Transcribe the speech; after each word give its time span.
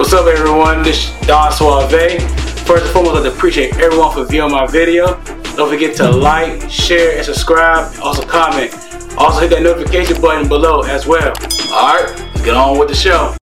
What's 0.00 0.14
up, 0.14 0.26
everyone? 0.28 0.82
This 0.82 1.10
is 1.10 1.26
Don 1.26 1.52
Suave. 1.52 2.22
First 2.64 2.84
and 2.84 2.92
foremost, 2.94 3.20
I'd 3.20 3.26
appreciate 3.26 3.76
everyone 3.76 4.14
for 4.14 4.24
viewing 4.24 4.50
my 4.50 4.66
video. 4.66 5.22
Don't 5.56 5.68
forget 5.68 5.94
to 5.96 6.10
like, 6.10 6.70
share, 6.70 7.18
and 7.18 7.26
subscribe. 7.26 7.92
Also, 8.00 8.26
comment. 8.26 8.72
Also, 9.18 9.40
hit 9.40 9.50
that 9.50 9.60
notification 9.62 10.18
button 10.22 10.48
below 10.48 10.80
as 10.84 11.06
well. 11.06 11.34
Alright, 11.70 12.18
let's 12.18 12.42
get 12.42 12.56
on 12.56 12.78
with 12.78 12.88
the 12.88 12.94
show. 12.94 13.36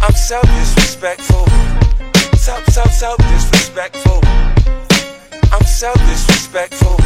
I'm 0.00 0.14
so 0.14 0.40
disrespectful. 0.40 1.46
So, 2.38 2.58
so, 2.68 2.82
so 2.84 3.14
disrespectful. 3.28 4.20
I'm 5.52 5.66
so 5.66 5.92
disrespectful. 5.92 6.96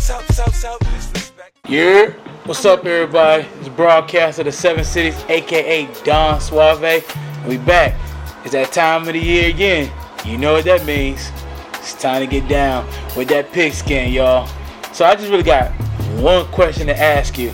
So, 0.00 0.20
so, 0.32 0.44
so 0.46 0.78
disrespectful. 0.80 1.72
Yeah. 1.72 2.35
What's 2.46 2.64
up, 2.64 2.86
everybody? 2.86 3.44
It's 3.58 3.68
broadcast 3.68 4.38
of 4.38 4.44
the 4.44 4.52
Seven 4.52 4.84
Cities, 4.84 5.20
aka 5.28 5.88
Don 6.04 6.40
Suave. 6.40 7.04
We 7.44 7.58
back. 7.58 7.98
It's 8.44 8.52
that 8.52 8.70
time 8.70 9.08
of 9.08 9.14
the 9.14 9.18
year 9.18 9.48
again. 9.48 9.90
You 10.24 10.38
know 10.38 10.52
what 10.52 10.64
that 10.66 10.86
means. 10.86 11.32
It's 11.72 12.00
time 12.00 12.20
to 12.20 12.26
get 12.28 12.48
down 12.48 12.86
with 13.16 13.26
that 13.30 13.50
pigskin, 13.50 14.12
y'all. 14.12 14.48
So 14.92 15.04
I 15.04 15.16
just 15.16 15.28
really 15.28 15.42
got 15.42 15.72
one 16.20 16.46
question 16.52 16.86
to 16.86 16.96
ask 16.96 17.36
you, 17.36 17.50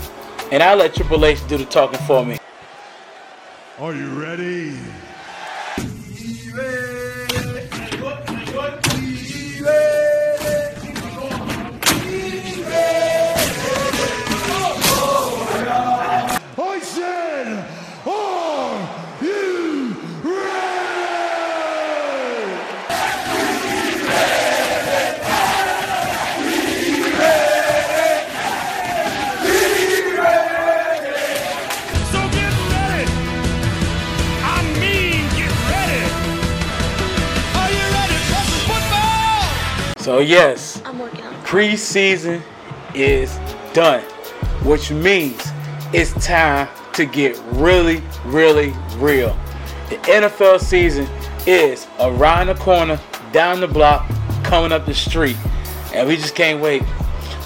and 0.50 0.62
I'll 0.62 0.76
let 0.76 0.94
Triple 0.94 1.24
H 1.24 1.38
do 1.48 1.56
the 1.56 1.64
talking 1.64 1.98
for 2.00 2.26
me. 2.26 2.36
Are 3.78 3.94
you 3.94 4.10
ready? 4.10 4.76
So 40.12 40.18
yes, 40.18 40.82
I'm 40.84 40.98
working 40.98 41.22
on 41.22 41.32
it. 41.32 41.40
preseason 41.40 42.42
is 42.94 43.34
done, 43.72 44.02
which 44.62 44.90
means 44.90 45.40
it's 45.94 46.12
time 46.22 46.68
to 46.92 47.06
get 47.06 47.40
really, 47.52 48.02
really 48.26 48.74
real. 48.96 49.34
The 49.88 49.96
NFL 50.04 50.60
season 50.60 51.08
is 51.46 51.86
around 51.98 52.48
the 52.48 52.56
corner, 52.56 53.00
down 53.32 53.60
the 53.60 53.66
block, 53.66 54.06
coming 54.44 54.70
up 54.70 54.84
the 54.84 54.92
street, 54.92 55.38
and 55.94 56.06
we 56.06 56.16
just 56.16 56.34
can't 56.34 56.60
wait. 56.60 56.82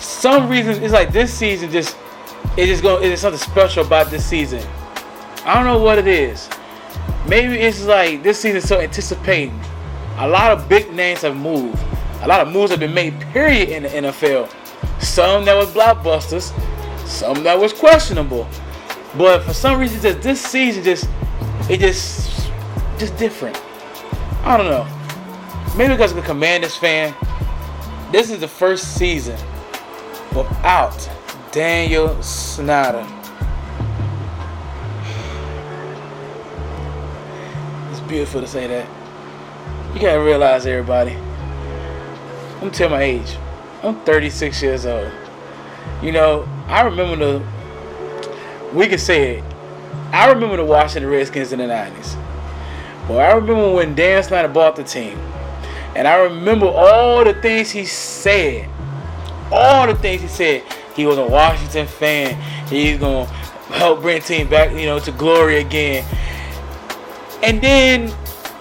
Some 0.01 0.49
reasons 0.49 0.79
it's 0.79 0.93
like 0.93 1.13
this 1.13 1.33
season 1.33 1.71
just 1.71 1.97
it 2.57 2.67
just 2.67 2.83
go 2.83 3.01
it 3.01 3.13
is 3.13 3.21
something 3.21 3.39
special 3.39 3.87
about 3.87 4.11
this 4.11 4.27
season. 4.27 4.67
I 5.45 5.55
don't 5.55 5.67
know 5.67 5.79
what 5.79 5.99
it 5.99 6.09
is. 6.09 6.51
Maybe 7.29 7.59
it's 7.59 7.85
like 7.85 8.25
this 8.25 8.41
season 8.41 8.61
so 8.61 8.81
anticipating. 8.81 9.57
A 10.17 10.27
lot 10.27 10.51
of 10.51 10.69
big 10.69 10.93
names 10.93 11.21
have 11.21 11.37
moved. 11.37 11.79
A 12.23 12.27
lot 12.27 12.41
of 12.41 12.53
moves 12.53 12.71
have 12.71 12.81
been 12.81 12.95
made, 12.95 13.19
period, 13.33 13.69
in 13.69 13.83
the 13.85 13.89
NFL. 13.89 14.53
Some 15.01 15.45
that 15.45 15.55
was 15.55 15.71
blockbusters, 15.73 16.53
some 17.07 17.43
that 17.45 17.59
was 17.59 17.73
questionable. 17.73 18.49
But 19.17 19.43
for 19.43 19.53
some 19.53 19.81
reason, 19.81 20.01
just 20.01 20.21
this 20.23 20.41
season, 20.41 20.83
just 20.83 21.09
it 21.71 21.81
just 21.81 22.51
just 22.99 23.17
different. 23.17 23.61
I 24.45 24.57
don't 24.57 24.67
know. 24.67 24.87
Maybe 25.77 25.95
because 25.95 26.13
I'm 26.13 26.19
a 26.19 26.23
Commanders 26.23 26.77
fan. 26.77 27.15
This 28.13 28.31
is 28.31 28.41
the 28.41 28.49
first 28.49 28.95
season 28.95 29.39
without 30.35 31.11
Daniel 31.53 32.23
Snyder. 32.23 33.07
It's 37.91 38.01
beautiful 38.01 38.41
to 38.41 38.47
say 38.47 38.67
that. 38.67 38.89
You 39.95 40.01
gotta 40.01 40.21
realize, 40.21 40.67
everybody. 40.67 41.17
I'm 42.57 42.61
gonna 42.61 42.73
tell 42.73 42.89
my 42.89 43.03
age. 43.03 43.37
I'm 43.83 44.01
36 44.01 44.63
years 44.63 44.87
old. 44.87 45.13
You 46.03 46.13
know, 46.13 46.49
I 46.67 46.83
remember 46.83 47.17
the. 47.17 47.47
We 48.73 48.87
can 48.87 48.99
say 48.99 49.39
it. 49.39 49.45
I 50.11 50.31
remember 50.33 50.57
the 50.57 50.65
Washington 50.65 51.11
Redskins 51.11 51.53
in 51.53 51.59
the 51.59 51.67
90s. 51.67 52.17
Well, 53.09 53.21
I 53.21 53.35
remember 53.35 53.73
when 53.75 53.95
Dan 53.95 54.23
Snyder 54.23 54.49
bought 54.49 54.75
the 54.75 54.85
team. 54.85 55.19
And 55.95 56.09
I 56.09 56.17
remember 56.17 56.67
all 56.67 57.25
the 57.25 57.35
things 57.35 57.71
he 57.71 57.85
said. 57.85 58.69
All 59.53 59.87
the 59.87 59.95
things 59.95 60.23
he 60.23 60.29
said. 60.29 60.63
He 60.95 61.05
was 61.05 61.19
a 61.19 61.27
Washington 61.27 61.87
fan. 61.87 62.41
He's 62.69 62.99
gonna 62.99 63.27
help 63.69 64.01
bring 64.01 64.21
the 64.21 64.27
team 64.27 64.49
back, 64.49 64.73
you 64.73 64.87
know, 64.87 64.99
to 64.99 65.13
glory 65.13 65.59
again. 65.59 66.05
And 67.43 67.61
then 67.61 68.15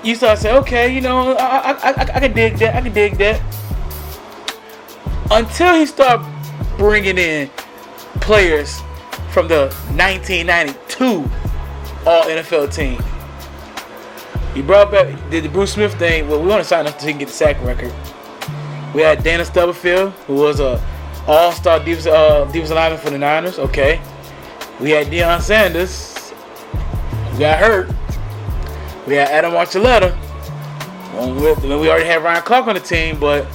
you 0.03 0.15
start 0.15 0.39
saying, 0.39 0.57
okay, 0.57 0.93
you 0.93 1.01
know, 1.01 1.33
I, 1.37 1.71
I, 1.71 1.91
I, 1.91 1.91
I 2.15 2.19
can 2.19 2.33
dig 2.33 2.57
that. 2.57 2.75
I 2.75 2.81
can 2.81 2.93
dig 2.93 3.17
that. 3.17 3.41
Until 5.31 5.75
he 5.75 5.85
started 5.85 6.25
bringing 6.77 7.17
in 7.17 7.49
players 8.21 8.81
from 9.31 9.47
the 9.47 9.67
1992 9.95 11.29
All 12.05 12.23
NFL 12.23 12.73
team. 12.73 13.01
He 14.53 14.61
brought 14.61 14.91
back 14.91 15.07
did 15.29 15.43
the 15.43 15.49
Bruce 15.49 15.73
Smith 15.73 15.93
thing. 15.95 16.29
Well, 16.29 16.41
we 16.41 16.47
want 16.47 16.61
to 16.61 16.67
sign 16.67 16.87
up 16.87 16.99
so 16.99 17.07
he 17.07 17.11
can 17.11 17.19
get 17.19 17.27
the 17.27 17.33
sack 17.33 17.61
record. 17.61 17.93
We 18.93 19.01
had 19.01 19.23
Dana 19.23 19.43
Stubblefield, 19.43 20.13
who 20.27 20.35
was 20.35 20.61
a 20.61 20.81
All-Star 21.27 21.79
defensive 21.79 22.13
uh, 22.13 22.45
defensive 22.45 22.75
lineman 22.75 22.99
for 22.99 23.09
the 23.09 23.17
Niners. 23.17 23.59
Okay. 23.59 23.99
We 24.79 24.91
had 24.91 25.07
Deion 25.07 25.41
Sanders, 25.41 26.31
who 27.31 27.39
got 27.39 27.59
hurt. 27.59 27.89
We 29.07 29.15
had 29.15 29.27
Adam 29.29 29.51
Archuleta. 29.51 30.15
Well, 31.13 31.33
we 31.33 31.77
we 31.77 31.89
already 31.89 32.05
had 32.05 32.23
Ryan 32.23 32.43
Clark 32.43 32.67
on 32.67 32.75
the 32.75 32.79
team, 32.79 33.19
but 33.19 33.47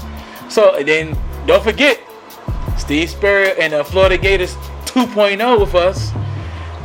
so 0.51 0.83
then 0.85 1.17
don't 1.47 1.63
forget 1.63 2.01
Steve 2.79 3.11
Spurrier 3.11 3.55
and 3.59 3.73
the 3.73 3.85
Florida 3.85 4.19
Gators 4.19 4.55
2.0 4.87 5.61
with 5.61 5.75
us. 5.75 6.13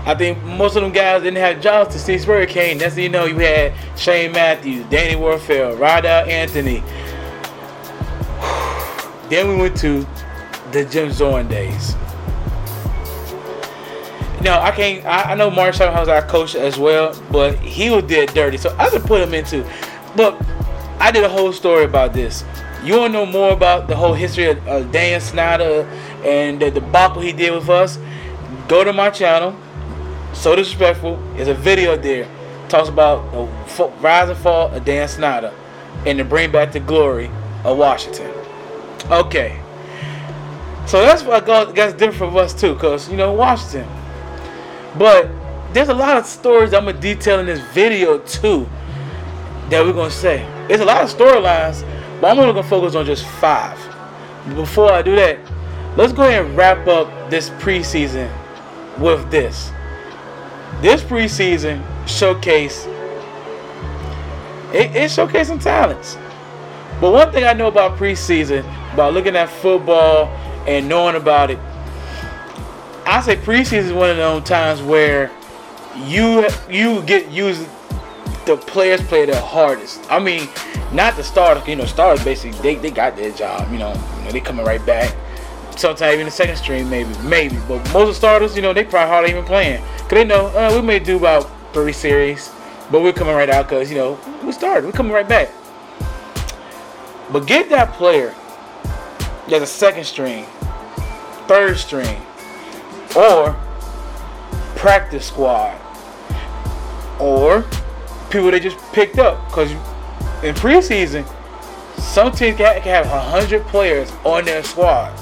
I 0.06 0.14
think 0.14 0.42
most 0.44 0.76
of 0.76 0.84
them 0.84 0.92
guys 0.92 1.24
didn't 1.24 1.40
have 1.40 1.62
jobs 1.62 1.96
till 1.96 2.00
Steve 2.00 2.22
Spurrier 2.22 2.46
came. 2.46 2.78
That's 2.78 2.96
you 2.96 3.10
know 3.10 3.26
you 3.26 3.40
had 3.40 3.74
Shane 3.98 4.32
Matthews, 4.34 4.86
Danny 4.86 5.16
Wuerffel, 5.16 5.80
Reidel 5.80 6.28
Anthony. 6.28 6.84
then 9.30 9.50
we 9.50 9.56
went 9.56 9.76
to 9.78 10.06
the 10.72 10.86
Jim 10.86 11.12
Zorn 11.12 11.48
days. 11.48 11.96
No, 14.42 14.60
I 14.60 14.70
can't. 14.70 15.04
I, 15.06 15.32
I 15.32 15.36
know 15.36 15.50
Marshall 15.50 15.92
was 15.92 16.08
our 16.08 16.22
coach 16.22 16.54
as 16.54 16.78
well, 16.78 17.20
but 17.32 17.58
he 17.58 17.90
was 17.90 18.04
dead 18.04 18.32
dirty, 18.36 18.58
so 18.58 18.76
I 18.78 18.90
could 18.92 19.02
put 19.02 19.22
him 19.22 19.34
into. 19.34 19.68
But 20.16 20.40
I 21.00 21.10
did 21.10 21.24
a 21.24 21.30
whole 21.30 21.52
story 21.52 21.84
about 21.84 22.14
this. 22.14 22.44
You 22.86 23.00
want 23.00 23.14
to 23.14 23.20
know 23.20 23.26
more 23.26 23.52
about 23.52 23.88
the 23.88 23.96
whole 23.96 24.14
history 24.14 24.46
of 24.46 24.92
Dan 24.92 25.20
Snyder 25.20 25.90
and 26.24 26.62
the 26.62 26.70
debacle 26.70 27.20
he 27.20 27.32
did 27.32 27.52
with 27.52 27.68
us? 27.68 27.98
Go 28.68 28.84
to 28.84 28.94
my 28.94 29.10
channel. 29.10 29.58
So 30.34 30.56
disrespectful. 30.56 31.18
There's 31.34 31.48
a 31.48 31.56
video 31.56 31.98
there. 31.98 32.30
Talks 32.70 32.88
about 32.88 33.32
the 33.32 33.88
rise 34.02 34.30
and 34.30 34.38
fall 34.38 34.72
of 34.72 34.86
Dan 34.86 35.08
Snyder 35.08 35.52
and 36.06 36.20
the 36.20 36.24
bring 36.24 36.52
back 36.52 36.74
the 36.74 36.80
glory 36.80 37.32
of 37.64 37.78
Washington. 37.78 38.32
Okay. 39.10 39.60
So 40.86 41.02
that's 41.02 41.24
what 41.24 41.46
that's 41.74 41.94
different 41.94 42.18
from 42.18 42.38
us 42.38 42.54
too, 42.54 42.76
cause 42.76 43.10
you 43.10 43.18
know 43.18 43.34
Washington. 43.34 43.88
But 44.96 45.32
there's 45.74 45.90
a 45.90 45.94
lot 45.96 46.18
of 46.18 46.28
stories 46.28 46.72
I'm 46.74 46.86
gonna 46.86 47.00
detail 47.00 47.40
in 47.40 47.48
this 47.48 47.62
video 47.74 48.20
too 48.20 48.70
that 49.70 49.84
we're 49.84 49.94
gonna 49.94 50.12
say. 50.12 50.48
There's 50.68 50.82
a 50.82 50.86
lot 50.86 51.04
of 51.04 51.10
storylines, 51.10 51.84
but 52.22 52.32
I'm 52.32 52.40
only 52.40 52.54
gonna 52.54 52.68
focus 52.68 52.96
on 52.96 53.06
just 53.06 53.26
five. 53.26 53.78
Before 54.56 54.92
I 54.92 55.02
do 55.02 55.16
that, 55.16 55.40
let's 55.98 56.14
go 56.14 56.24
ahead 56.24 56.46
and 56.46 56.58
wrap 56.58 56.88
up 56.88 57.30
this 57.30 57.50
preseason 57.52 58.32
with 58.98 59.30
this. 59.32 59.72
This 60.82 61.02
preseason 61.02 61.84
showcase 62.08 62.88
it, 64.78 65.10
some 65.12 65.60
talents. 65.60 66.18
But 67.00 67.12
one 67.12 67.32
thing 67.32 67.44
I 67.44 67.54
know 67.54 67.68
about 67.68 67.98
preseason, 67.98 68.62
about 68.94 69.14
looking 69.14 69.36
at 69.36 69.50
football 69.50 70.28
and 70.68 70.88
knowing 70.88 71.16
about 71.16 71.52
it, 71.52 71.60
I 73.06 73.22
say 73.22 73.36
preseason 73.36 73.74
is 73.74 73.94
one 73.94 74.10
of 74.10 74.18
those 74.18 74.44
times 74.44 74.82
where 74.82 75.32
you 76.06 76.48
you 76.70 77.02
get 77.04 77.32
used. 77.32 77.68
The 78.46 78.58
players 78.58 79.02
play 79.02 79.26
their 79.26 79.42
hardest. 79.42 80.00
I 80.12 80.20
mean, 80.20 80.48
not 80.92 81.16
the 81.16 81.24
starters. 81.24 81.68
You 81.68 81.76
know, 81.76 81.86
starters 81.86 82.24
basically 82.24 82.60
they, 82.62 82.76
they 82.76 82.92
got 82.92 83.16
their 83.16 83.32
job. 83.32 83.72
You 83.72 83.80
know, 83.80 83.94
you 83.94 84.24
know 84.24 84.32
they 84.32 84.40
coming 84.40 84.66
right 84.66 84.84
back. 84.86 85.16
Sometimes 85.78 86.14
even 86.14 86.26
the 86.26 86.32
second 86.32 86.56
string, 86.56 86.90
maybe, 86.90 87.14
maybe. 87.24 87.58
But 87.68 87.84
most 87.92 87.96
of 87.96 88.08
the 88.08 88.14
starters, 88.14 88.56
you 88.56 88.62
know, 88.62 88.74
they 88.74 88.84
probably 88.84 89.10
hardly 89.10 89.32
even 89.32 89.44
playing. 89.44 89.82
Cause 89.82 90.12
they 90.12 90.24
know 90.24 90.48
uh, 90.48 90.72
we 90.74 90.86
may 90.86 91.00
do 91.00 91.18
about 91.18 91.50
three 91.74 91.92
series, 91.92 92.52
but 92.92 93.02
we're 93.02 93.14
coming 93.14 93.36
right 93.36 93.50
out 93.50 93.68
because 93.68 93.90
you 93.90 93.98
know 93.98 94.20
we 94.44 94.52
started. 94.52 94.86
We're 94.86 94.92
coming 94.92 95.12
right 95.12 95.28
back. 95.28 95.50
But 97.32 97.48
get 97.48 97.70
that 97.70 97.94
player 97.94 98.34
that's 99.48 99.64
a 99.64 99.68
second 99.68 100.06
string, 100.06 100.46
third 101.48 101.78
string, 101.78 102.22
or 103.16 103.56
practice 104.76 105.26
squad, 105.26 105.80
or 107.20 107.66
people 108.36 108.52
they 108.52 108.60
just 108.60 108.78
picked 108.94 109.18
up 109.18 109.44
because 109.48 109.72
in 110.44 110.54
preseason, 110.56 111.26
some 111.98 112.32
teams 112.32 112.58
can 112.58 112.82
have 112.82 113.06
hundred 113.06 113.64
players 113.68 114.12
on 114.24 114.46
their 114.46 114.64
squad, 114.64 115.18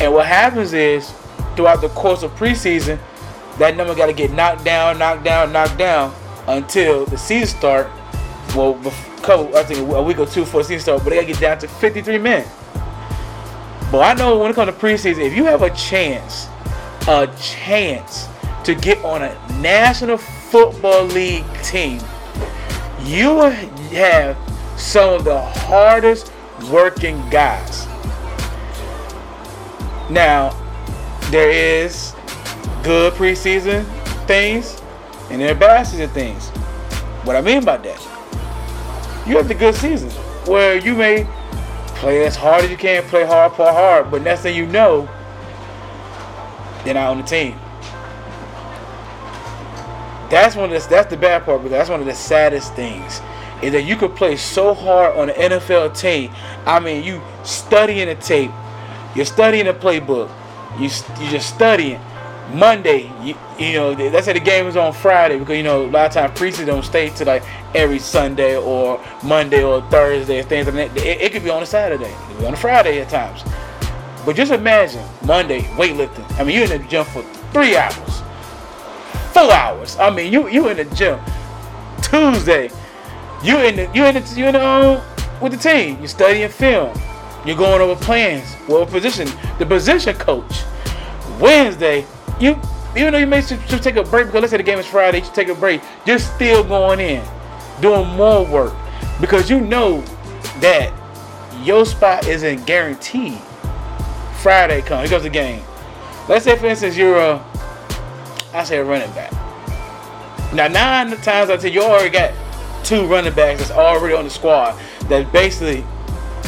and 0.00 0.12
what 0.12 0.26
happens 0.26 0.72
is 0.72 1.12
throughout 1.54 1.80
the 1.80 1.88
course 1.90 2.22
of 2.22 2.30
preseason, 2.32 2.98
that 3.58 3.76
number 3.76 3.94
got 3.94 4.06
to 4.06 4.12
get 4.12 4.30
knocked 4.32 4.64
down, 4.64 4.98
knocked 4.98 5.24
down, 5.24 5.52
knocked 5.52 5.76
down 5.76 6.14
until 6.46 7.04
the 7.06 7.18
season 7.18 7.58
start. 7.58 7.90
Well, 8.54 8.74
couple, 9.22 9.54
I 9.56 9.64
think 9.64 9.80
a 9.80 10.02
week 10.02 10.18
or 10.18 10.26
two 10.26 10.40
before 10.40 10.62
season 10.62 10.80
start, 10.80 11.04
but 11.04 11.10
they 11.10 11.16
got 11.16 11.22
to 11.22 11.26
get 11.26 11.40
down 11.40 11.58
to 11.58 11.68
53 11.68 12.18
men. 12.18 12.46
But 13.90 13.98
I 13.98 14.14
know 14.14 14.38
when 14.38 14.50
it 14.50 14.54
comes 14.54 14.72
to 14.72 14.78
preseason, 14.78 15.18
if 15.18 15.34
you 15.34 15.44
have 15.44 15.62
a 15.62 15.70
chance, 15.70 16.46
a 17.06 17.26
chance 17.40 18.28
to 18.64 18.74
get 18.74 19.04
on 19.04 19.22
a 19.22 19.34
National 19.60 20.18
Football 20.50 21.04
League 21.04 21.44
team, 21.62 22.00
you 23.02 23.40
have 23.40 24.36
some 24.78 25.12
of 25.14 25.24
the 25.24 25.38
hardest 25.40 26.32
working 26.70 27.16
guys. 27.28 27.86
Now, 30.10 30.56
there 31.30 31.50
is 31.50 32.14
good 32.82 33.12
preseason 33.12 33.84
things 34.26 34.80
and 35.30 35.42
there 35.42 35.52
are 35.52 35.58
bad 35.58 35.82
season 35.82 36.08
things. 36.10 36.48
What 37.24 37.36
I 37.36 37.42
mean 37.42 37.62
by 37.62 37.76
that, 37.76 38.00
you 39.26 39.36
have 39.36 39.48
the 39.48 39.54
good 39.54 39.74
seasons 39.74 40.14
where 40.48 40.78
you 40.78 40.94
may 40.94 41.26
play 41.96 42.24
as 42.24 42.36
hard 42.36 42.64
as 42.64 42.70
you 42.70 42.78
can, 42.78 43.02
play 43.04 43.26
hard, 43.26 43.52
play 43.52 43.70
hard, 43.70 44.10
but 44.10 44.22
next 44.22 44.40
thing 44.40 44.56
you 44.56 44.64
know, 44.66 45.06
they're 46.84 46.94
not 46.94 47.10
on 47.10 47.18
the 47.18 47.24
team. 47.24 47.58
That's 50.30 50.56
one 50.56 50.72
of 50.72 50.82
the, 50.82 50.88
that's 50.88 51.10
the 51.10 51.16
bad 51.16 51.44
part, 51.44 51.62
but 51.62 51.70
that's 51.70 51.88
one 51.88 52.00
of 52.00 52.06
the 52.06 52.14
saddest 52.14 52.74
things. 52.74 53.20
Is 53.62 53.72
that 53.72 53.82
you 53.82 53.96
could 53.96 54.14
play 54.14 54.36
so 54.36 54.74
hard 54.74 55.16
on 55.16 55.30
an 55.30 55.50
NFL 55.52 55.98
team. 55.98 56.30
I 56.64 56.78
mean, 56.78 57.02
you 57.02 57.20
studying 57.44 58.06
the 58.06 58.14
tape, 58.14 58.52
you're 59.16 59.24
studying 59.24 59.66
the 59.66 59.74
playbook, 59.74 60.30
you 60.78 60.90
you 61.22 61.30
just 61.30 61.54
studying. 61.54 62.00
Monday, 62.52 63.12
you, 63.22 63.34
you 63.58 63.74
know, 63.74 63.92
let's 63.92 64.24
say 64.24 64.32
the 64.32 64.40
game 64.40 64.66
is 64.66 64.76
on 64.76 64.94
Friday 64.94 65.38
because 65.38 65.56
you 65.56 65.62
know 65.62 65.84
a 65.84 65.88
lot 65.88 66.06
of 66.06 66.12
times 66.12 66.38
preseason 66.38 66.64
don't 66.64 66.82
stay 66.82 67.10
to 67.10 67.24
like 67.26 67.42
every 67.74 67.98
Sunday 67.98 68.56
or 68.56 69.04
Monday 69.22 69.62
or 69.62 69.82
Thursday 69.90 70.40
things 70.42 70.66
like 70.66 70.94
that. 70.94 70.96
It, 70.96 71.20
it 71.20 71.32
could 71.32 71.44
be 71.44 71.50
on 71.50 71.62
a 71.62 71.66
Saturday, 71.66 72.06
it 72.06 72.28
could 72.28 72.38
be 72.38 72.46
on 72.46 72.54
a 72.54 72.56
Friday 72.56 73.02
at 73.02 73.10
times. 73.10 73.42
But 74.24 74.36
just 74.36 74.52
imagine 74.52 75.04
Monday 75.24 75.60
weightlifting. 75.76 76.30
I 76.38 76.44
mean, 76.44 76.56
you're 76.56 76.72
in 76.72 76.82
the 76.82 76.88
gym 76.88 77.04
for 77.04 77.22
three 77.52 77.76
hours, 77.76 78.22
four 79.38 79.52
hours. 79.52 79.96
I 79.98 80.10
mean, 80.10 80.32
you 80.32 80.48
you 80.48 80.68
in 80.68 80.76
the 80.76 80.84
gym. 80.96 81.20
Tuesday, 82.02 82.70
you 83.42 83.58
in 83.58 83.76
the 83.76 83.90
you 83.94 84.04
in 84.04 84.14
the 84.14 84.34
you 84.36 84.46
in 84.46 84.54
the 84.54 84.66
um, 84.66 85.02
with 85.40 85.52
the 85.52 85.58
team. 85.58 85.98
You're 85.98 86.08
studying 86.08 86.48
film. 86.48 86.98
You're 87.44 87.56
going 87.56 87.80
over 87.80 88.02
plans. 88.02 88.56
Well, 88.68 88.84
position 88.86 89.28
the 89.58 89.66
position 89.66 90.14
coach. 90.16 90.62
Wednesday, 91.40 92.04
you 92.40 92.58
even 92.96 93.12
though 93.12 93.18
you 93.18 93.26
may 93.26 93.42
take 93.42 93.96
a 93.96 94.02
break 94.02 94.26
because 94.26 94.40
let's 94.40 94.50
say 94.50 94.56
the 94.56 94.62
game 94.62 94.78
is 94.78 94.86
Friday, 94.86 95.20
you 95.20 95.30
take 95.32 95.48
a 95.48 95.54
break. 95.54 95.80
You're 96.06 96.18
still 96.18 96.64
going 96.64 97.00
in, 97.00 97.24
doing 97.80 98.08
more 98.10 98.44
work 98.44 98.74
because 99.20 99.48
you 99.48 99.60
know 99.60 100.00
that 100.60 100.92
your 101.62 101.84
spot 101.86 102.26
isn't 102.26 102.66
guaranteed. 102.66 103.38
Friday 104.42 104.82
comes, 104.82 105.08
here 105.08 105.18
goes 105.18 105.24
the 105.24 105.30
game. 105.30 105.62
Let's 106.28 106.44
say, 106.44 106.56
for 106.56 106.66
instance, 106.66 106.96
you're 106.96 107.18
a, 107.18 107.44
I 108.52 108.64
say 108.64 108.78
a 108.78 108.84
running 108.84 109.10
back. 109.12 109.32
Now, 110.54 110.68
nine 110.68 111.10
times 111.18 111.50
out 111.50 111.64
of 111.64 111.64
you 111.66 111.82
already 111.82 112.10
got 112.10 112.32
two 112.84 113.06
running 113.06 113.34
backs 113.34 113.60
that's 113.60 113.70
already 113.70 114.14
on 114.14 114.24
the 114.24 114.30
squad 114.30 114.80
that 115.08 115.30
basically 115.32 115.84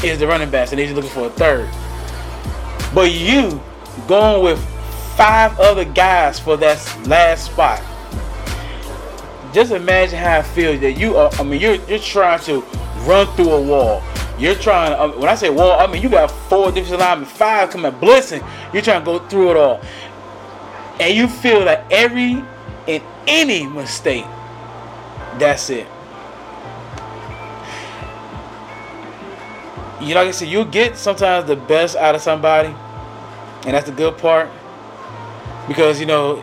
is 0.03 0.19
the 0.19 0.27
running 0.27 0.51
backs, 0.51 0.73
and 0.73 0.79
they're 0.79 0.87
just 0.87 0.97
looking 0.97 1.11
for 1.11 1.27
a 1.27 1.31
third. 1.31 1.69
But 2.95 3.13
you 3.13 3.61
going 4.09 4.43
with 4.43 4.59
five 5.17 5.59
other 5.61 5.85
guys 5.85 6.41
for 6.41 6.57
that 6.57 6.79
last 7.07 7.47
spot. 7.47 7.83
Just 9.53 9.73
imagine 9.73 10.19
how 10.19 10.39
it 10.39 10.47
feels 10.47 10.81
that 10.81 10.93
you 10.93 11.17
are. 11.17 11.31
I 11.35 11.43
mean, 11.43 11.61
you're 11.61 11.75
you're 11.87 11.99
trying 11.99 12.41
to 12.41 12.61
run 13.01 13.27
through 13.37 13.51
a 13.51 13.63
wall. 13.63 14.03
You're 14.39 14.55
trying. 14.55 14.95
Um, 14.99 15.21
when 15.21 15.29
I 15.29 15.35
say 15.35 15.51
wall, 15.51 15.79
I 15.79 15.87
mean 15.87 16.03
you 16.03 16.09
got 16.09 16.31
four 16.31 16.73
defensive 16.73 16.99
linemen, 16.99 17.27
five 17.27 17.69
coming 17.69 17.93
blitzing. 17.93 18.43
You're 18.73 18.83
trying 18.83 19.01
to 19.01 19.05
go 19.05 19.19
through 19.29 19.51
it 19.51 19.57
all, 19.59 19.83
and 21.01 21.17
you 21.17 21.27
feel 21.27 21.65
that 21.65 21.91
every 21.91 22.45
and 22.87 23.03
any 23.27 23.67
mistake, 23.67 24.27
that's 25.39 25.71
it. 25.71 25.87
You 30.01 30.15
know, 30.15 30.21
like 30.21 30.29
I 30.29 30.31
said, 30.31 30.49
you'll 30.49 30.65
get 30.65 30.97
sometimes 30.97 31.47
the 31.47 31.57
best 31.57 31.97
out 31.97 32.15
of 32.15 32.21
somebody, 32.21 32.75
and 33.67 33.75
that's 33.75 33.87
the 33.87 33.93
good 33.93 34.17
part. 34.19 34.51
Because 35.67 36.01
you 36.01 36.07
know, 36.07 36.37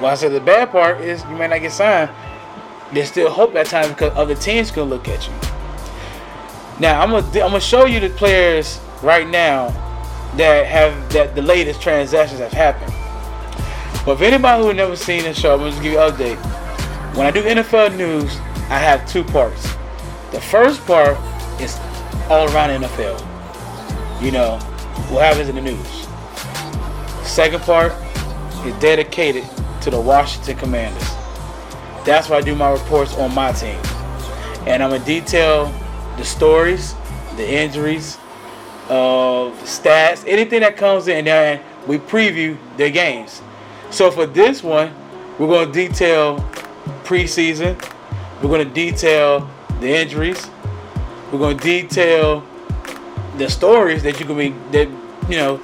when 0.00 0.12
I 0.12 0.14
said 0.14 0.32
the 0.32 0.40
bad 0.40 0.70
part 0.70 1.00
is 1.00 1.24
you 1.24 1.36
may 1.36 1.48
not 1.48 1.60
get 1.60 1.72
signed. 1.72 2.10
There's 2.92 3.08
still 3.08 3.30
hope 3.30 3.54
at 3.54 3.66
times 3.66 3.88
because 3.88 4.16
other 4.16 4.34
teams 4.34 4.70
can 4.70 4.84
look 4.84 5.08
at 5.08 5.26
you. 5.26 5.34
Now 6.80 7.00
I'm 7.02 7.10
gonna 7.10 7.26
I'm 7.26 7.50
gonna 7.50 7.60
show 7.60 7.84
you 7.86 8.00
the 8.00 8.10
players 8.10 8.80
right 9.02 9.28
now 9.28 9.68
that 10.36 10.66
have 10.66 11.12
that 11.12 11.34
the 11.34 11.42
latest 11.42 11.82
transactions 11.82 12.40
have 12.40 12.52
happened. 12.52 12.97
But 14.08 14.14
if 14.14 14.22
anybody 14.22 14.62
who 14.62 14.72
never 14.72 14.96
seen 14.96 15.24
the 15.24 15.34
show, 15.34 15.52
I'm 15.52 15.58
gonna 15.58 15.70
just 15.70 15.82
give 15.82 15.92
you 15.92 16.00
an 16.00 16.10
update. 16.10 16.38
When 17.14 17.26
I 17.26 17.30
do 17.30 17.42
NFL 17.42 17.94
news, 17.94 18.38
I 18.70 18.78
have 18.78 19.06
two 19.06 19.22
parts. 19.22 19.64
The 20.32 20.40
first 20.40 20.80
part 20.86 21.18
is 21.60 21.78
all 22.30 22.46
around 22.54 22.70
NFL. 22.70 23.20
You 24.22 24.30
know, 24.30 24.56
what 25.10 25.24
happens 25.24 25.50
in 25.50 25.56
the 25.56 25.60
news. 25.60 26.08
Second 27.22 27.60
part 27.64 27.92
is 28.64 28.74
dedicated 28.80 29.44
to 29.82 29.90
the 29.90 30.00
Washington 30.00 30.56
Commanders. 30.56 31.06
That's 32.06 32.30
why 32.30 32.38
I 32.38 32.40
do 32.40 32.54
my 32.54 32.72
reports 32.72 33.14
on 33.18 33.34
my 33.34 33.52
team. 33.52 33.78
And 34.66 34.82
I'm 34.82 34.88
gonna 34.88 35.04
detail 35.04 35.70
the 36.16 36.24
stories, 36.24 36.94
the 37.36 37.46
injuries, 37.46 38.16
uh, 38.88 39.52
stats, 39.64 40.24
anything 40.26 40.60
that 40.60 40.78
comes 40.78 41.08
in 41.08 41.28
and 41.28 41.60
we 41.86 41.98
preview 41.98 42.56
their 42.78 42.88
games. 42.88 43.42
So 43.90 44.10
for 44.10 44.26
this 44.26 44.62
one, 44.62 44.94
we're 45.38 45.48
gonna 45.48 45.72
detail 45.72 46.38
preseason. 47.04 47.80
We're 48.42 48.50
gonna 48.50 48.64
detail 48.66 49.48
the 49.80 49.88
injuries. 49.88 50.50
We're 51.32 51.38
gonna 51.38 51.58
detail 51.58 52.44
the 53.38 53.48
stories 53.48 54.02
that 54.02 54.20
you 54.20 54.26
can 54.26 54.36
be 54.36 54.54
that 54.72 54.88
you 55.28 55.36
know 55.36 55.60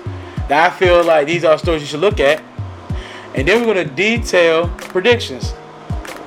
that 0.49 0.73
I 0.73 0.77
feel 0.77 1.05
like 1.05 1.27
these 1.27 1.45
are 1.45 1.59
stories 1.59 1.83
you 1.83 1.87
should 1.87 2.01
look 2.01 2.19
at. 2.19 2.43
And 3.35 3.47
then 3.47 3.61
we're 3.61 3.75
gonna 3.75 3.85
detail 3.85 4.69
predictions, 4.79 5.53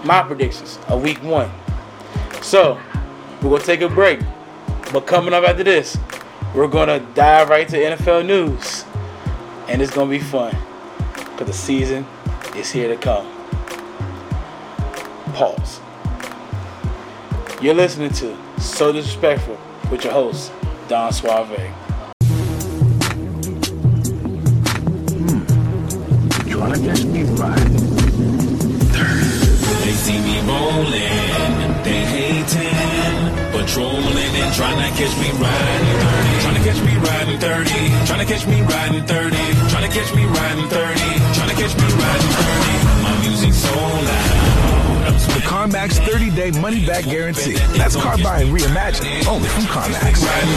my 0.03 0.21
predictions 0.21 0.77
of 0.87 1.01
week 1.01 1.21
one. 1.23 1.49
So 2.41 2.79
we're 3.41 3.49
gonna 3.49 3.63
take 3.63 3.81
a 3.81 3.89
break, 3.89 4.19
but 4.93 5.07
coming 5.07 5.33
up 5.33 5.43
after 5.43 5.63
this, 5.63 5.97
we're 6.53 6.67
gonna 6.67 6.99
dive 7.15 7.49
right 7.49 7.67
to 7.69 7.77
NFL 7.77 8.25
news, 8.25 8.85
and 9.67 9.81
it's 9.81 9.91
gonna 9.91 10.11
be 10.11 10.19
fun 10.19 10.55
because 11.37 11.55
the 11.55 11.61
season 11.61 12.03
is 12.55 12.71
here 12.71 12.87
to 12.87 12.95
come. 12.95 13.27
Pause. 15.35 15.81
You're 17.61 17.75
listening 17.75 18.09
to 18.13 18.35
So 18.59 18.91
Disrespectful 18.91 19.55
with 19.91 20.03
your 20.03 20.13
host, 20.13 20.51
Don 20.87 21.13
Suave. 21.13 21.55
Hmm. 25.13 25.45
Trying 26.49 26.73
to 26.73 26.79
catch 26.79 27.03
me 27.03 27.23
right. 27.23 27.69
They 29.83 29.93
see 29.93 30.19
me 30.19 30.39
rolling, 30.41 31.83
they 31.83 32.03
hating, 32.03 33.51
patrolling 33.51 34.17
and 34.47 34.55
trying 34.55 34.77
to 34.77 34.97
catch 34.97 35.15
me 35.17 35.29
riding 35.43 35.97
30. 35.99 36.41
Trying 36.41 36.57
to 36.57 36.63
catch 36.63 36.81
me 36.85 36.93
riding 36.97 37.39
30. 37.39 38.07
Trying 38.07 38.25
to 38.25 38.33
catch 38.33 38.47
me 38.47 38.61
riding 38.61 39.05
30. 39.05 39.37
Trying 39.69 39.89
to 39.89 39.93
catch 39.97 40.15
me 40.15 40.25
riding 40.25 40.67
30. 40.69 41.16
Trying 41.47 41.59
to 41.59 41.63
catch 41.63 41.77
me 41.77 42.03
riding 42.03 42.29
30. 42.29 43.03
My 43.03 43.19
music 43.21 43.53
so 43.53 43.73
loud. 43.73 45.07
I'm 45.07 45.13
The 45.13 45.45
CarMax 45.45 46.05
30 46.05 46.31
day 46.31 46.51
money 46.59 46.85
back 46.85 47.05
guarantee. 47.05 47.53
That's 47.77 47.95
car 47.95 48.17
buying 48.17 48.53
reimagined, 48.53 49.25
only 49.27 49.47
from 49.47 49.63
CarMax. 49.63 50.25
riding 50.25 50.55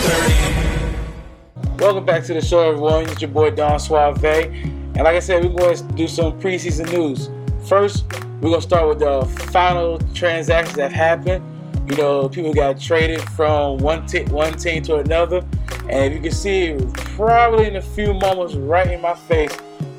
30. 1.69 1.79
Welcome 1.79 2.05
back 2.05 2.25
to 2.25 2.35
the 2.35 2.41
show, 2.41 2.71
everyone. 2.71 3.05
It's 3.05 3.21
your 3.21 3.31
boy 3.31 3.51
Don 3.53 3.79
Suave. 3.79 4.25
And 4.25 4.97
like 4.97 5.15
I 5.15 5.21
said, 5.21 5.45
we're 5.45 5.57
going 5.57 5.77
to 5.77 5.85
do 5.95 6.09
some 6.09 6.41
preseason 6.41 6.91
news. 6.93 7.31
First, 7.69 8.05
we're 8.41 8.51
gonna 8.51 8.61
start 8.61 8.89
with 8.89 8.99
the 8.99 9.23
final 9.53 10.01
transactions 10.13 10.77
that 10.77 10.91
happened. 10.91 11.45
You 11.89 11.99
know, 11.99 12.29
people 12.29 12.53
got 12.53 12.81
traded 12.81 13.21
from 13.31 13.79
one 13.79 14.07
te- 14.07 14.25
one 14.25 14.55
team 14.55 14.83
to 14.85 14.97
another, 14.97 15.45
and 15.89 16.13
if 16.13 16.15
you 16.15 16.21
can 16.21 16.33
see, 16.33 16.77
probably 17.15 17.67
in 17.67 17.77
a 17.77 17.83
few 17.83 18.13
moments, 18.13 18.55
right 18.55 18.91
in 18.91 19.01
my 19.01 19.15
face, 19.15 19.57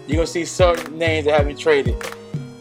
you're 0.08 0.18
gonna 0.18 0.28
see 0.28 0.46
certain 0.46 0.98
names 0.98 1.26
that 1.26 1.38
have 1.38 1.48
been 1.48 1.58
traded. 1.58 1.96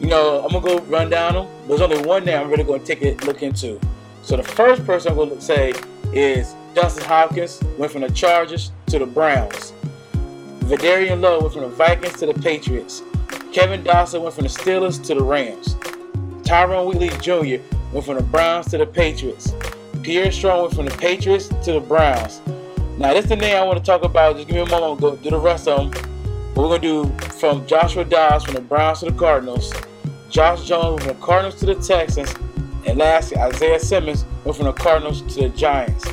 You 0.01 0.09
know, 0.09 0.43
I'm 0.43 0.53
gonna 0.53 0.65
go 0.65 0.81
run 0.87 1.11
down 1.11 1.35
them. 1.35 1.47
There's 1.69 1.81
only 1.81 2.01
one 2.03 2.25
name 2.25 2.41
I'm 2.41 2.51
really 2.51 2.65
gonna 2.65 2.85
take 2.85 3.03
a 3.03 3.15
look 3.27 3.43
into. 3.43 3.81
So 4.23 4.37
the 4.37 4.43
first 4.43 4.85
person 4.87 5.13
I'm 5.13 5.19
gonna 5.19 5.41
say 5.41 5.73
is 6.13 6.55
Dustin 6.75 7.05
Hopkins 7.05 7.61
went 7.79 7.93
from 7.93 8.03
the 8.03 8.11
Chargers 8.11 8.73
to 8.87 8.99
the 8.99 9.07
Browns. 9.07 9.73
Vederian 10.61 11.21
Lowe 11.21 11.41
went 11.41 11.53
from 11.53 11.63
the 11.63 11.69
Vikings 11.69 12.19
to 12.21 12.27
the 12.27 12.35
Patriots. 12.35 13.03
Kevin 13.53 13.83
Dotson 13.83 14.23
went 14.23 14.35
from 14.35 14.45
the 14.45 14.51
Steelers 14.51 15.05
to 15.05 15.15
the 15.15 15.23
Rams. 15.23 15.77
Tyrone 16.45 16.87
Wheatley 16.87 17.11
Jr. 17.21 17.63
went 17.93 18.07
from 18.07 18.17
the 18.17 18.23
Browns 18.23 18.69
to 18.69 18.79
the 18.79 18.87
Patriots. 18.87 19.53
Pierre 20.03 20.31
Strong 20.31 20.63
went 20.63 20.75
from 20.75 20.85
the 20.87 20.97
Patriots 20.97 21.49
to 21.49 21.73
the 21.73 21.81
Browns. 21.81 22.41
Now, 22.99 23.13
this 23.13 23.25
is 23.25 23.31
the 23.31 23.37
name 23.37 23.57
I 23.57 23.65
want 23.65 23.79
to 23.79 23.85
talk 23.85 24.05
about. 24.05 24.37
Just 24.37 24.49
give 24.49 24.57
me 24.57 24.63
a 24.63 24.67
moment. 24.67 25.01
To 25.01 25.11
go 25.11 25.17
do 25.17 25.31
the 25.31 25.39
rest 25.39 25.67
of 25.67 25.93
them. 25.93 26.20
We're 26.57 26.69
going 26.69 26.81
to 26.83 27.05
do 27.05 27.27
from 27.39 27.67
Joshua 27.67 28.05
Dobbs 28.05 28.45
from 28.45 28.55
the 28.55 28.61
Browns 28.61 29.01
to 29.01 29.07
the 29.07 29.13
Cardinals. 29.13 29.73
Josh 30.29 30.67
Jones 30.67 31.03
from 31.03 31.15
the 31.15 31.25
Cardinals 31.25 31.55
to 31.61 31.67
the 31.67 31.75
Texans. 31.77 32.35
And 32.87 32.99
lastly, 32.99 33.39
Isaiah 33.39 33.79
Simmons 33.79 34.25
went 34.45 34.57
from 34.57 34.67
the 34.67 34.73
Cardinals 34.73 35.23
to 35.35 35.43
the 35.43 35.49
Giants. 35.51 36.05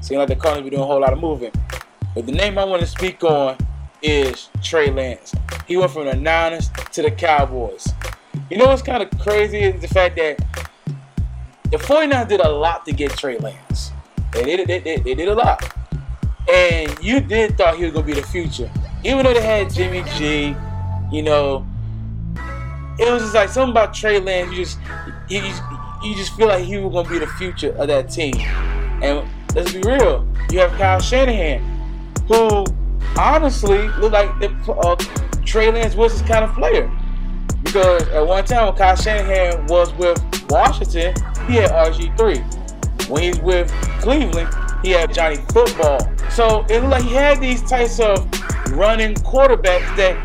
Seems 0.00 0.18
like 0.18 0.28
the 0.28 0.36
Cardinals 0.36 0.64
be 0.64 0.70
doing 0.70 0.82
a 0.82 0.86
whole 0.86 1.00
lot 1.00 1.12
of 1.12 1.18
moving. 1.18 1.50
But 2.14 2.26
the 2.26 2.32
name 2.32 2.58
I 2.58 2.64
want 2.64 2.82
to 2.82 2.86
speak 2.86 3.24
on 3.24 3.56
is 4.02 4.48
Trey 4.62 4.90
Lance. 4.90 5.34
He 5.66 5.76
went 5.76 5.90
from 5.90 6.04
the 6.04 6.14
Niners 6.14 6.70
to 6.92 7.02
the 7.02 7.10
Cowboys. 7.10 7.88
You 8.50 8.58
know 8.58 8.66
what's 8.66 8.82
kind 8.82 9.02
of 9.02 9.10
crazy 9.18 9.58
is 9.60 9.80
the 9.80 9.88
fact 9.88 10.16
that 10.16 10.38
the 11.70 11.78
49ers 11.78 12.28
did 12.28 12.40
a 12.40 12.48
lot 12.48 12.84
to 12.84 12.92
get 12.92 13.12
Trey 13.12 13.38
Lance. 13.38 13.92
They 14.32 14.44
did, 14.44 14.68
they, 14.68 14.78
they, 14.80 14.96
they 14.98 15.14
did 15.14 15.28
a 15.28 15.34
lot. 15.34 15.64
And 16.52 16.96
you 17.02 17.20
did 17.20 17.56
thought 17.56 17.76
he 17.76 17.84
was 17.84 17.92
going 17.92 18.06
to 18.06 18.14
be 18.14 18.20
the 18.20 18.26
future. 18.26 18.70
Even 19.04 19.24
though 19.24 19.34
they 19.34 19.42
had 19.42 19.70
Jimmy 19.72 20.02
G, 20.16 20.56
you 21.12 21.22
know, 21.22 21.66
it 22.98 23.12
was 23.12 23.22
just 23.22 23.34
like 23.34 23.48
something 23.48 23.72
about 23.72 23.92
Trey 23.92 24.18
Lance. 24.18 24.50
You 24.50 24.64
just, 24.64 24.78
you 25.28 25.40
you 26.04 26.14
just 26.14 26.34
feel 26.36 26.48
like 26.48 26.64
he 26.64 26.76
was 26.78 27.06
to 27.06 27.10
be 27.10 27.18
the 27.18 27.26
future 27.26 27.70
of 27.76 27.88
that 27.88 28.10
team. 28.10 28.34
And 29.02 29.28
let's 29.54 29.72
be 29.72 29.80
real, 29.80 30.28
you 30.50 30.60
have 30.60 30.72
Kyle 30.72 31.00
Shanahan, 31.00 31.60
who 32.28 32.64
honestly 33.18 33.88
looked 33.98 34.12
like 34.12 34.38
the, 34.38 34.50
uh, 34.72 34.96
Trey 35.44 35.70
Lance 35.70 35.94
was 35.94 36.12
his 36.12 36.22
kind 36.22 36.44
of 36.44 36.52
player. 36.54 36.90
Because 37.62 38.06
at 38.08 38.26
one 38.26 38.44
time 38.44 38.66
when 38.66 38.76
Kyle 38.76 38.96
Shanahan 38.96 39.66
was 39.66 39.92
with 39.94 40.22
Washington, 40.50 41.14
he 41.46 41.54
had 41.54 41.70
RG3. 41.70 43.08
When 43.08 43.22
he's 43.22 43.40
with 43.40 43.70
Cleveland, 44.00 44.48
he 44.82 44.90
had 44.90 45.12
Johnny 45.12 45.36
Football. 45.52 45.98
So 46.30 46.64
it 46.68 46.80
looked 46.80 46.90
like 46.90 47.04
he 47.04 47.14
had 47.14 47.40
these 47.40 47.62
types 47.62 48.00
of 48.00 48.30
running 48.74 49.14
quarterbacks 49.14 49.96
that, 49.96 50.16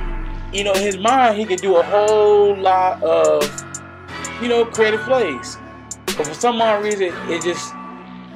you 0.53 0.63
know, 0.63 0.73
in 0.73 0.81
his 0.81 0.97
mind 0.97 1.37
he 1.37 1.45
could 1.45 1.61
do 1.61 1.77
a 1.77 1.83
whole 1.83 2.55
lot 2.55 3.01
of, 3.03 3.43
you 4.41 4.47
know, 4.47 4.65
creative 4.65 5.01
plays. 5.01 5.57
But 6.05 6.27
for 6.27 6.33
some 6.33 6.61
odd 6.61 6.83
reason, 6.83 7.13
it 7.29 7.41
just 7.43 7.73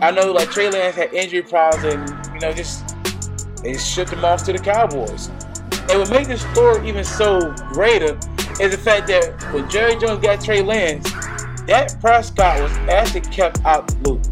I 0.04 0.12
know 0.12 0.32
like 0.34 0.52
Trey 0.52 0.70
Lance 0.70 0.96
had 0.96 1.14
injury 1.14 1.42
problems 1.42 1.86
and 1.86 2.34
you 2.34 2.40
know 2.42 2.52
just 2.52 2.96
they 3.64 3.78
shipped 3.78 4.12
him 4.12 4.26
off 4.26 4.44
to 4.44 4.54
the 4.54 4.60
Cowboys. 4.60 5.30
And 5.90 6.00
what 6.00 6.10
makes 6.10 6.28
this 6.28 6.42
story 6.52 6.88
even 6.90 7.04
so 7.04 7.54
greater 7.72 8.18
is 8.60 8.72
the 8.72 8.78
fact 8.78 9.08
that 9.08 9.42
when 9.54 9.70
Jerry 9.70 9.98
Jones 9.98 10.22
got 10.22 10.44
Trey 10.44 10.62
Lance, 10.62 11.10
that 11.68 11.96
Prescott 12.02 12.62
was 12.62 12.72
actually 12.90 13.22
kept 13.22 13.64
out 13.66 13.88
the 13.88 14.10
loop. 14.10 14.26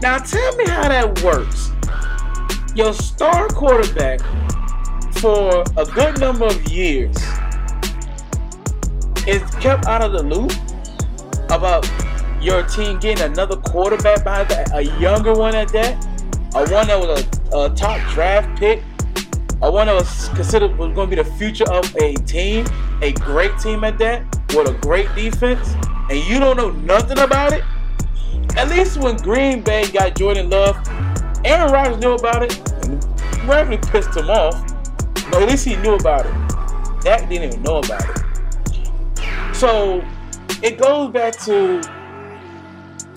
Now 0.00 0.18
tell 0.18 0.56
me 0.56 0.64
how 0.68 0.88
that 0.88 1.22
works. 1.22 1.70
Your 2.74 2.92
star 2.92 3.46
quarterback 3.48 4.20
for 5.18 5.62
a 5.76 5.84
good 5.84 6.18
number 6.18 6.46
of 6.46 6.68
years 6.68 7.16
is 9.28 9.42
kept 9.60 9.86
out 9.86 10.02
of 10.02 10.10
the 10.10 10.24
loop 10.24 10.50
about 11.50 11.88
your 12.40 12.64
team 12.64 12.98
getting 12.98 13.24
another 13.24 13.56
quarterback 13.56 14.24
behind 14.24 14.48
that, 14.48 14.74
a 14.74 14.82
younger 15.00 15.32
one 15.34 15.54
at 15.54 15.68
that, 15.68 16.04
a 16.56 16.68
one 16.68 16.88
that 16.88 16.98
was 16.98 17.24
a, 17.52 17.56
a 17.56 17.70
top 17.76 18.00
draft 18.12 18.58
pick, 18.58 18.82
a 19.62 19.70
one 19.70 19.86
that 19.86 19.94
was 19.94 20.28
considered 20.30 20.76
was 20.76 20.92
going 20.94 21.08
to 21.08 21.16
be 21.16 21.22
the 21.22 21.30
future 21.36 21.70
of 21.70 21.94
a 22.02 22.14
team, 22.26 22.66
a 23.02 23.12
great 23.12 23.56
team 23.60 23.84
at 23.84 23.98
that, 23.98 24.24
with 24.48 24.68
a 24.68 24.74
great 24.80 25.06
defense, 25.14 25.74
and 26.10 26.18
you 26.24 26.40
don't 26.40 26.56
know 26.56 26.70
nothing 26.70 27.18
about 27.18 27.52
it. 27.52 27.62
At 28.56 28.68
least 28.68 28.96
when 28.96 29.16
Green 29.16 29.62
Bay 29.62 29.88
got 29.92 30.16
Jordan 30.16 30.50
Love, 30.50 30.76
Aaron 31.44 31.72
Rodgers 31.72 31.98
knew 31.98 32.14
about 32.14 32.42
it. 32.42 32.58
Really 33.44 33.76
pissed 33.76 34.16
him 34.16 34.30
off, 34.30 34.54
but 35.30 35.42
at 35.42 35.48
least 35.48 35.66
he 35.66 35.76
knew 35.76 35.94
about 35.94 36.24
it. 36.24 36.32
Dak 37.02 37.28
didn't 37.28 37.52
even 37.52 37.62
know 37.62 37.78
about 37.78 38.02
it. 38.02 39.54
So 39.54 40.02
it 40.62 40.78
goes 40.78 41.12
back 41.12 41.38
to 41.44 41.78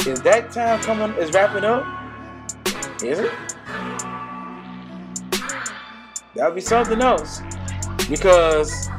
is 0.05 0.22
that 0.22 0.51
time 0.51 0.79
coming 0.81 1.17
is 1.17 1.31
wrapping 1.31 1.63
up? 1.63 1.86
Is 3.01 3.19
it? 3.19 3.31
That'll 6.36 6.53
be 6.53 6.62
something 6.62 7.01
else. 7.01 7.41
Because 8.10 8.89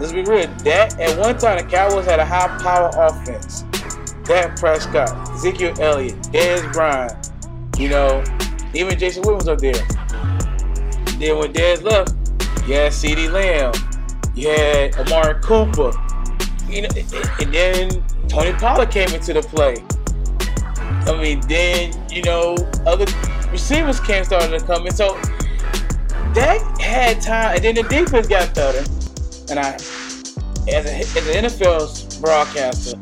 let's 0.00 0.12
be 0.12 0.22
real, 0.22 0.46
that 0.64 0.98
at 1.00 1.18
one 1.18 1.36
time 1.38 1.58
the 1.58 1.70
Cowboys 1.70 2.06
had 2.06 2.20
a 2.20 2.24
high 2.24 2.48
power 2.62 2.90
offense. 2.94 3.62
Dak 4.24 4.58
Prescott, 4.58 5.10
Ezekiel 5.30 5.74
Elliott, 5.80 6.16
Dez 6.24 6.72
Bryant, 6.72 7.30
you 7.78 7.88
know, 7.88 8.22
even 8.74 8.98
Jason 8.98 9.22
Williams 9.22 9.48
up 9.48 9.58
there. 9.58 9.72
Then 11.18 11.38
when 11.38 11.52
Dez 11.52 11.82
left, 11.82 12.14
you 12.68 12.74
had 12.74 12.92
CeeDee 12.92 13.30
Lamb, 13.30 13.72
you 14.34 14.48
had 14.48 14.94
Amari 14.96 15.40
Cooper, 15.42 15.92
you 16.68 16.82
know, 16.82 16.88
and 17.40 17.52
then 17.52 18.04
Tony 18.28 18.52
Pollard 18.52 18.90
came 18.90 19.08
into 19.10 19.32
the 19.32 19.42
play. 19.42 19.76
I 21.06 21.20
mean, 21.20 21.40
then 21.48 21.94
you 22.10 22.22
know 22.22 22.56
other 22.86 23.06
receivers 23.50 23.98
came 24.00 24.24
started 24.24 24.58
to 24.58 24.64
come 24.64 24.86
in, 24.86 24.92
so 24.92 25.14
that 26.34 26.60
had 26.80 27.20
time, 27.22 27.56
and 27.56 27.64
then 27.64 27.74
the 27.74 27.82
defense 27.84 28.28
got 28.28 28.54
better. 28.54 28.84
And 29.50 29.58
I, 29.58 29.72
as, 30.70 30.84
a, 30.86 30.98
as 30.98 31.16
an 31.16 31.44
NFL 31.44 32.20
broadcaster, 32.20 32.98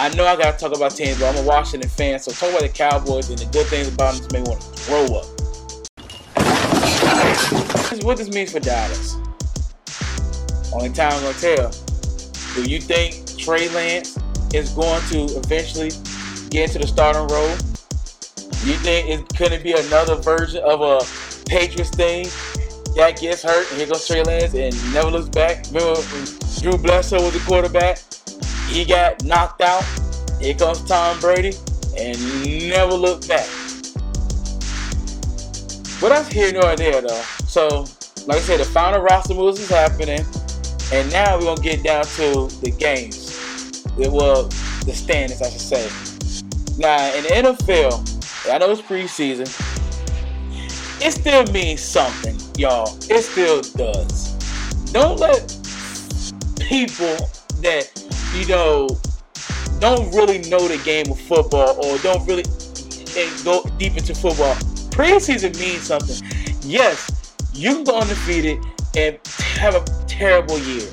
I 0.00 0.08
know 0.14 0.24
I 0.24 0.34
gotta 0.34 0.56
talk 0.56 0.74
about 0.74 0.92
teams, 0.92 1.20
but 1.20 1.26
I'm 1.28 1.44
a 1.44 1.46
Washington 1.46 1.90
fan, 1.90 2.18
so 2.20 2.30
talk 2.32 2.48
about 2.48 2.62
the 2.62 2.70
Cowboys 2.70 3.28
and 3.28 3.38
the 3.38 3.44
good 3.52 3.66
things 3.66 3.86
about 3.86 4.14
them 4.14 4.28
make 4.32 4.44
me 4.44 4.48
want 4.48 4.62
to 4.62 4.68
throw 4.68 5.04
up. 5.04 5.26
What 8.02 8.16
this 8.16 8.30
means 8.30 8.50
for 8.50 8.60
Dallas. 8.60 9.16
Only 10.72 10.88
time 10.88 11.12
I'm 11.12 11.22
gonna 11.22 11.36
tell. 11.38 11.70
Do 12.54 12.62
you 12.62 12.80
think 12.80 13.36
Trey 13.36 13.68
Lance 13.68 14.18
is 14.54 14.70
going 14.70 15.02
to 15.10 15.36
eventually 15.36 15.90
get 16.48 16.68
into 16.68 16.78
the 16.78 16.86
starting 16.86 17.26
role? 17.26 17.50
You 18.64 18.80
think 18.80 19.06
it 19.06 19.28
couldn't 19.36 19.62
be 19.62 19.72
another 19.72 20.14
version 20.14 20.64
of 20.64 20.80
a 20.80 21.00
Patriots 21.46 21.90
thing? 21.90 22.24
That 22.96 23.20
gets 23.20 23.42
hurt, 23.42 23.68
and 23.68 23.76
here 23.76 23.86
goes 23.86 24.06
Trey 24.06 24.22
Lance, 24.22 24.54
and 24.54 24.72
never 24.94 25.10
looks 25.10 25.28
back. 25.28 25.66
Remember 25.66 26.00
Drew 26.58 26.78
Bledsoe 26.78 27.22
was 27.22 27.34
the 27.34 27.42
quarterback? 27.46 27.98
He 28.70 28.84
got 28.84 29.24
knocked 29.24 29.60
out. 29.60 29.84
Here 30.40 30.54
comes 30.54 30.82
Tom 30.84 31.18
Brady, 31.20 31.52
and 31.98 32.16
never 32.68 32.94
looked 32.94 33.28
back. 33.28 33.48
But 36.00 36.10
that's 36.10 36.28
here 36.28 36.52
nor 36.52 36.76
there, 36.76 37.02
though. 37.02 37.22
So, 37.46 37.86
like 38.26 38.38
I 38.38 38.40
said, 38.40 38.60
the 38.60 38.64
final 38.64 39.00
roster 39.00 39.34
moves 39.34 39.60
is 39.60 39.68
happening, 39.68 40.24
and 40.92 41.12
now 41.12 41.36
we're 41.36 41.44
gonna 41.44 41.60
get 41.60 41.82
down 41.82 42.04
to 42.04 42.48
the 42.62 42.70
games. 42.78 43.30
It 43.98 44.10
Well, 44.10 44.44
the 44.86 44.94
standings, 44.94 45.42
I 45.42 45.50
should 45.50 45.60
say. 45.60 45.90
Now, 46.78 47.12
in 47.14 47.24
the 47.24 47.30
NFL, 47.50 48.50
I 48.50 48.56
know 48.58 48.70
it's 48.70 48.80
preseason. 48.80 49.48
It 51.02 51.12
still 51.12 51.44
means 51.52 51.80
something, 51.80 52.38
y'all. 52.56 52.96
It 53.10 53.22
still 53.22 53.60
does. 53.62 54.32
Don't 54.92 55.18
let 55.18 55.40
people 56.60 57.28
that, 57.62 57.90
you 58.34 58.46
know, 58.46 58.88
don't 59.80 60.14
really 60.14 60.38
know 60.50 60.68
the 60.68 60.80
game 60.84 61.10
of 61.10 61.18
football 61.20 61.76
or 61.84 61.98
don't 61.98 62.26
really 62.26 62.44
eh, 63.16 63.30
go 63.44 63.64
deep 63.78 63.96
into 63.96 64.14
football. 64.14 64.54
Preseason 64.90 65.58
means 65.58 65.82
something. 65.82 66.16
Yes, 66.62 67.34
you 67.52 67.74
can 67.74 67.84
go 67.84 67.98
undefeated 67.98 68.58
and 68.96 69.18
have 69.56 69.74
a 69.74 69.84
terrible 70.06 70.58
year. 70.58 70.88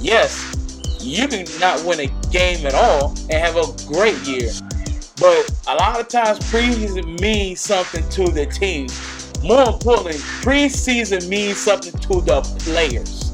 Yes, 0.00 0.54
you 1.00 1.26
can 1.28 1.44
not 1.58 1.84
win 1.84 2.00
a 2.00 2.06
game 2.30 2.64
at 2.66 2.74
all 2.74 3.10
and 3.30 3.32
have 3.32 3.56
a 3.56 3.66
great 3.86 4.18
year. 4.26 4.50
But 5.20 5.50
a 5.68 5.74
lot 5.74 6.00
of 6.00 6.08
times 6.08 6.38
preseason 6.50 7.20
means 7.20 7.60
something 7.60 8.08
to 8.10 8.30
the 8.30 8.46
team. 8.46 8.88
More 9.42 9.68
importantly, 9.68 10.14
preseason 10.42 11.28
means 11.28 11.58
something 11.58 11.92
to 11.92 12.20
the 12.20 12.40
players. 12.60 13.26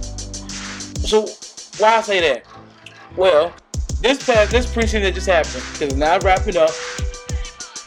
So 1.08 1.26
Why 1.78 1.96
I 1.96 2.00
say 2.00 2.20
that? 2.20 2.55
Well, 3.16 3.54
this 4.02 4.26
past 4.26 4.50
this 4.50 4.66
preseason 4.66 5.00
that 5.00 5.14
just 5.14 5.26
happened, 5.26 5.64
because 5.72 5.96
now 5.96 6.18
wrapping 6.18 6.58
up, 6.58 6.68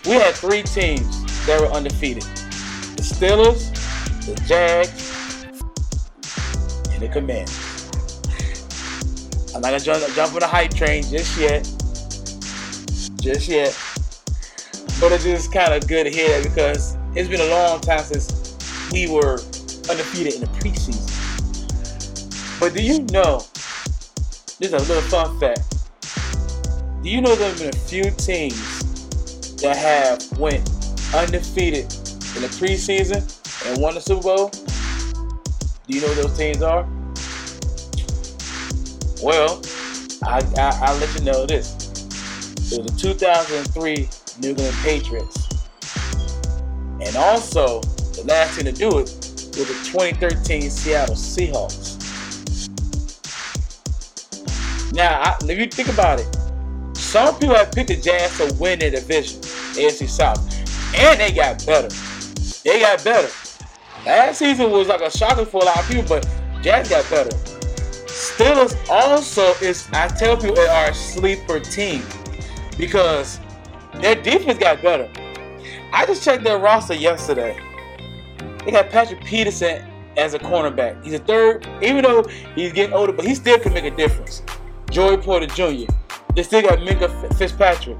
we 0.05 0.13
had 0.13 0.33
three 0.33 0.63
teams 0.63 1.45
that 1.45 1.61
were 1.61 1.67
undefeated: 1.67 2.23
the 2.23 3.03
Steelers, 3.03 3.69
the 4.25 4.33
Jags, 4.47 5.13
and 6.91 7.03
the 7.03 7.07
Commanders. 7.09 7.55
I'm 9.53 9.61
not 9.61 9.69
gonna 9.69 9.79
jump, 9.79 10.15
jump 10.15 10.33
on 10.33 10.39
the 10.39 10.47
hype 10.47 10.73
train 10.73 11.03
just 11.03 11.37
yet, 11.39 11.63
just 13.21 13.47
yet. 13.47 13.77
But 14.99 15.11
it's 15.11 15.23
just 15.25 15.53
kind 15.53 15.75
of 15.75 15.87
good 15.87 16.07
that 16.07 16.41
because 16.41 16.97
it's 17.13 17.29
been 17.29 17.41
a 17.41 17.51
long 17.51 17.81
time 17.81 18.03
since 18.03 18.57
we 18.91 19.07
were 19.07 19.33
undefeated 19.91 20.33
in 20.33 20.41
the 20.41 20.47
preseason. 20.57 21.05
But 22.59 22.73
do 22.73 22.81
you 22.81 23.03
know? 23.11 23.43
This 24.59 24.73
is 24.73 24.89
a 24.89 24.93
little 24.93 25.09
fun 25.09 25.39
fact. 25.39 25.73
Do 27.01 27.09
you 27.09 27.21
know 27.21 27.33
there 27.33 27.47
have 27.47 27.59
been 27.59 27.69
a 27.69 27.77
few 27.87 28.11
teams 28.11 29.55
that 29.61 29.77
have 29.77 30.37
went 30.37 30.69
undefeated 31.15 31.85
in 32.35 32.41
the 32.41 32.49
preseason 32.59 33.23
and 33.65 33.81
won 33.81 33.95
the 33.95 34.01
Super 34.01 34.21
Bowl? 34.21 34.49
Do 34.49 35.95
you 35.95 36.01
know 36.01 36.13
those 36.13 36.37
teams 36.37 36.61
are? 36.61 36.83
Well, 39.23 39.61
I, 40.23 40.43
I, 40.57 40.79
I'll 40.81 40.97
let 40.97 41.17
you 41.17 41.23
know 41.23 41.45
this. 41.45 41.75
It 42.73 42.83
was 42.83 42.91
the 42.91 42.97
2003 42.99 44.09
New 44.41 44.49
England 44.49 44.75
Patriots. 44.83 45.47
And 46.99 47.15
also, 47.15 47.79
the 47.79 48.25
last 48.27 48.57
team 48.57 48.65
to 48.65 48.73
do 48.73 48.89
it 48.89 49.07
was 49.07 49.55
the 49.55 49.89
2013 49.89 50.69
Seattle 50.69 51.15
Seahawks. 51.15 51.88
Now, 54.93 55.21
I, 55.21 55.37
if 55.43 55.57
you 55.57 55.67
think 55.67 55.89
about 55.89 56.19
it, 56.19 56.97
some 56.97 57.37
people 57.39 57.55
have 57.55 57.71
picked 57.71 57.89
the 57.89 57.95
Jags 57.95 58.37
to 58.37 58.53
win 58.59 58.79
their 58.79 58.91
division, 58.91 59.41
AFC 59.41 60.09
South, 60.09 60.39
and 60.95 61.19
they 61.19 61.31
got 61.31 61.65
better. 61.65 61.89
They 62.63 62.81
got 62.81 63.03
better. 63.03 63.29
Last 64.05 64.39
season 64.39 64.71
was 64.71 64.87
like 64.87 65.01
a 65.01 65.11
shocker 65.11 65.45
for 65.45 65.61
a 65.61 65.65
lot 65.65 65.79
of 65.79 65.87
people, 65.87 66.03
but 66.07 66.27
Jags 66.61 66.89
got 66.89 67.09
better. 67.09 67.35
Steelers 68.07 68.75
also 68.89 69.53
is, 69.63 69.87
I 69.93 70.07
tell 70.07 70.35
people, 70.35 70.55
they 70.55 70.67
are 70.67 70.89
a 70.89 70.93
sleeper 70.93 71.59
team 71.59 72.03
because 72.77 73.39
their 74.01 74.15
defense 74.15 74.59
got 74.59 74.81
better. 74.81 75.09
I 75.93 76.05
just 76.05 76.23
checked 76.23 76.43
their 76.43 76.59
roster 76.59 76.95
yesterday. 76.95 77.57
They 78.65 78.71
got 78.71 78.89
Patrick 78.89 79.23
Peterson 79.23 79.85
as 80.17 80.33
a 80.33 80.39
cornerback. 80.39 81.03
He's 81.03 81.13
a 81.13 81.19
third, 81.19 81.67
even 81.81 82.03
though 82.03 82.23
he's 82.55 82.73
getting 82.73 82.93
older, 82.93 83.13
but 83.13 83.25
he 83.25 83.35
still 83.35 83.59
can 83.59 83.73
make 83.73 83.85
a 83.85 83.95
difference. 83.95 84.41
Joey 84.89 85.17
Porter 85.17 85.47
Jr. 85.47 85.91
They 86.35 86.43
still 86.43 86.61
got 86.61 86.79
Minkah 86.79 87.37
Fitzpatrick. 87.37 87.97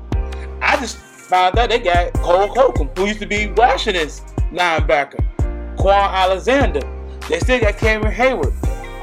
I 0.62 0.77
just 0.77 0.98
found 0.98 1.58
out 1.58 1.69
they 1.69 1.79
got 1.79 2.13
Cole 2.15 2.48
Holcomb, 2.48 2.89
who 2.96 3.05
used 3.05 3.19
to 3.19 3.27
be 3.27 3.48
Washington's 3.51 4.22
linebacker. 4.51 5.25
Kwon 5.77 6.12
Alexander. 6.12 6.81
They 7.29 7.39
still 7.39 7.60
got 7.60 7.77
Cameron 7.77 8.13
Heyward. 8.13 8.53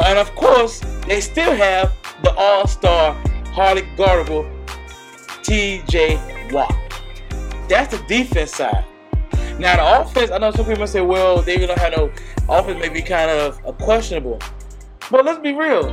And 0.05 0.19
of 0.19 0.35
course, 0.35 0.81
they 1.07 1.21
still 1.21 1.55
have 1.55 1.93
the 2.23 2.35
all-star 2.35 3.15
Harley 3.53 3.83
Guardable 3.97 4.45
TJ 5.43 6.53
Watt. 6.53 6.75
That's 7.69 7.97
the 7.97 8.05
defense 8.07 8.53
side. 8.53 8.85
Now 9.59 9.77
the 9.77 10.03
offense, 10.03 10.31
I 10.31 10.39
know 10.39 10.51
some 10.51 10.67
people 10.67 10.87
say, 10.87 11.01
well, 11.01 11.41
they 11.41 11.65
don't 11.65 11.79
have 11.79 11.97
no 11.97 12.13
offense, 12.49 12.79
may 12.81 12.89
be 12.89 13.01
kind 13.01 13.31
of 13.31 13.63
questionable. 13.79 14.39
But 15.11 15.25
let's 15.25 15.39
be 15.39 15.53
real. 15.53 15.89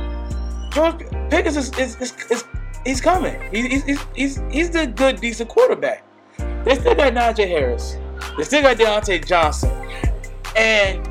George 0.74 1.06
Pickens 1.30 1.56
is, 1.56 1.72
is, 1.78 1.94
is, 2.00 2.14
is 2.32 2.44
he's 2.84 3.00
coming. 3.00 3.40
He's, 3.52 3.84
he's, 3.84 4.00
he's, 4.16 4.42
he's 4.50 4.70
the 4.70 4.88
good, 4.88 5.20
decent 5.20 5.48
quarterback. 5.48 6.04
They 6.64 6.74
still 6.74 6.96
got 6.96 7.12
Najee 7.12 7.46
Harris. 7.46 7.96
They 8.36 8.42
still 8.42 8.62
got 8.62 8.76
Diontae 8.76 9.24
Johnson. 9.24 9.70
And 10.56 11.06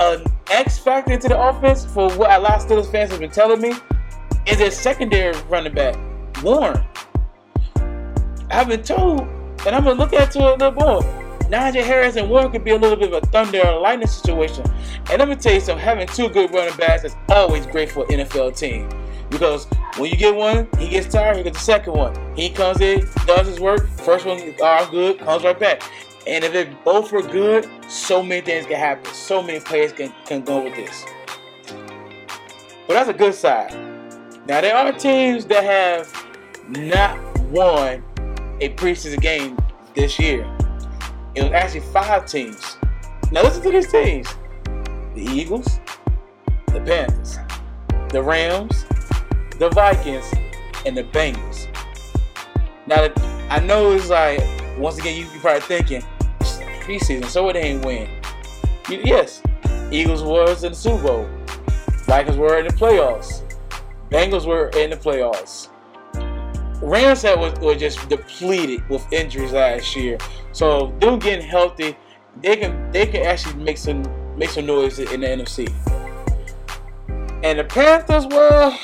an 0.00 0.24
X 0.50 0.80
factor 0.80 1.12
into 1.12 1.28
the 1.28 1.40
offense, 1.40 1.84
for 1.84 2.10
what 2.14 2.32
a 2.32 2.40
lot 2.40 2.60
of 2.60 2.68
Steelers 2.68 2.90
fans 2.90 3.12
have 3.12 3.20
been 3.20 3.30
telling 3.30 3.60
me, 3.60 3.74
is 4.48 4.58
their 4.58 4.72
secondary 4.72 5.32
running 5.48 5.74
back, 5.74 5.96
Warren. 6.42 6.84
I've 8.50 8.66
been 8.66 8.82
told, 8.82 9.20
and 9.64 9.76
I'm 9.76 9.84
gonna 9.84 9.92
look 9.92 10.12
at 10.12 10.34
it 10.34 10.42
a 10.42 10.56
little 10.56 10.72
more. 10.72 11.02
Najee 11.50 11.84
Harris 11.84 12.16
and 12.16 12.28
Warren 12.28 12.50
could 12.50 12.64
be 12.64 12.72
a 12.72 12.76
little 12.76 12.96
bit 12.96 13.12
of 13.12 13.22
a 13.22 13.26
thunder 13.28 13.64
and 13.64 13.80
lightning 13.80 14.08
situation. 14.08 14.64
And 15.08 15.20
let 15.20 15.28
me 15.28 15.36
tell 15.36 15.54
you 15.54 15.60
something, 15.60 15.84
having 15.84 16.08
two 16.08 16.28
good 16.30 16.52
running 16.52 16.76
backs 16.76 17.04
is 17.04 17.14
always 17.28 17.64
great 17.66 17.92
for 17.92 18.04
an 18.10 18.20
NFL 18.20 18.58
team. 18.58 18.88
Because 19.30 19.66
when 19.96 20.10
you 20.10 20.16
get 20.16 20.34
one, 20.34 20.68
he 20.78 20.88
gets 20.88 21.12
tired, 21.12 21.36
he 21.36 21.42
gets 21.42 21.58
the 21.58 21.64
second 21.64 21.94
one. 21.94 22.14
He 22.36 22.50
comes 22.50 22.80
in, 22.80 23.06
does 23.26 23.46
his 23.46 23.60
work, 23.60 23.88
first 23.88 24.26
one 24.26 24.40
are 24.62 24.90
good, 24.90 25.18
comes 25.18 25.44
right 25.44 25.58
back. 25.58 25.82
And 26.26 26.42
if 26.44 26.52
they 26.52 26.64
both 26.84 27.12
were 27.12 27.22
good, 27.22 27.68
so 27.88 28.22
many 28.22 28.40
things 28.40 28.66
can 28.66 28.76
happen. 28.76 29.12
So 29.12 29.42
many 29.42 29.60
players 29.60 29.92
can, 29.92 30.12
can 30.24 30.42
go 30.42 30.62
with 30.64 30.74
this. 30.74 31.04
But 32.86 32.94
that's 32.94 33.08
a 33.08 33.14
good 33.14 33.34
side. 33.34 33.72
Now 34.46 34.60
there 34.60 34.76
are 34.76 34.92
teams 34.92 35.46
that 35.46 35.64
have 35.64 36.26
not 36.68 37.18
won 37.48 38.02
a 38.60 38.68
preseason 38.70 39.20
game 39.20 39.58
this 39.94 40.18
year. 40.18 40.42
It 41.34 41.42
was 41.42 41.52
actually 41.52 41.80
five 41.80 42.26
teams. 42.26 42.76
Now 43.32 43.42
listen 43.42 43.62
to 43.62 43.70
these 43.70 43.90
teams: 43.90 44.28
the 45.14 45.26
Eagles, 45.30 45.80
the 46.66 46.80
Panthers, 46.80 47.38
the 48.10 48.22
Rams, 48.22 48.84
the 49.68 49.74
Vikings, 49.74 50.30
and 50.84 50.94
the 50.94 51.04
Bengals. 51.04 51.68
Now 52.86 53.08
I 53.48 53.60
know 53.60 53.92
it's 53.92 54.10
like 54.10 54.40
once 54.78 54.98
again 54.98 55.18
you, 55.18 55.26
are 55.26 55.40
probably 55.40 55.60
thinking 55.62 56.02
preseason, 56.82 57.24
so 57.24 57.48
it 57.48 57.56
ain't 57.56 57.84
win. 57.84 58.10
Yes, 58.90 59.42
Eagles 59.90 60.22
was 60.22 60.64
in 60.64 60.72
the 60.72 60.76
Super 60.76 61.02
Bowl. 61.02 61.28
Vikings 62.04 62.36
were 62.36 62.58
in 62.58 62.66
the 62.66 62.74
playoffs. 62.74 63.42
Bengals 64.10 64.46
were 64.46 64.68
in 64.76 64.90
the 64.90 64.96
playoffs. 64.96 65.68
Rams 66.82 67.22
had 67.22 67.40
was, 67.40 67.58
were 67.60 67.74
just 67.74 68.06
depleted 68.10 68.86
with 68.90 69.10
injuries 69.10 69.52
last 69.52 69.96
year. 69.96 70.18
So 70.52 70.94
them 71.00 71.18
getting 71.18 71.46
healthy, 71.46 71.96
they 72.42 72.56
can 72.56 72.90
they 72.92 73.06
can 73.06 73.24
actually 73.24 73.62
make 73.62 73.78
some 73.78 74.04
make 74.36 74.50
some 74.50 74.66
noise 74.66 74.98
in 74.98 75.22
the 75.22 75.26
NFC. 75.26 75.72
And 77.42 77.58
the 77.58 77.64
Panthers, 77.64 78.26
well, 78.26 78.78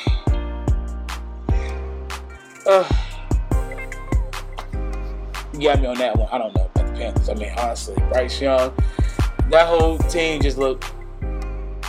uh, 2.71 2.89
you 5.53 5.63
got 5.63 5.81
me 5.81 5.87
on 5.87 5.99
that 5.99 6.17
one. 6.17 6.29
I 6.31 6.39
don't 6.39 6.55
know 6.55 6.71
about 6.73 6.87
the 6.87 6.93
Panthers. 6.93 7.29
I 7.29 7.35
mean, 7.35 7.53
honestly, 7.59 7.97
Bryce 8.11 8.41
Young, 8.41 8.73
that 9.51 9.67
whole 9.67 9.99
team 9.99 10.41
just 10.41 10.57
looked. 10.57 10.93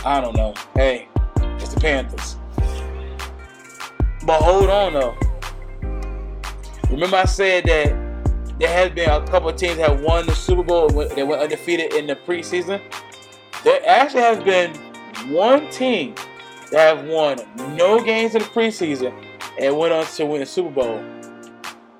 I 0.04 0.20
don't 0.20 0.36
know. 0.36 0.54
Hey, 0.74 1.08
it's 1.36 1.72
the 1.72 1.80
Panthers. 1.80 2.36
But 4.26 4.42
hold 4.42 4.70
on 4.70 4.92
though. 4.94 5.16
Remember 6.90 7.16
I 7.16 7.24
said 7.24 7.64
that 7.64 8.58
there 8.58 8.68
has 8.68 8.90
been 8.90 9.08
a 9.08 9.24
couple 9.26 9.48
of 9.48 9.56
teams 9.56 9.76
that 9.76 10.00
won 10.00 10.26
the 10.26 10.34
Super 10.34 10.62
Bowl 10.62 10.88
that 10.88 11.26
went 11.26 11.42
undefeated 11.42 11.94
in 11.94 12.06
the 12.06 12.16
preseason. 12.16 12.80
There 13.64 13.80
actually 13.86 14.22
has 14.22 14.42
been 14.42 14.74
one 15.32 15.70
team 15.70 16.14
that 16.72 16.96
have 16.96 17.06
won 17.06 17.38
no 17.76 18.02
games 18.02 18.34
in 18.34 18.42
the 18.42 18.48
preseason 18.48 19.31
and 19.58 19.76
went 19.76 19.92
on 19.92 20.06
to 20.06 20.26
win 20.26 20.40
the 20.40 20.46
Super 20.46 20.70
Bowl. 20.70 21.02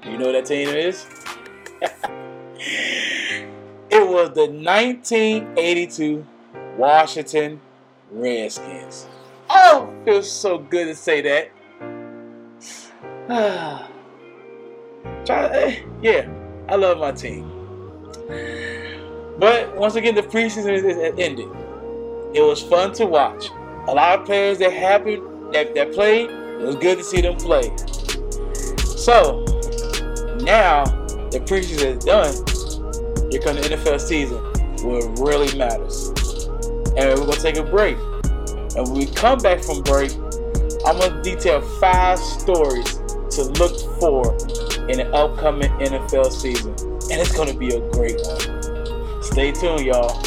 You 0.04 0.18
know 0.18 0.26
what 0.26 0.32
that 0.32 0.46
team 0.46 0.68
is? 0.68 1.06
it 3.90 4.08
was 4.08 4.30
the 4.34 4.46
1982 4.46 6.26
Washington 6.76 7.60
Redskins. 8.10 9.06
Oh, 9.48 9.92
feels 10.04 10.30
so 10.30 10.58
good 10.58 10.86
to 10.86 10.94
say 10.94 11.22
that. 11.22 11.50
Eh, 15.28 15.82
yeah, 16.02 16.28
I 16.68 16.74
love 16.74 16.98
my 16.98 17.12
team. 17.12 17.48
But 19.38 19.76
once 19.76 19.94
again, 19.94 20.14
the 20.14 20.22
preseason 20.22 20.72
is 20.72 20.84
ended. 21.18 21.48
It 22.34 22.42
was 22.42 22.62
fun 22.62 22.92
to 22.94 23.06
watch. 23.06 23.50
A 23.88 23.94
lot 23.94 24.20
of 24.20 24.26
players 24.26 24.58
that 24.58 24.72
happened 24.72 25.54
that, 25.54 25.74
that 25.74 25.92
played, 25.92 26.28
it 26.62 26.66
was 26.66 26.76
good 26.76 26.98
to 26.98 27.04
see 27.04 27.20
them 27.20 27.36
play. 27.36 27.76
So 28.94 29.44
now 30.42 30.84
the 31.32 31.42
preseason 31.44 31.96
is 31.96 32.04
done. 32.04 32.32
Here 33.32 33.40
comes 33.42 33.68
the 33.68 33.74
NFL 33.76 34.00
season 34.00 34.38
where 34.86 35.00
it 35.00 35.18
really 35.18 35.58
matters. 35.58 36.10
And 36.96 37.18
we're 37.18 37.26
gonna 37.26 37.40
take 37.40 37.56
a 37.56 37.64
break. 37.64 37.96
And 38.76 38.86
when 38.86 38.94
we 38.94 39.06
come 39.06 39.40
back 39.40 39.60
from 39.60 39.82
break, 39.82 40.12
I'm 40.86 40.98
gonna 40.98 41.20
detail 41.22 41.60
five 41.80 42.20
stories 42.20 42.94
to 43.34 43.42
look 43.58 43.74
for 43.98 44.32
in 44.88 44.98
the 44.98 45.10
upcoming 45.12 45.70
NFL 45.80 46.30
season. 46.30 46.74
And 47.10 47.20
it's 47.20 47.34
to 47.34 47.58
be 47.58 47.74
a 47.74 47.80
great 47.90 48.20
one. 48.22 49.22
Stay 49.22 49.50
tuned, 49.50 49.84
y'all. 49.84 50.22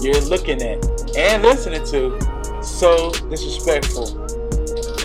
You're 0.00 0.20
looking 0.20 0.62
at 0.62 0.78
and 1.16 1.42
listening 1.42 1.84
to 1.86 2.62
So 2.62 3.10
Disrespectful. 3.28 4.31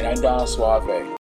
And 0.08 0.22
Don 0.22 0.48
Suave. 0.48 1.17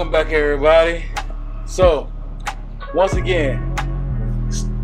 Welcome 0.00 0.12
back, 0.12 0.32
everybody. 0.32 1.04
So, 1.66 2.10
once 2.94 3.12
again, 3.12 3.58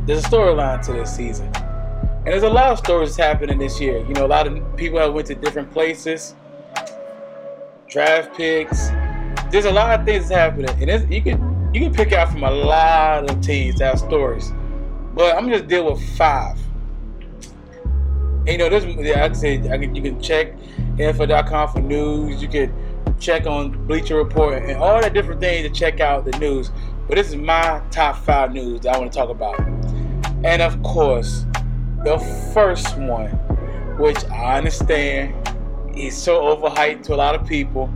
there's 0.05 0.23
a 0.23 0.29
storyline 0.29 0.85
to 0.85 0.93
this 0.93 1.17
season, 1.17 1.47
and 1.57 2.27
there's 2.27 2.43
a 2.43 2.51
lot 2.51 2.73
of 2.73 2.79
stories 2.81 3.17
happening 3.17 3.59
this 3.59 3.81
year. 3.81 4.05
You 4.07 4.13
know, 4.13 4.27
a 4.27 4.29
lot 4.29 4.47
of 4.47 4.77
people 4.77 4.99
have 4.99 5.15
went 5.15 5.27
to 5.29 5.35
different 5.35 5.73
places, 5.73 6.35
draft 7.89 8.37
picks. 8.37 8.89
There's 9.51 9.65
a 9.65 9.73
lot 9.73 9.99
of 9.99 10.05
things 10.05 10.29
happening, 10.29 10.69
and 10.87 11.11
you 11.11 11.23
can 11.23 11.71
you 11.73 11.81
can 11.81 11.95
pick 11.95 12.13
out 12.13 12.31
from 12.31 12.43
a 12.43 12.51
lot 12.51 13.31
of 13.31 13.41
teams 13.41 13.79
that 13.79 13.87
have 13.87 13.99
stories. 13.99 14.53
But 15.15 15.35
I'm 15.35 15.49
just 15.49 15.67
deal 15.67 15.91
with 15.91 16.17
five. 16.19 16.59
And, 18.41 18.49
you 18.49 18.59
know, 18.59 18.69
there's 18.69 18.85
yeah, 18.85 19.25
I 19.25 19.29
can 19.29 19.35
say 19.35 19.57
I 19.71 19.79
can, 19.79 19.95
you 19.95 20.03
can 20.03 20.21
check 20.21 20.53
info.com 20.99 21.73
for 21.73 21.81
news. 21.81 22.43
You 22.43 22.49
can 22.49 22.86
check 23.19 23.47
on 23.47 23.87
Bleacher 23.87 24.17
Report 24.17 24.63
and 24.63 24.77
all 24.79 25.01
the 25.01 25.11
different 25.11 25.41
things 25.41 25.67
to 25.67 25.73
check 25.73 26.01
out 26.01 26.25
the 26.25 26.37
news. 26.39 26.71
But 27.09 27.17
this 27.17 27.29
is 27.29 27.37
my 27.37 27.83
top 27.91 28.17
five 28.17 28.53
news 28.53 28.81
that 28.81 28.95
I 28.95 28.99
want 28.99 29.13
to 29.13 29.19
talk 29.19 29.31
about. 29.31 29.59
And 30.45 30.61
of 30.63 30.83
course, 30.83 31.47
the 32.05 32.19
first 32.53 32.97
one, 32.99 33.31
which 33.99 34.25
I 34.27 34.59
understand 34.59 35.35
is 35.97 36.17
so 36.17 36.57
overhyped 36.57 37.03
to 37.05 37.15
a 37.15 37.17
lot 37.17 37.35
of 37.35 37.47
people, 37.47 37.93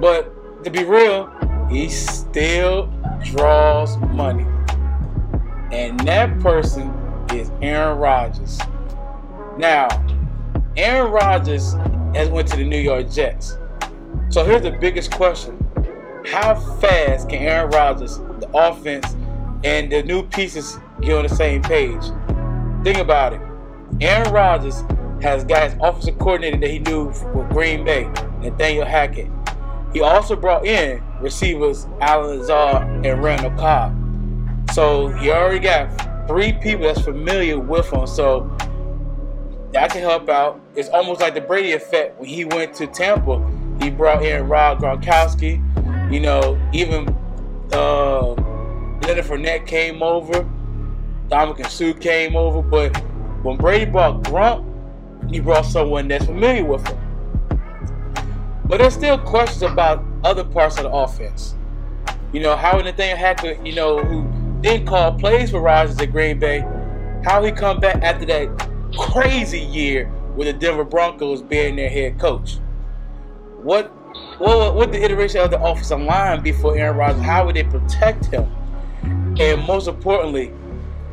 but 0.00 0.64
to 0.64 0.70
be 0.70 0.84
real, 0.84 1.30
he 1.68 1.88
still 1.88 2.92
draws 3.22 3.96
money. 3.98 4.46
And 5.72 5.98
that 6.00 6.38
person 6.40 6.90
is 7.32 7.50
Aaron 7.60 7.98
Rodgers. 7.98 8.58
Now, 9.58 9.88
Aaron 10.76 11.10
Rodgers 11.10 11.74
has 12.14 12.28
went 12.30 12.48
to 12.48 12.56
the 12.56 12.64
New 12.64 12.78
York 12.78 13.10
Jets. 13.10 13.58
So 14.28 14.44
here's 14.44 14.62
the 14.62 14.72
biggest 14.72 15.12
question. 15.12 15.56
How 16.26 16.56
fast 16.56 17.28
can 17.28 17.38
Aaron 17.38 17.70
Rodgers, 17.70 18.18
the 18.18 18.50
offense, 18.52 19.14
and 19.62 19.90
the 19.90 20.02
new 20.02 20.24
pieces 20.24 20.78
get 21.00 21.16
on 21.16 21.22
the 21.22 21.34
same 21.34 21.62
page? 21.62 22.02
Think 22.82 22.98
about 22.98 23.34
it. 23.34 23.40
Aaron 24.00 24.32
Rodgers 24.32 24.82
has 25.22 25.42
his 25.42 25.76
offensive 25.80 26.18
coordinator 26.18 26.58
that 26.58 26.70
he 26.70 26.80
knew 26.80 27.06
with 27.06 27.48
Green 27.50 27.84
Bay, 27.84 28.10
Nathaniel 28.40 28.84
Hackett. 28.84 29.30
He 29.92 30.00
also 30.00 30.34
brought 30.34 30.66
in 30.66 31.02
receivers 31.20 31.86
Allen 32.00 32.40
Lazard 32.40 33.06
and 33.06 33.22
Randall 33.22 33.52
Cobb. 33.52 33.94
So 34.72 35.08
he 35.08 35.30
already 35.30 35.60
got 35.60 36.26
three 36.26 36.52
people 36.52 36.86
that's 36.86 37.00
familiar 37.00 37.58
with 37.58 37.90
him. 37.92 38.06
So 38.06 38.50
that 39.72 39.90
can 39.92 40.00
help 40.00 40.28
out. 40.28 40.60
It's 40.74 40.88
almost 40.88 41.20
like 41.20 41.34
the 41.34 41.40
Brady 41.40 41.72
effect 41.72 42.18
when 42.18 42.28
he 42.28 42.44
went 42.44 42.74
to 42.74 42.86
Tampa. 42.88 43.38
He 43.80 43.90
brought 43.90 44.24
in 44.24 44.48
Rob 44.48 44.78
Gronkowski. 44.78 45.62
You 46.12 46.20
know, 46.20 46.60
even 46.72 47.08
uh, 47.72 48.30
Leonard 49.02 49.24
Fournette 49.24 49.66
came 49.66 50.02
over. 50.02 50.48
Ndamukong 51.28 51.68
Suh 51.68 51.92
came 51.94 52.36
over. 52.36 52.62
But 52.62 52.96
when 53.42 53.56
Brady 53.56 53.84
brought 53.90 54.22
Gronk, 54.22 54.64
he 55.30 55.40
brought 55.40 55.66
someone 55.66 56.08
that's 56.08 56.26
familiar 56.26 56.64
with 56.64 56.86
him. 56.86 56.98
But 58.66 58.78
there's 58.78 58.94
still 58.94 59.18
questions 59.18 59.62
about 59.62 60.04
other 60.24 60.44
parts 60.44 60.76
of 60.76 60.84
the 60.84 60.90
offense. 60.90 61.54
You 62.32 62.40
know, 62.40 62.56
how 62.56 62.78
Nathaniel 62.78 63.16
Hackett, 63.16 63.64
you 63.64 63.74
know, 63.74 64.02
who 64.02 64.26
didn't 64.60 64.86
call 64.86 65.12
plays 65.12 65.50
for 65.50 65.60
Rodgers 65.60 65.98
at 66.00 66.10
Green 66.10 66.38
Bay, 66.38 66.60
how 67.24 67.42
he 67.44 67.52
come 67.52 67.78
back 67.78 68.02
after 68.02 68.26
that 68.26 68.68
crazy 68.96 69.60
year 69.60 70.10
with 70.34 70.46
the 70.46 70.52
Denver 70.52 70.84
Broncos 70.84 71.42
being 71.42 71.76
their 71.76 71.88
head 71.88 72.18
coach. 72.18 72.58
What 73.66 73.86
what 74.38 74.76
what 74.76 74.92
the 74.92 75.02
iteration 75.02 75.40
of 75.40 75.50
the 75.50 75.60
offensive 75.60 76.00
line 76.00 76.40
before 76.40 76.78
Aaron 76.78 76.96
Rodgers? 76.96 77.22
How 77.22 77.44
would 77.44 77.56
they 77.56 77.64
protect 77.64 78.26
him? 78.26 78.48
And 79.40 79.66
most 79.66 79.88
importantly, 79.88 80.52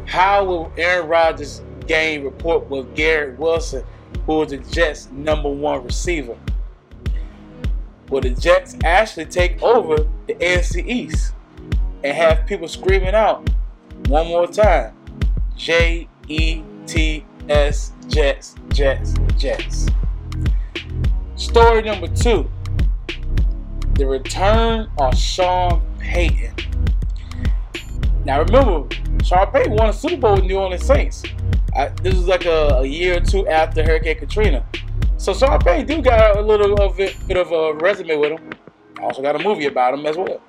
how 0.05 0.45
will 0.45 0.71
Aaron 0.77 1.07
Rodgers 1.07 1.63
gain 1.87 2.23
report 2.23 2.69
with 2.69 2.93
Garrett 2.93 3.39
Wilson, 3.39 3.83
who 4.27 4.43
is 4.43 4.51
the 4.51 4.57
Jets' 4.57 5.09
number 5.11 5.49
one 5.49 5.83
receiver? 5.83 6.37
Will 8.11 8.21
the 8.21 8.29
Jets 8.29 8.77
actually 8.83 9.25
take 9.25 9.59
over 9.63 10.07
the 10.27 10.35
AFC 10.35 10.87
East 10.87 11.33
and 12.03 12.15
have 12.15 12.45
people 12.45 12.67
screaming 12.67 13.15
out 13.15 13.49
one 14.09 14.27
more 14.27 14.45
time? 14.45 14.95
J 15.57 16.07
E 16.27 16.61
T 16.85 17.25
S 17.49 17.93
Jets, 18.07 18.53
Jets, 18.69 19.15
Jets. 19.39 19.87
Story 21.35 21.81
number 21.81 22.07
two 22.07 22.49
the 23.95 24.05
return 24.05 24.89
of 24.97 25.15
Sean 25.17 25.81
Payton. 25.99 26.53
Now 28.25 28.41
remember, 28.41 28.87
Sean 29.23 29.51
Payton 29.51 29.73
won 29.73 29.89
a 29.89 29.93
Super 29.93 30.17
Bowl 30.17 30.35
with 30.35 30.45
New 30.45 30.57
Orleans 30.57 30.83
Saints. 30.83 31.23
I, 31.75 31.89
this 32.01 32.15
was 32.15 32.27
like 32.27 32.45
a, 32.45 32.77
a, 32.77 32.85
year 32.85 33.17
or 33.17 33.19
two 33.19 33.47
after 33.47 33.83
Hurricane 33.83 34.17
Katrina. 34.17 34.65
So 35.17 35.33
Sean 35.33 35.59
Payton 35.59 35.85
do 35.85 36.01
got 36.01 36.37
a 36.37 36.41
little 36.41 36.79
of 36.81 36.99
it, 36.99 37.15
bit 37.27 37.37
of 37.37 37.51
a 37.51 37.73
resume 37.75 38.15
with 38.17 38.31
him. 38.31 38.49
Also 39.01 39.21
got 39.21 39.35
a 39.35 39.43
movie 39.43 39.65
about 39.65 39.93
him 39.93 40.05
as 40.05 40.17
well. 40.17 40.41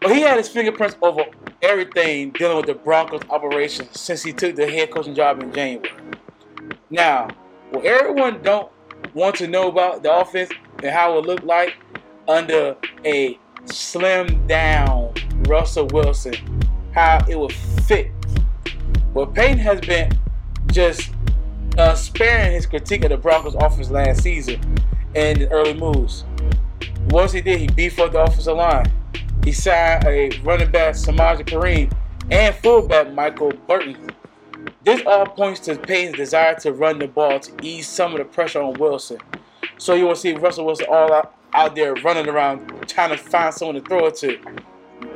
But 0.00 0.12
he 0.12 0.20
had 0.20 0.36
his 0.36 0.48
fingerprints 0.48 0.96
over 1.02 1.24
everything 1.62 2.30
dealing 2.32 2.56
with 2.56 2.66
the 2.66 2.74
Broncos 2.74 3.22
operation 3.30 3.86
since 3.92 4.22
he 4.22 4.32
took 4.32 4.56
the 4.56 4.68
head 4.68 4.90
coaching 4.90 5.14
job 5.14 5.40
in 5.42 5.52
January. 5.52 5.90
Now, 6.90 7.28
what 7.70 7.84
everyone 7.84 8.42
don't 8.42 8.70
want 9.14 9.36
to 9.36 9.46
know 9.46 9.68
about 9.68 10.02
the 10.02 10.12
offense 10.12 10.50
and 10.82 10.90
how 10.90 11.18
it 11.18 11.26
looked 11.26 11.44
like 11.44 11.76
under 12.28 12.76
a 13.04 13.38
slim 13.66 14.46
down 14.46 15.12
Russell 15.48 15.86
Wilson, 15.88 16.34
how 16.92 17.24
it 17.28 17.38
would 17.38 17.52
fit. 17.52 18.10
Well, 19.14 19.26
Payton 19.26 19.58
has 19.58 19.80
been 19.80 20.18
just 20.72 21.10
uh, 21.78 21.94
sparing 21.94 22.52
his 22.52 22.66
critique 22.66 23.04
of 23.04 23.10
the 23.10 23.16
Broncos 23.16 23.54
offense 23.54 23.90
last 23.90 24.22
season 24.22 24.60
and 25.14 25.42
the 25.42 25.50
early 25.50 25.74
moves. 25.74 26.24
Once 27.08 27.32
he 27.32 27.40
did, 27.40 27.60
he 27.60 27.66
beefed 27.68 27.98
up 27.98 28.12
the 28.12 28.22
offensive 28.22 28.56
line. 28.56 28.90
He 29.44 29.52
signed 29.52 30.04
a 30.06 30.30
running 30.42 30.70
back, 30.70 30.94
Samaje 30.94 31.46
Perine, 31.46 31.92
and 32.30 32.54
fullback, 32.56 33.12
Michael 33.12 33.52
Burton. 33.66 34.10
This 34.84 35.00
all 35.06 35.26
points 35.26 35.60
to 35.60 35.76
Payton's 35.76 36.16
desire 36.16 36.56
to 36.56 36.72
run 36.72 36.98
the 36.98 37.06
ball 37.06 37.38
to 37.38 37.52
ease 37.64 37.86
some 37.86 38.12
of 38.12 38.18
the 38.18 38.24
pressure 38.24 38.60
on 38.60 38.74
Wilson. 38.74 39.18
So 39.78 39.94
you 39.94 40.06
will 40.06 40.16
see 40.16 40.34
Russell 40.34 40.66
Wilson 40.66 40.86
all 40.90 41.12
out, 41.12 41.34
out 41.52 41.76
there 41.76 41.94
running 41.94 42.28
around 42.28 42.88
trying 42.88 43.10
to 43.10 43.16
find 43.16 43.54
someone 43.54 43.76
to 43.76 43.80
throw 43.80 44.06
it 44.06 44.16
to, 44.16 44.38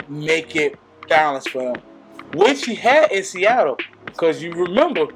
make 0.09 0.55
it 0.55 0.79
balanced 1.09 1.51
for 1.51 1.63
him, 1.63 1.83
which 2.35 2.65
he 2.65 2.77
had 2.77 3.11
in 3.11 3.25
Seattle. 3.25 3.77
Because 4.05 4.41
you 4.41 4.53
remember, 4.53 5.07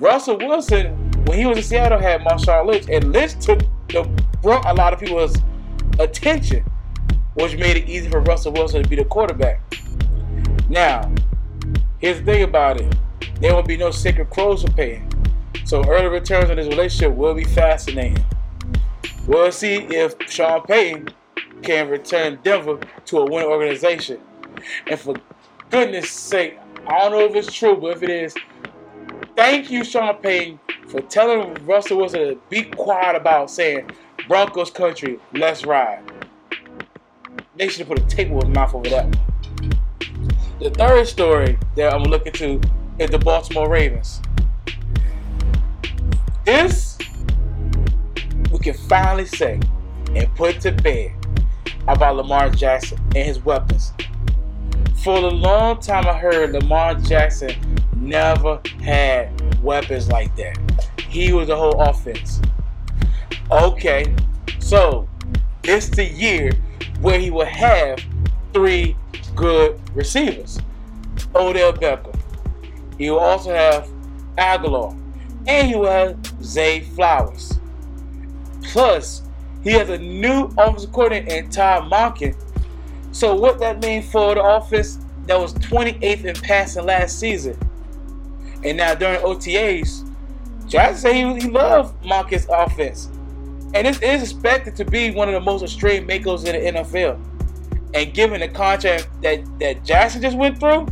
Russell 0.00 0.38
Wilson, 0.38 0.86
when 1.26 1.38
he 1.38 1.46
was 1.46 1.58
in 1.58 1.62
Seattle, 1.62 2.00
had 2.00 2.20
Marshawn 2.22 2.66
Lynch, 2.66 2.88
and 2.90 3.12
Lynch 3.12 3.38
took 3.38 3.60
the 3.90 4.02
brought 4.42 4.66
a 4.66 4.74
lot 4.74 4.92
of 4.92 4.98
people's 4.98 5.36
attention, 6.00 6.64
which 7.34 7.56
made 7.56 7.76
it 7.76 7.88
easy 7.88 8.10
for 8.10 8.20
Russell 8.20 8.52
Wilson 8.52 8.82
to 8.82 8.88
be 8.88 8.96
the 8.96 9.04
quarterback. 9.04 9.60
Now, 10.68 11.12
here's 11.98 12.18
the 12.18 12.24
thing 12.24 12.42
about 12.42 12.80
it: 12.80 12.94
there 13.40 13.52
won't 13.54 13.66
be 13.66 13.76
no 13.76 13.90
sacred 13.90 14.30
crows 14.30 14.62
for 14.62 14.70
Payton. 14.72 15.08
So 15.64 15.84
early 15.88 16.08
returns 16.08 16.50
in 16.50 16.56
this 16.56 16.68
relationship 16.68 17.16
will 17.16 17.34
be 17.34 17.44
fascinating. 17.44 18.24
We'll 19.26 19.52
see 19.52 19.76
if 19.76 20.14
Sean 20.28 20.62
Payton 20.62 21.08
can 21.62 21.88
return 21.88 22.38
Denver 22.42 22.78
to 23.06 23.18
a 23.18 23.24
winning 23.30 23.48
organization. 23.48 24.20
And 24.86 25.00
for 25.00 25.14
goodness 25.70 26.10
sake, 26.10 26.58
I 26.86 26.98
don't 26.98 27.12
know 27.12 27.24
if 27.24 27.34
it's 27.34 27.52
true, 27.52 27.76
but 27.76 27.96
if 27.96 28.02
it 28.02 28.10
is, 28.10 28.34
thank 29.36 29.70
you, 29.70 29.84
Sean 29.84 30.16
Payton, 30.16 30.60
for 30.88 31.00
telling 31.00 31.54
Russell 31.66 31.96
Wilson 31.98 32.20
to 32.20 32.40
be 32.50 32.64
quiet 32.64 33.16
about 33.16 33.50
saying 33.50 33.90
Broncos 34.28 34.70
country, 34.70 35.18
let's 35.32 35.64
ride. 35.64 36.02
They 37.56 37.68
should 37.68 37.86
have 37.86 37.88
put 37.88 37.98
a 37.98 38.06
tape 38.06 38.30
over 38.30 38.46
his 38.46 38.54
mouth 38.54 38.74
over 38.74 38.90
that. 38.90 39.16
The 40.60 40.70
third 40.70 41.06
story 41.06 41.58
that 41.76 41.92
I'm 41.92 42.02
looking 42.02 42.32
to 42.34 42.60
is 42.98 43.10
the 43.10 43.18
Baltimore 43.18 43.68
Ravens. 43.68 44.20
This 46.44 46.98
we 48.52 48.58
can 48.58 48.74
finally 48.74 49.26
say 49.26 49.58
and 50.14 50.32
put 50.36 50.60
to 50.60 50.72
bed 50.72 51.12
about 51.88 52.16
Lamar 52.16 52.50
Jackson 52.50 52.98
and 53.16 53.26
his 53.26 53.44
weapons. 53.44 53.92
For 55.02 55.16
a 55.16 55.20
long 55.20 55.80
time, 55.80 56.06
I 56.06 56.16
heard 56.16 56.52
Lamar 56.52 56.94
Jackson 56.94 57.52
never 57.96 58.60
had 58.82 59.28
weapons 59.62 60.08
like 60.08 60.34
that. 60.36 60.56
He 61.08 61.32
was 61.32 61.48
the 61.48 61.56
whole 61.56 61.80
offense. 61.80 62.40
Okay, 63.50 64.14
so 64.60 65.08
it's 65.62 65.88
the 65.88 66.04
year 66.04 66.52
where 67.00 67.18
he 67.18 67.30
will 67.30 67.44
have 67.44 67.98
three 68.52 68.96
good 69.34 69.78
receivers. 69.94 70.60
Odell 71.34 71.72
Beckham. 71.72 72.13
He 72.98 73.10
will 73.10 73.20
also 73.20 73.52
have 73.52 73.88
Agholor. 74.38 74.98
And 75.46 75.68
he 75.68 75.76
will 75.76 75.90
have 75.90 76.18
Zay 76.42 76.80
Flowers. 76.80 77.58
Plus, 78.62 79.22
he 79.62 79.72
has 79.72 79.88
a 79.88 79.98
new 79.98 80.44
offensive 80.58 80.92
coordinator 80.92 81.36
in 81.36 81.50
Todd 81.50 81.90
Monken. 81.90 82.36
So 83.12 83.34
what 83.34 83.58
that 83.60 83.80
means 83.82 84.10
for 84.10 84.34
the 84.34 84.42
offense 84.42 84.98
that 85.26 85.38
was 85.38 85.54
28th 85.54 86.24
in 86.24 86.34
passing 86.36 86.84
last 86.84 87.18
season. 87.18 87.58
And 88.62 88.76
now 88.76 88.94
during 88.94 89.20
OTAs, 89.20 90.08
Jackson 90.68 91.00
said 91.00 91.14
he, 91.14 91.40
he 91.40 91.50
loved 91.50 92.02
Monken's 92.02 92.46
offense. 92.50 93.08
And 93.74 93.86
it 93.86 94.02
is 94.02 94.22
expected 94.22 94.76
to 94.76 94.84
be 94.84 95.10
one 95.10 95.28
of 95.28 95.34
the 95.34 95.40
most 95.40 95.62
extreme 95.62 96.06
makers 96.06 96.44
in 96.44 96.52
the 96.52 96.80
NFL. 96.80 97.20
And 97.94 98.12
given 98.12 98.40
the 98.40 98.48
contract 98.48 99.08
that, 99.22 99.44
that 99.60 99.84
Jackson 99.84 100.22
just 100.22 100.36
went 100.36 100.58
through, 100.58 100.86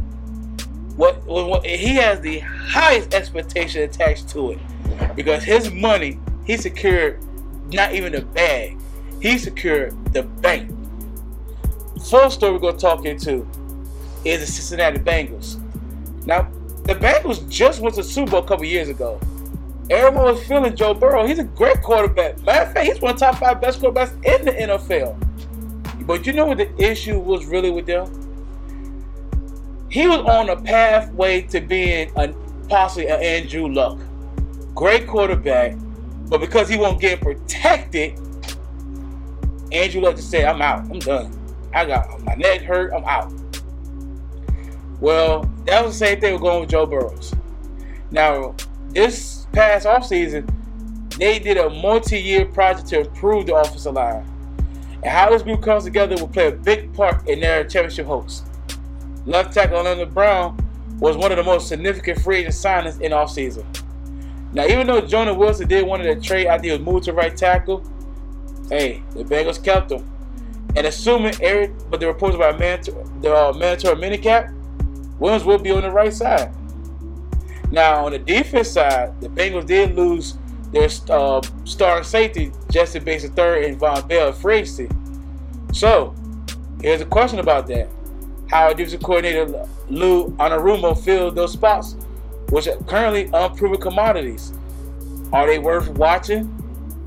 what, 0.97 1.25
what 1.25 1.65
he 1.65 1.95
has 1.97 2.21
the 2.21 2.41
highest 2.41 3.15
expectation 3.15 3.83
attached 3.83 4.29
to 4.31 4.53
it. 4.53 4.59
Because 5.17 5.43
his 5.43 5.71
money, 5.71 6.19
he 6.47 6.57
secured 6.57 7.23
not 7.73 7.95
even 7.95 8.13
the 8.13 8.23
bag. 8.23 8.79
He 9.21 9.39
secured 9.39 9.93
the 10.13 10.23
bank. 10.23 10.71
First 12.11 12.37
story 12.37 12.53
we're 12.53 12.59
going 12.59 12.77
to 12.77 12.81
talk 12.81 13.07
into 13.07 13.47
is 14.25 14.41
the 14.41 14.47
Cincinnati 14.47 14.99
Bengals. 14.99 15.59
Now, 16.27 16.51
the 16.85 16.95
Bengals 16.95 17.49
just 17.49 17.81
went 17.81 17.95
to 17.95 18.03
Super 18.03 18.33
Bowl 18.33 18.45
a 18.45 18.47
couple 18.47 18.65
years 18.65 18.89
ago. 18.89 19.21
Everyone 19.91 20.35
was 20.35 20.45
feeling 20.45 20.75
Joe 20.75 20.95
Burrow. 20.95 21.27
He's 21.27 21.39
a 21.39 21.45
great 21.45 21.83
quarterback. 21.83 22.41
Matter 22.43 22.67
of 22.67 22.73
fact, 22.73 22.87
he's 22.87 23.01
one 23.01 23.13
of 23.13 23.21
the 23.21 23.27
top 23.27 23.37
five 23.37 23.61
best 23.61 23.81
quarterbacks 23.81 24.13
in 24.25 24.45
the 24.45 24.53
NFL. 24.53 26.07
But 26.07 26.27
you 26.27 26.33
know 26.33 26.47
what 26.47 26.59
the 26.59 26.83
issue 26.83 27.19
was 27.19 27.47
really 27.47 27.71
with 27.71 27.87
them? 27.87 28.07
He 29.93 30.09
was 30.09 30.21
on 30.21 30.49
a 30.49 30.57
pathway 30.57 31.43
to 31.43 31.61
being 31.61 32.11
a, 32.17 32.33
possibly 32.67 33.09
an 33.09 33.21
Andrew 33.21 33.69
Luck. 33.69 34.01
Great 34.75 35.07
quarterback, 35.07 35.77
but 36.31 36.41
because 36.41 36.67
he 36.71 36.79
won't 36.79 36.99
get 36.99 37.21
protected, 37.21 38.19
Andrew 39.71 40.01
Luck 40.01 40.17
just 40.17 40.31
said, 40.31 40.47
I'm 40.47 40.63
out. 40.63 40.91
I'm 40.91 40.99
done. 40.99 41.39
I 41.75 41.85
got 41.85 42.25
my 42.25 42.35
neck 42.37 42.63
hurt. 42.63 42.95
I'm 42.95 43.05
out. 43.05 43.35
Well, 44.99 45.43
that 45.67 45.85
was 45.85 45.99
the 45.99 46.07
same 46.07 46.21
thing 46.21 46.33
we're 46.33 46.41
going 46.41 46.61
with 46.63 46.71
Joe 46.71 46.87
Burrows. 46.87 47.35
Now, 48.11 48.55
this 48.95 49.47
past 49.53 49.85
offseason, 49.85 50.51
they 51.19 51.39
did 51.39 51.59
a 51.59 51.69
multi-year 51.69 52.47
project 52.47 52.89
to 52.89 53.01
improve 53.01 53.45
the 53.45 53.57
offensive 53.57 53.93
line. 53.93 54.25
And 55.03 55.13
how 55.13 55.29
this 55.29 55.43
group 55.43 55.61
comes 55.61 55.85
together 55.85 56.17
will 56.17 56.29
play 56.29 56.49
a 56.49 56.53
big 56.53 56.95
part 56.95 57.29
in 57.29 57.41
their 57.41 57.65
championship 57.65 58.07
hopes. 58.07 58.45
Left 59.27 59.53
tackle 59.53 59.77
Orlando 59.79 60.07
Brown 60.07 60.57
was 60.99 61.17
one 61.17 61.31
of 61.33 61.39
the 61.39 61.45
most 61.45 61.69
significant 61.69 62.21
free 62.21 62.39
agent 62.39 62.55
signings 62.55 63.01
in 63.01 63.13
offseason. 63.13 63.65
Now, 64.53 64.67
even 64.67 64.87
though 64.87 65.01
Jonah 65.01 65.35
Wilson 65.35 65.67
did 65.67 65.87
of 65.87 66.03
the 66.03 66.17
trade 66.21 66.47
ideas 66.47 66.81
move 66.81 67.05
to 67.05 67.13
right 67.13 67.35
tackle, 67.37 67.83
hey, 68.69 69.03
the 69.15 69.25
Bengals 69.25 69.63
kept 69.63 69.91
him. 69.91 70.05
And 70.77 70.87
assuming 70.87 71.35
Eric, 71.41 71.73
but 71.91 72.01
the 72.01 72.07
reports 72.07 72.35
about 72.35 72.59
mandatory, 72.59 73.05
the 73.21 73.35
uh, 73.35 73.53
mandatory 73.53 73.97
minicap, 73.97 74.55
Williams 75.19 75.45
will 75.45 75.59
be 75.59 75.71
on 75.71 75.83
the 75.83 75.91
right 75.91 76.13
side. 76.13 76.53
Now, 77.71 78.05
on 78.05 78.13
the 78.13 78.19
defense 78.19 78.71
side, 78.71 79.19
the 79.21 79.29
Bengals 79.29 79.67
did 79.67 79.95
lose 79.97 80.37
their 80.73 80.89
uh, 81.11 81.41
starting 81.65 82.05
safety, 82.05 82.53
Jessie 82.71 82.99
Bates 82.99 83.25
III, 83.25 83.67
and 83.67 83.81
Vonn 83.81 84.07
Bell 84.09 84.33
free. 84.33 84.65
So, 85.73 86.15
here's 86.81 87.01
a 87.01 87.07
question 87.07 87.39
about 87.39 87.67
that. 87.69 87.89
How 88.53 88.71
defensive 88.75 89.03
coordinator 89.03 89.67
Lou 89.89 90.29
Anarumo 90.33 91.03
filled 91.03 91.37
those 91.37 91.55
spots, 91.55 91.97
which 92.51 92.69
are 92.69 92.77
currently 92.85 93.31
unproven 93.33 93.81
commodities. 93.81 94.53
Are 95.33 95.47
they 95.47 95.59
worth 95.59 95.89
watching 95.89 96.53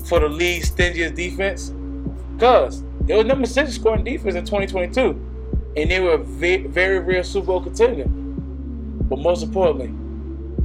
for 0.04 0.18
the 0.18 0.28
league's 0.28 0.72
stingiest 0.72 1.14
defense? 1.14 1.70
Because 2.34 2.82
they 3.02 3.16
were 3.16 3.22
number 3.22 3.46
six 3.46 3.74
scoring 3.74 4.02
defense 4.02 4.34
in 4.34 4.44
2022 4.44 5.10
and 5.76 5.88
they 5.88 6.00
were 6.00 6.16
very, 6.16 6.66
very 6.66 6.98
real 6.98 7.22
Super 7.22 7.46
Bowl 7.46 7.60
contender. 7.60 8.06
But 8.08 9.20
most 9.20 9.44
importantly, 9.44 9.94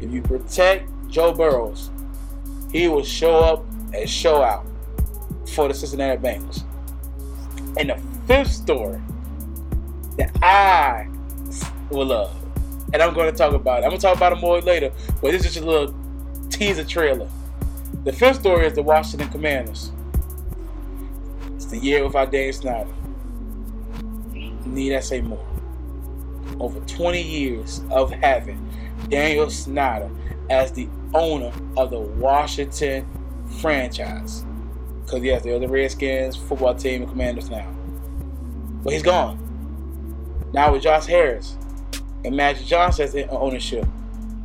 if 0.04 0.12
you 0.12 0.24
protect 0.24 0.89
Joe 1.10 1.32
Burrows, 1.32 1.91
he 2.72 2.88
will 2.88 3.04
show 3.04 3.38
up 3.38 3.65
and 3.94 4.10
show 4.10 4.41
out 4.41 4.65
for 5.54 5.67
the 5.67 5.76
Cincinnati 5.76 6.20
Bengals. 6.20 6.63
And 7.78 7.91
the 7.91 8.02
fifth 8.26 8.52
story 8.52 9.00
that 10.21 10.43
I 10.43 11.07
will 11.89 12.07
love, 12.07 12.36
and 12.93 13.01
I'm 13.01 13.13
going 13.13 13.31
to 13.31 13.38
talk 13.38 13.53
about 13.53 13.81
it. 13.81 13.86
I'm 13.86 13.91
going 13.91 14.01
to 14.01 14.07
talk 14.07 14.17
about 14.17 14.34
it 14.34 14.39
more 14.39 14.62
later, 14.62 14.91
but 15.21 15.31
this 15.31 15.45
is 15.45 15.53
just 15.53 15.65
a 15.65 15.69
little 15.69 15.95
teaser 16.49 16.84
trailer. 16.84 17.29
The 18.03 18.13
fifth 18.13 18.39
story 18.39 18.65
is 18.65 18.73
the 18.73 18.84
Washington 18.84 19.29
Commanders. 19.29 19.91
It's 21.55 21.65
the 21.65 21.77
year 21.77 22.03
without 22.03 22.31
Dan 22.31 22.51
Snyder 22.53 22.88
need 24.71 24.95
I 24.95 24.99
say 24.99 25.21
more? 25.21 25.45
Over 26.60 26.79
20 26.81 27.21
years 27.21 27.81
of 27.91 28.12
having 28.12 28.69
Daniel 29.10 29.49
Snyder 29.49 30.10
as 30.49 30.71
the 30.71 30.88
owner 31.13 31.51
of 31.77 31.91
the 31.91 31.99
Washington 31.99 33.07
franchise. 33.60 34.45
Because, 35.03 35.23
yes, 35.23 35.43
they're 35.43 35.60
the 35.60 35.67
Redskins 35.67 36.36
football 36.36 36.75
team 36.75 37.01
and 37.01 37.12
commanders 37.12 37.49
now. 37.49 37.67
But 38.84 38.93
he's 38.93 39.03
gone. 39.03 39.50
Now 40.53 40.73
with 40.73 40.83
Josh 40.83 41.05
Harris 41.05 41.55
and 42.25 42.35
Magic 42.35 42.65
Johnson's 42.65 43.15
in 43.15 43.27
ownership. 43.29 43.85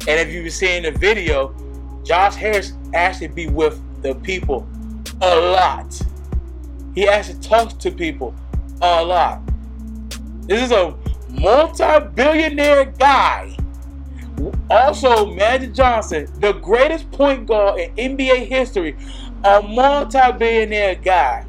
And 0.08 0.20
if 0.20 0.32
you've 0.32 0.52
seen 0.52 0.84
the 0.84 0.92
video, 0.92 1.54
Josh 2.04 2.36
Harris 2.36 2.74
actually 2.94 3.28
be 3.28 3.48
with 3.48 3.80
the 4.02 4.14
people 4.14 4.68
a 5.20 5.36
lot. 5.36 6.00
He 6.94 7.08
actually 7.08 7.40
talks 7.40 7.74
to 7.74 7.90
people 7.90 8.34
a 8.80 9.04
lot. 9.04 9.40
This 10.42 10.62
is 10.62 10.70
a 10.70 10.96
multi-billionaire 11.30 12.84
guy. 12.84 13.56
Also, 14.70 15.26
Magic 15.26 15.74
Johnson, 15.74 16.28
the 16.40 16.52
greatest 16.52 17.10
point 17.10 17.46
guard 17.46 17.80
in 17.80 18.16
NBA 18.16 18.46
history, 18.46 18.96
a 19.42 19.60
multi-billionaire 19.62 20.94
guy 20.96 21.44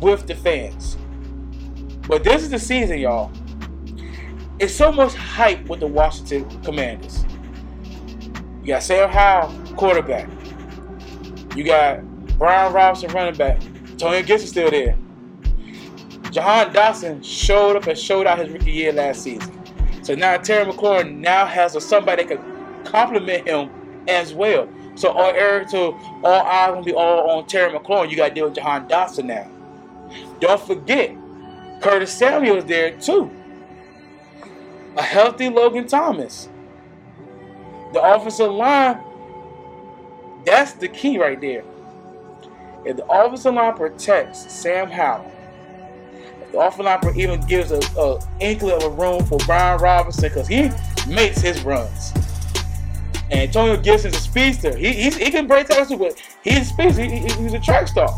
with 0.00 0.26
the 0.26 0.34
fans. 0.34 0.98
But 2.08 2.24
this 2.24 2.42
is 2.42 2.50
the 2.50 2.58
season, 2.58 2.98
y'all. 2.98 3.30
It's 4.62 4.72
so 4.72 4.92
much 4.92 5.14
hype 5.14 5.68
with 5.68 5.80
the 5.80 5.88
Washington 5.88 6.48
Commanders. 6.62 7.24
You 8.60 8.68
got 8.68 8.84
Sam 8.84 9.10
Howell, 9.10 9.74
quarterback. 9.74 10.28
You 11.56 11.64
got 11.64 12.06
Brian 12.38 12.72
Robinson, 12.72 13.10
running 13.10 13.34
back. 13.34 13.60
Tony 13.98 14.22
Gibson 14.22 14.46
still 14.46 14.70
there. 14.70 14.96
Jahan 16.30 16.72
Dotson 16.72 17.24
showed 17.24 17.74
up 17.74 17.88
and 17.88 17.98
showed 17.98 18.28
out 18.28 18.38
his 18.38 18.50
rookie 18.50 18.70
year 18.70 18.92
last 18.92 19.22
season. 19.22 19.52
So 20.04 20.14
now 20.14 20.36
Terry 20.36 20.64
McLaurin 20.64 21.16
now 21.16 21.44
has 21.44 21.74
a, 21.74 21.80
somebody 21.80 22.22
that 22.22 22.36
can 22.36 22.84
complement 22.84 23.48
him 23.48 23.68
as 24.06 24.32
well. 24.32 24.68
So 24.94 25.10
all 25.10 25.32
Eric 25.32 25.70
to 25.70 25.86
all 26.22 26.42
eyes 26.42 26.70
gonna 26.70 26.84
be 26.84 26.94
all 26.94 27.28
on 27.32 27.48
Terry 27.48 27.76
McLaurin. 27.76 28.10
You 28.10 28.16
gotta 28.16 28.32
deal 28.32 28.44
with 28.44 28.54
Jahan 28.54 28.86
Dotson 28.86 29.24
now. 29.24 29.50
Don't 30.38 30.64
forget, 30.64 31.16
Curtis 31.80 32.12
Samuel 32.12 32.58
is 32.58 32.64
there 32.66 32.96
too. 33.00 33.28
A 34.96 35.02
healthy 35.02 35.48
Logan 35.48 35.86
Thomas. 35.86 36.48
The 37.94 38.02
offensive 38.02 38.50
line, 38.50 38.98
that's 40.44 40.72
the 40.72 40.88
key 40.88 41.18
right 41.18 41.40
there. 41.40 41.64
If 42.84 42.96
the 42.96 43.06
offensive 43.06 43.54
line 43.54 43.74
protects 43.74 44.52
Sam 44.52 44.90
Howell, 44.90 45.30
the 46.50 46.58
offensive 46.58 46.84
line 46.84 47.18
even 47.18 47.40
gives 47.46 47.70
a, 47.70 47.80
a 47.98 48.20
inkling 48.40 48.72
of 48.72 48.82
a 48.82 48.90
room 48.90 49.24
for 49.24 49.38
Brian 49.46 49.80
Robinson 49.80 50.24
because 50.24 50.46
he 50.46 50.70
makes 51.08 51.40
his 51.40 51.62
runs. 51.62 52.12
And 53.30 53.40
Antonio 53.40 53.78
Gibson's 53.78 54.14
a 54.14 54.20
speedster. 54.20 54.76
He, 54.76 54.92
he 54.92 55.30
can 55.30 55.46
break 55.46 55.68
tackles 55.68 55.98
but 55.98 56.22
he's 56.44 56.60
a 56.60 56.64
speedster. 56.66 57.02
He, 57.04 57.20
he, 57.20 57.32
he's 57.42 57.54
a 57.54 57.60
track 57.60 57.88
star. 57.88 58.14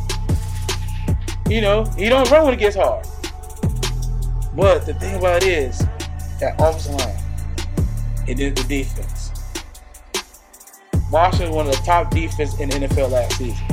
You 1.48 1.60
know, 1.60 1.84
he 1.96 2.08
don't 2.08 2.28
run 2.32 2.46
when 2.46 2.54
it 2.54 2.58
gets 2.58 2.74
hard. 2.74 3.06
But 4.56 4.86
the 4.86 4.94
thing 4.94 5.16
about 5.16 5.42
it 5.42 5.48
is, 5.48 5.86
that 6.44 6.60
offensive 6.60 6.94
line, 6.96 8.28
it 8.28 8.38
is 8.38 8.54
the 8.54 8.64
defense. 8.68 9.30
Washington 11.10 11.50
was 11.50 11.56
one 11.56 11.66
of 11.66 11.72
the 11.72 11.82
top 11.84 12.10
defense 12.10 12.58
in 12.60 12.68
the 12.68 12.76
NFL 12.76 13.10
last 13.10 13.38
season. 13.38 13.66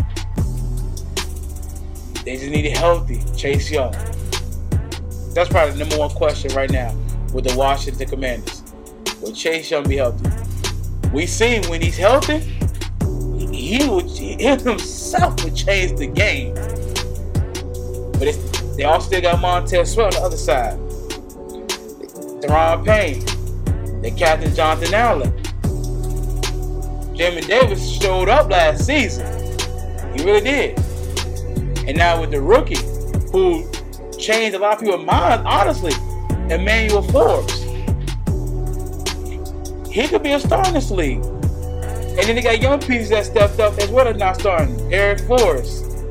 They 2.23 2.37
just 2.37 2.45
need 2.45 2.63
needed 2.63 2.77
healthy 2.77 3.21
Chase 3.35 3.71
Young. 3.71 3.91
That's 5.33 5.49
probably 5.49 5.71
the 5.71 5.79
number 5.79 5.97
one 5.97 6.11
question 6.11 6.53
right 6.53 6.69
now 6.69 6.95
with 7.33 7.45
the 7.45 7.55
Washington 7.57 8.07
Commanders. 8.07 8.63
Will 9.21 9.33
Chase 9.33 9.71
Young 9.71 9.87
be 9.87 9.97
healthy? 9.97 10.29
We 11.11 11.25
see 11.25 11.59
when 11.67 11.81
he's 11.81 11.97
healthy, 11.97 12.39
he 13.51 13.87
would 13.89 14.05
he 14.05 14.35
himself 14.35 15.43
would 15.43 15.55
change 15.55 15.97
the 15.97 16.07
game. 16.07 16.53
But 18.13 18.77
they 18.77 18.83
all 18.83 19.01
still 19.01 19.21
got 19.21 19.41
Montez 19.41 19.93
Sweat 19.93 20.15
on 20.15 20.21
the 20.21 20.21
other 20.21 20.37
side. 20.37 20.90
Daron 22.41 22.83
Payne, 22.85 24.01
the 24.01 24.11
captain 24.11 24.53
Jonathan 24.55 24.93
Allen. 24.93 25.31
Jimmy 27.15 27.41
Davis 27.41 28.01
showed 28.01 28.29
up 28.29 28.49
last 28.49 28.85
season. 28.85 29.25
He 30.15 30.25
really 30.25 30.41
did. 30.41 30.79
And 31.87 31.97
now 31.97 32.19
with 32.19 32.31
the 32.31 32.41
rookie, 32.41 32.79
who 33.31 33.69
changed 34.17 34.55
a 34.55 34.59
lot 34.59 34.73
of 34.73 34.79
people's 34.79 35.05
minds, 35.05 35.43
honestly, 35.45 35.93
Emmanuel 36.49 37.03
Forbes. 37.03 37.61
He 39.91 40.07
could 40.07 40.23
be 40.23 40.31
a 40.31 40.39
star 40.39 40.65
in 40.67 40.73
this 40.73 40.89
league. 40.89 41.23
And 41.23 42.19
then 42.19 42.35
they 42.35 42.41
got 42.41 42.61
young 42.61 42.79
pieces 42.79 43.09
that 43.09 43.25
stepped 43.25 43.59
up 43.59 43.77
as 43.77 43.89
well 43.89 44.07
as 44.07 44.17
not 44.17 44.39
starting. 44.39 44.79
Eric 44.91 45.19
Forrest. 45.21 46.05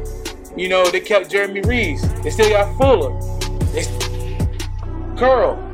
You 0.56 0.68
know, 0.68 0.88
they 0.90 1.00
kept 1.00 1.30
Jeremy 1.30 1.60
Reaves. 1.62 2.02
They 2.22 2.30
still 2.30 2.50
got 2.50 2.76
Fuller. 2.78 3.18
They 3.72 3.84
Curl. 5.16 5.69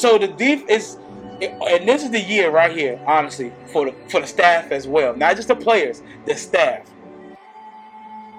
So 0.00 0.16
the 0.16 0.28
deep 0.28 0.64
is 0.70 0.96
and 1.42 1.86
this 1.86 2.02
is 2.02 2.10
the 2.10 2.20
year 2.20 2.50
right 2.50 2.74
here, 2.74 2.98
honestly, 3.06 3.52
for 3.66 3.84
the 3.84 3.92
for 4.08 4.22
the 4.22 4.26
staff 4.26 4.72
as 4.72 4.88
well. 4.88 5.14
Not 5.14 5.36
just 5.36 5.48
the 5.48 5.54
players, 5.54 6.02
the 6.24 6.34
staff. 6.36 6.90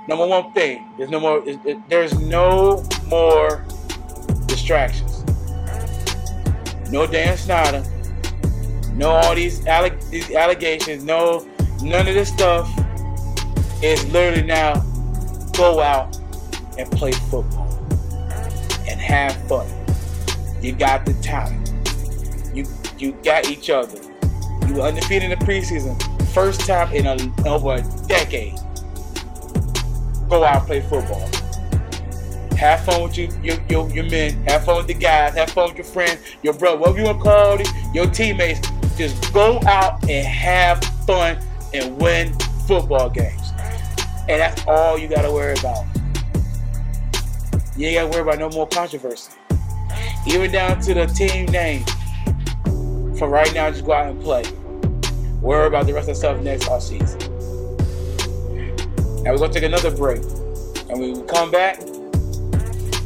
Number 0.08 0.26
one 0.26 0.52
thing, 0.54 0.91
there's 0.97 1.12
no 1.12 1.19
more 1.19 1.43
there's 1.88 2.19
no 2.19 2.84
more 3.06 3.63
distractions. 4.47 5.24
No 6.89 7.06
Dan 7.06 7.38
Snyder. 7.38 7.84
No 8.95 9.12
all 9.12 9.36
these, 9.36 9.60
alleg- 9.62 10.10
these 10.10 10.32
allegations. 10.32 11.04
No 11.04 11.47
none 11.84 12.08
of 12.08 12.15
this 12.15 12.30
stuff 12.30 12.67
is 13.84 14.04
literally 14.12 14.41
now 14.41 14.80
go 15.54 15.80
out 15.80 16.17
and 16.80 16.89
play 16.89 17.12
football 17.12 17.69
and 18.89 19.00
have 19.00 19.36
fun. 19.47 19.80
You 20.62 20.74
got 20.74 21.06
the 21.06 21.13
talent. 21.15 21.71
You 22.54 22.65
you 23.00 23.13
got 23.24 23.50
each 23.50 23.69
other. 23.69 24.00
You 24.67 24.76
were 24.76 24.82
undefeated 24.82 25.32
in 25.32 25.39
the 25.39 25.45
preseason, 25.45 26.00
first 26.34 26.62
time 26.62 26.93
in 26.93 27.08
a, 27.08 27.17
over 27.47 27.76
a 27.76 28.08
decade. 28.08 28.56
Go 30.30 30.43
out 30.43 30.58
and 30.58 30.67
play 30.67 30.82
football. 30.82 31.30
Have 32.58 32.86
fun 32.86 33.02
with 33.02 33.17
you, 33.17 33.28
your, 33.41 33.58
your, 33.69 33.89
your 33.89 34.04
men. 34.06 34.34
Have 34.45 34.65
fun 34.65 34.78
with 34.78 34.88
the 34.88 34.93
guys. 34.93 35.34
Have 35.34 35.50
fun 35.50 35.69
with 35.69 35.78
your 35.78 35.86
friends, 35.86 36.19
your 36.43 36.54
brother, 36.54 36.78
whatever 36.78 37.00
you 37.00 37.06
want 37.06 37.17
to 37.17 37.24
call 37.24 37.60
it, 37.60 37.67
your 37.93 38.06
teammates. 38.06 38.62
Just 38.97 39.34
go 39.34 39.60
out 39.65 40.08
and 40.08 40.28
have 40.28 40.84
fun 41.08 41.39
and 41.74 41.97
win 41.97 42.38
football 42.67 43.10
games. 43.10 43.52
And 44.30 44.39
that's 44.39 44.63
all 44.67 44.97
you 44.97 45.08
got 45.08 45.24
to 45.24 45.32
worry 45.32 45.58
about. 45.58 45.86
You 47.76 47.88
ain't 47.88 47.95
got 47.95 48.04
to 48.04 48.10
worry 48.10 48.21
about 48.21 48.38
no 48.38 48.50
more 48.50 48.67
controversy. 48.67 49.32
Even 50.27 50.51
down 50.51 50.79
to 50.81 50.93
the 50.93 51.05
team 51.07 51.45
name. 51.47 51.83
For 53.17 53.27
right 53.29 53.53
now, 53.53 53.69
just 53.69 53.85
go 53.85 53.93
out 53.93 54.07
and 54.09 54.21
play. 54.21 54.43
Worry 55.41 55.67
about 55.67 55.85
the 55.87 55.93
rest 55.93 56.09
of 56.09 56.15
the 56.15 56.19
stuff 56.19 56.41
next 56.41 56.67
off 56.67 56.83
season. 56.83 57.19
Now 59.23 59.31
we're 59.31 59.37
gonna 59.37 59.53
take 59.53 59.63
another 59.63 59.95
break, 59.95 60.21
and 60.89 60.99
when 60.99 61.13
we 61.13 61.21
come 61.27 61.51
back, 61.51 61.79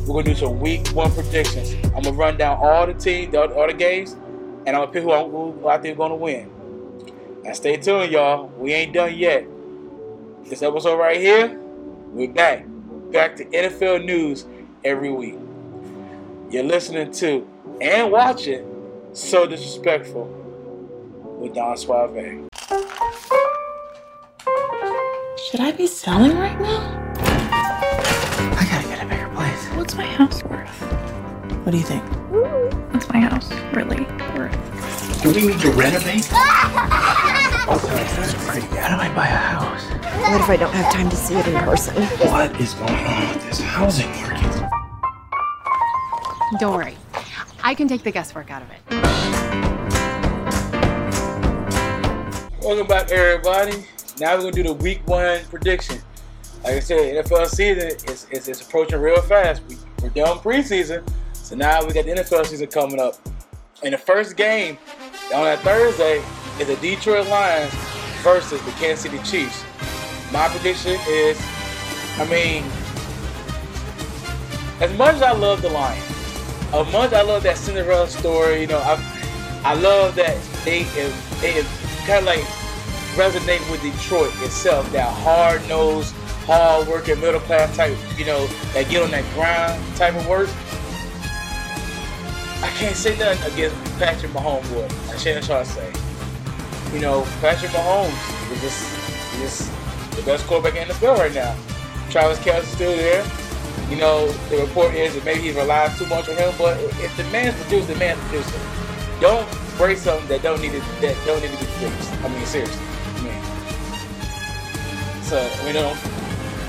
we're 0.06 0.22
gonna 0.22 0.24
do 0.24 0.36
some 0.36 0.60
week 0.60 0.88
one 0.90 1.12
predictions. 1.12 1.74
I'm 1.96 2.04
gonna 2.04 2.12
run 2.14 2.38
down 2.38 2.58
all 2.62 2.86
the 2.86 2.94
teams, 2.94 3.34
all, 3.36 3.52
all 3.54 3.68
the 3.68 3.74
games, 3.74 4.14
and 4.66 4.70
I'm 4.70 4.74
gonna 4.84 4.88
pick 4.92 5.04
who, 5.04 5.12
I- 5.12 5.24
who 5.24 5.68
I 5.68 5.78
think 5.78 5.94
is 5.94 5.98
gonna 5.98 6.16
win. 6.16 6.50
Now 7.44 7.54
stay 7.54 7.78
tuned, 7.78 8.12
y'all. 8.12 8.48
We 8.58 8.74
ain't 8.74 8.94
done 8.94 9.14
yet. 9.16 9.46
This 10.46 10.62
episode 10.62 10.98
right 10.98 11.20
here, 11.20 11.60
we're 12.12 12.30
back, 12.32 12.66
back 13.12 13.36
to 13.38 13.46
NFL 13.46 14.06
news 14.06 14.46
every 14.84 15.12
week. 15.12 15.36
You're 16.50 16.64
listening 16.64 17.12
to 17.14 17.48
and 17.82 18.12
watching 18.12 18.64
So 19.14 19.48
Disrespectful 19.48 20.26
with 21.40 21.56
Don 21.56 21.76
Suave. 21.76 22.14
Should 25.50 25.60
I 25.60 25.72
be 25.76 25.88
selling 25.88 26.38
right 26.38 26.60
now? 26.62 27.16
I 27.18 28.68
gotta 28.70 28.88
get 28.88 29.04
a 29.04 29.08
bigger 29.08 29.28
place. 29.30 29.66
What's 29.76 29.96
my 29.96 30.06
house 30.06 30.44
worth? 30.44 30.70
What 31.66 31.72
do 31.72 31.78
you 31.78 31.84
think? 31.84 32.04
What's 32.94 33.10
my 33.10 33.22
house 33.22 33.52
really 33.74 34.04
worth? 34.38 35.24
Do 35.24 35.34
we 35.34 35.48
need 35.48 35.60
to 35.62 35.72
renovate? 35.72 36.30
That's 37.66 38.34
pretty. 38.46 38.68
How 38.78 38.96
do 38.96 39.02
I 39.02 39.12
buy 39.16 39.26
a 39.28 39.36
house? 39.36 39.84
What 40.30 40.42
if 40.42 40.50
I 40.50 40.58
don't 40.58 40.74
have 40.74 40.94
time 40.94 41.10
to 41.10 41.16
see 41.16 41.34
it 41.36 41.48
in 41.48 41.56
person? 41.64 41.96
What 42.30 42.62
is 42.62 42.76
going 42.76 42.94
on 42.94 43.30
with 43.30 43.46
this 43.48 43.60
housing 43.60 44.12
market? 44.12 44.65
Don't 46.58 46.74
worry. 46.74 46.96
I 47.64 47.76
can 47.76 47.90
take 47.90 48.04
the 48.04 48.12
guesswork 48.12 48.50
out 48.50 48.62
of 48.62 48.70
it. 48.72 48.80
Welcome 52.64 52.88
back, 52.88 53.12
everybody. 53.12 53.86
Now 54.22 54.36
we're 54.36 54.44
gonna 54.44 54.52
do 54.54 54.64
the 54.64 54.74
week 54.74 55.06
one 55.06 55.42
prediction. 55.50 55.98
Like 56.64 56.76
I 56.76 56.80
said, 56.80 57.26
NFL 57.26 57.48
season 57.48 57.90
is, 58.08 58.28
is, 58.32 58.48
is 58.48 58.62
approaching 58.62 59.00
real 59.00 59.22
fast. 59.24 59.64
We, 59.68 59.76
we're 60.02 60.10
done 60.10 60.38
preseason, 60.38 61.06
so 61.34 61.56
now 61.56 61.86
we 61.86 61.92
got 61.92 62.06
the 62.06 62.12
NFL 62.12 62.46
season 62.46 62.68
coming 62.68 63.02
up. 63.02 63.16
And 63.84 63.94
the 63.94 63.98
first 63.98 64.38
game 64.38 64.78
on 65.34 65.44
that 65.44 65.60
Thursday 65.60 66.24
is 66.60 66.68
the 66.68 66.78
Detroit 66.78 67.28
Lions 67.28 67.74
versus 68.22 68.62
the 68.64 68.72
Kansas 68.72 69.02
City 69.02 69.18
Chiefs. 69.24 69.62
My 70.32 70.48
prediction 70.48 70.98
is, 71.10 71.38
I 72.18 72.26
mean, 72.30 72.64
as 74.80 74.98
much 74.98 75.16
as 75.16 75.22
I 75.22 75.34
love 75.34 75.62
the 75.62 75.70
Lions, 75.70 76.15
much 76.72 77.12
as 77.12 77.14
I 77.14 77.22
love 77.22 77.44
that 77.44 77.58
Cinderella 77.58 78.08
story, 78.08 78.62
you 78.62 78.68
know, 78.68 78.80
I 78.80 78.96
I 79.64 79.74
love 79.74 80.16
that 80.16 80.38
they 80.64 80.84
they 81.42 81.64
kind 82.06 82.20
of 82.20 82.26
like 82.26 82.44
resonate 83.16 83.70
with 83.72 83.82
Detroit 83.82 84.32
itself, 84.42 84.92
that 84.92 85.12
hard 85.12 85.68
nosed, 85.68 86.14
hard 86.46 86.88
working, 86.88 87.20
middle 87.20 87.40
class 87.42 87.76
type, 87.76 87.98
you 88.18 88.26
know, 88.26 88.46
that 88.74 88.90
get 88.90 89.02
on 89.02 89.12
that 89.12 89.24
grind 89.34 89.82
type 89.96 90.16
of 90.16 90.28
work. 90.28 90.50
I 92.62 92.70
can't 92.78 92.96
say 92.96 93.18
nothing 93.18 93.54
against 93.54 93.76
Patrick 94.00 94.32
Mahomes. 94.32 94.72
Boy. 94.74 94.88
I 95.14 95.18
shouldn't 95.18 95.46
try 95.46 95.64
to 95.64 95.70
say. 95.70 95.94
You 96.94 97.00
know, 97.00 97.24
Patrick 97.42 97.72
Mahomes 97.72 98.52
is 98.52 98.62
just, 98.62 99.40
just 99.40 100.16
the 100.16 100.24
best 100.24 100.46
quarterback 100.48 100.80
in 100.80 100.88
the 100.88 100.94
NFL 100.94 101.18
right 101.18 101.34
now. 101.34 101.56
Travis 102.10 102.40
Kelce's 102.40 102.68
still 102.70 102.96
there. 102.96 103.24
You 103.90 103.98
know, 103.98 104.32
the 104.50 104.58
report 104.58 104.94
is 104.96 105.14
that 105.16 105.24
maybe 105.26 105.42
he 105.42 105.52
relies 105.52 105.98
too 105.98 106.08
much 106.08 106.28
on 106.28 106.36
him, 106.38 106.54
but 106.58 106.80
if 107.00 107.16
the 107.18 107.24
man's 107.26 107.56
producing, 107.62 107.94
the 107.94 108.00
man's 108.00 108.20
producing. 108.22 108.60
Don't 109.22 109.48
break 109.78 109.98
something 109.98 110.28
that 110.28 110.42
don't 110.42 110.60
need 110.62 110.72
to 110.72 110.80
that 111.02 111.16
don't 111.26 111.42
need 111.42 111.52
to 111.52 111.58
be 111.58 111.66
fixed. 111.66 112.12
I 112.24 112.28
mean, 112.30 112.46
seriously. 112.46 112.82
I 113.16 113.22
mean, 113.22 113.40
so 115.24 115.38
we 115.66 115.72
don't. 115.72 115.98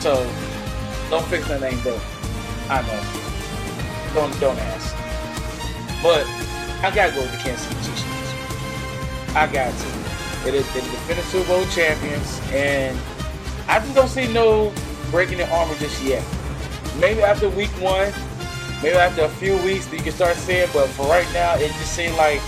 So 0.00 0.28
don't 1.10 1.24
fix 1.26 1.48
that 1.48 1.60
name, 1.60 1.80
bro. 1.80 1.98
I 2.68 2.82
know. 2.82 3.00
Don't 4.14 4.38
don't 4.40 4.58
ask. 4.58 4.94
But 6.02 6.26
I 6.84 6.90
gotta 6.94 7.12
go 7.12 7.22
with 7.22 7.32
the 7.32 7.38
Kansas 7.38 7.66
City 7.66 7.80
Chiefs. 7.80 8.34
I 9.34 9.46
got 9.50 9.72
to. 9.72 9.86
The, 10.44 10.50
they're 10.52 10.62
the 10.62 10.80
defending 10.80 11.24
Super 11.24 11.48
Bowl 11.48 11.64
champions, 11.66 12.40
and 12.52 12.98
I 13.66 13.80
just 13.80 13.94
don't 13.94 14.08
see 14.08 14.32
no 14.32 14.72
breaking 15.10 15.38
the 15.38 15.48
armor 15.50 15.74
just 15.76 16.02
yet. 16.04 16.22
Maybe 17.00 17.22
after 17.22 17.48
week 17.50 17.70
one, 17.80 18.12
maybe 18.82 18.96
after 18.96 19.22
a 19.22 19.28
few 19.28 19.56
weeks, 19.62 19.90
you 19.92 19.98
can 19.98 20.12
start 20.12 20.36
seeing. 20.36 20.68
But 20.72 20.88
for 20.90 21.06
right 21.06 21.28
now, 21.32 21.54
it 21.56 21.68
just 21.72 21.92
seems 21.92 22.16
like 22.16 22.40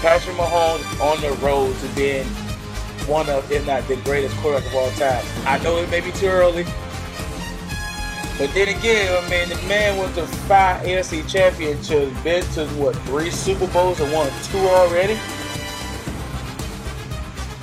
Patrick 0.00 0.36
Mahomes 0.36 0.84
on 1.00 1.20
the 1.20 1.32
road 1.44 1.74
to 1.80 1.88
being 1.94 2.26
one 3.06 3.28
of, 3.28 3.50
if 3.50 3.66
not 3.66 3.86
the 3.88 3.96
greatest 3.96 4.36
quarterback 4.36 4.68
of 4.68 4.74
all 4.74 4.90
time. 4.92 5.24
I 5.46 5.58
know 5.62 5.76
it 5.78 5.90
may 5.90 6.00
be 6.00 6.12
too 6.12 6.26
early, 6.26 6.64
but 8.38 8.52
then 8.54 8.68
again, 8.68 9.24
I 9.24 9.28
mean, 9.30 9.48
the 9.48 9.68
man 9.68 9.98
went 9.98 10.14
to 10.16 10.26
five 10.26 10.84
AFC 10.84 11.28
championships, 11.28 12.22
been 12.22 12.42
to 12.54 12.66
what 12.74 12.96
three 13.06 13.30
Super 13.30 13.66
Bowls 13.68 14.00
and 14.00 14.12
won 14.12 14.30
two 14.44 14.58
already, 14.58 15.18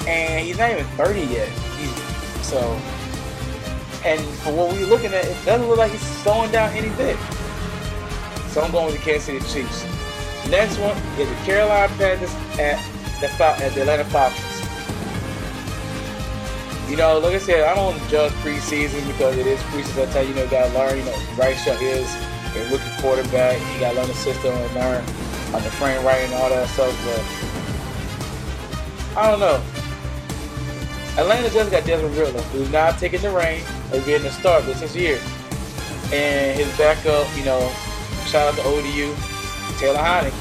and 0.08 0.46
he's 0.46 0.58
not 0.58 0.72
even 0.72 0.86
30 0.98 1.22
yet. 1.22 1.50
So, 2.42 2.80
and 4.06 4.22
for 4.40 4.54
what 4.54 4.72
we're 4.72 4.86
looking 4.86 5.14
at, 5.14 5.26
it 5.26 5.38
doesn't 5.46 5.68
look 5.68 5.78
like 5.78 5.92
he's 5.92 6.02
slowing 6.02 6.52
down 6.52 6.70
any 6.72 6.90
bit. 6.96 7.18
So 8.50 8.62
I'm 8.62 8.72
going 8.72 8.86
with 8.88 8.96
the 8.96 9.02
Kansas 9.02 9.26
City 9.26 9.40
Chiefs. 9.62 9.84
Next 10.50 10.78
one 10.80 10.98
is 11.20 11.30
the 11.30 11.36
Carolina 11.46 11.94
Panthers 11.98 12.34
at 12.60 12.80
the 13.22 13.28
at 13.28 13.74
the 13.74 13.82
Atlanta 13.82 14.06
Falcons. 14.06 14.46
You 16.90 16.98
know, 16.98 17.20
like 17.20 17.36
I 17.36 17.38
said, 17.38 17.68
I 17.68 17.76
don't 17.76 17.94
want 17.94 18.02
to 18.02 18.10
judge 18.10 18.32
preseason 18.42 19.06
because 19.06 19.38
it 19.38 19.46
is 19.46 19.60
preseason. 19.70 19.96
That's 19.96 20.14
how 20.16 20.22
you 20.22 20.34
know 20.34 20.44
you 20.44 20.50
gotta 20.50 20.74
learn. 20.74 20.98
You 20.98 21.06
know, 21.06 21.16
Bryce 21.36 21.68
Young 21.68 21.78
is 21.82 22.10
a 22.56 22.72
rookie 22.72 23.02
quarterback. 23.02 23.60
He 23.60 23.80
got 23.80 23.92
to 23.92 23.98
learn 24.00 24.08
the 24.08 24.16
system 24.16 24.56
and 24.56 24.74
learn 24.74 25.04
on 25.54 25.62
the 25.62 25.70
frame 25.78 26.04
right 26.04 26.24
and 26.24 26.34
all 26.34 26.50
that 26.50 26.68
stuff. 26.70 26.96
But 29.14 29.20
I 29.22 29.30
don't 29.30 29.40
know. 29.40 29.62
Atlanta 31.22 31.50
just 31.52 31.70
got 31.70 31.86
Desmond 31.86 32.16
Ridder, 32.16 32.42
who's 32.42 32.72
not 32.72 32.98
taking 32.98 33.22
the 33.22 33.30
reign 33.30 33.62
of 33.92 34.06
being 34.06 34.24
the 34.24 34.32
start 34.32 34.66
this 34.66 34.96
year. 34.96 35.20
And 36.12 36.58
his 36.58 36.76
backup, 36.78 37.28
you 37.38 37.46
know, 37.46 37.60
shout 38.26 38.48
out 38.48 38.56
to 38.56 38.64
ODU, 38.64 39.16
Taylor 39.78 40.00
Heinicke. 40.00 40.34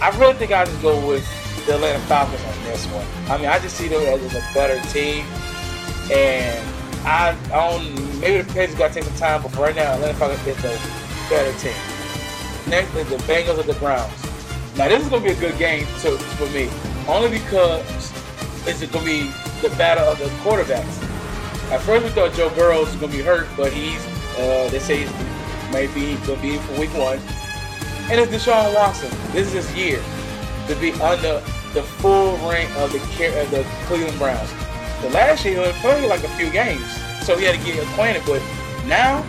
I 0.00 0.18
really 0.18 0.34
think 0.34 0.52
I 0.52 0.64
just 0.64 0.82
go 0.82 1.06
with 1.06 1.26
the 1.66 1.74
Atlanta 1.74 2.00
Falcons 2.06 2.42
on 2.42 2.64
this 2.64 2.86
one. 2.86 3.06
I 3.28 3.36
mean, 3.36 3.46
I 3.46 3.58
just 3.58 3.76
see 3.76 3.88
them 3.88 4.02
as 4.02 4.34
a 4.34 4.54
better 4.54 4.80
team. 4.90 5.24
And 6.10 6.68
I, 7.04 7.36
I 7.52 7.78
don't, 7.78 8.20
maybe 8.20 8.42
the 8.42 8.52
Pacers 8.52 8.76
got 8.76 8.88
to 8.88 8.94
take 8.94 9.04
some 9.04 9.16
time, 9.16 9.42
but 9.42 9.54
right 9.56 9.74
now, 9.74 9.92
Atlanta 9.94 10.14
Falcons 10.14 10.46
is 10.46 10.56
the 10.56 10.80
better 11.28 11.56
team. 11.58 11.74
Next 12.68 12.94
is 12.94 13.08
the 13.08 13.16
Bengals 13.30 13.58
of 13.58 13.66
the 13.66 13.74
Browns. 13.74 14.12
Now, 14.76 14.88
this 14.88 15.02
is 15.02 15.08
going 15.08 15.22
to 15.22 15.28
be 15.28 15.34
a 15.34 15.40
good 15.40 15.58
game 15.58 15.84
for 15.86 16.46
me, 16.46 16.70
only 17.06 17.28
because 17.30 18.12
it's 18.66 18.80
going 18.80 19.04
to 19.04 19.04
be 19.04 19.32
the 19.60 19.68
battle 19.76 20.04
of 20.04 20.18
the 20.18 20.26
quarterbacks. 20.42 21.11
At 21.72 21.80
first, 21.80 22.04
we 22.04 22.10
thought 22.10 22.34
Joe 22.34 22.50
Burrow 22.50 22.80
was 22.80 22.94
going 22.96 23.10
to 23.10 23.16
be 23.16 23.22
hurt, 23.22 23.48
but 23.56 23.72
he's, 23.72 24.04
uh, 24.36 24.68
they 24.70 24.78
say 24.78 25.06
he's 25.06 25.72
maybe 25.72 26.16
going 26.26 26.36
to 26.36 26.42
be 26.42 26.58
for 26.58 26.78
week 26.78 26.92
one. 26.92 27.18
And 28.10 28.20
it's 28.20 28.30
Deshaun 28.30 28.74
Watson. 28.74 29.10
This 29.32 29.54
is 29.54 29.70
his 29.70 29.74
year 29.74 30.02
to 30.68 30.74
be 30.76 30.92
under 31.00 31.42
the 31.72 31.82
full 31.82 32.36
reign 32.46 32.70
of 32.76 32.92
the, 32.92 32.98
of 32.98 33.50
the 33.50 33.66
Cleveland 33.86 34.18
Browns. 34.18 34.52
The 35.00 35.08
last 35.16 35.46
year, 35.46 35.54
he 35.54 35.60
only 35.60 35.72
played 35.80 36.06
like 36.10 36.22
a 36.22 36.28
few 36.36 36.50
games, 36.50 36.84
so 37.24 37.38
he 37.38 37.46
had 37.46 37.58
to 37.58 37.64
get 37.64 37.82
acquainted. 37.82 38.22
But 38.26 38.42
now, 38.84 39.24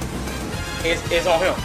it's, 0.83 1.01
it's 1.13 1.25
on 1.25 1.39
him. 1.39 1.55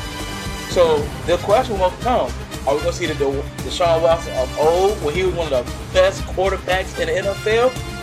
So 0.71 0.99
the 1.27 1.39
question 1.39 1.77
will 1.81 1.91
come: 2.03 2.31
Are 2.69 2.77
we 2.77 2.83
going 2.83 2.93
to 2.93 2.93
see 2.93 3.07
the, 3.07 3.15
the 3.15 3.43
Deshaun 3.67 4.01
Watson 4.01 4.33
of 4.37 4.59
old, 4.61 5.03
when 5.03 5.13
he 5.13 5.25
was 5.25 5.35
one 5.35 5.53
of 5.53 5.67
the 5.67 5.93
best 5.93 6.23
quarterbacks 6.23 7.01
in 7.01 7.09
the 7.09 7.31
NFL? 7.31 7.98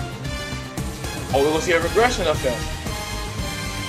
Or 1.33 1.43
we're 1.43 1.53
to 1.53 1.61
see 1.61 1.71
a 1.73 1.81
regression 1.81 2.27
of 2.27 2.39
him? 2.41 2.53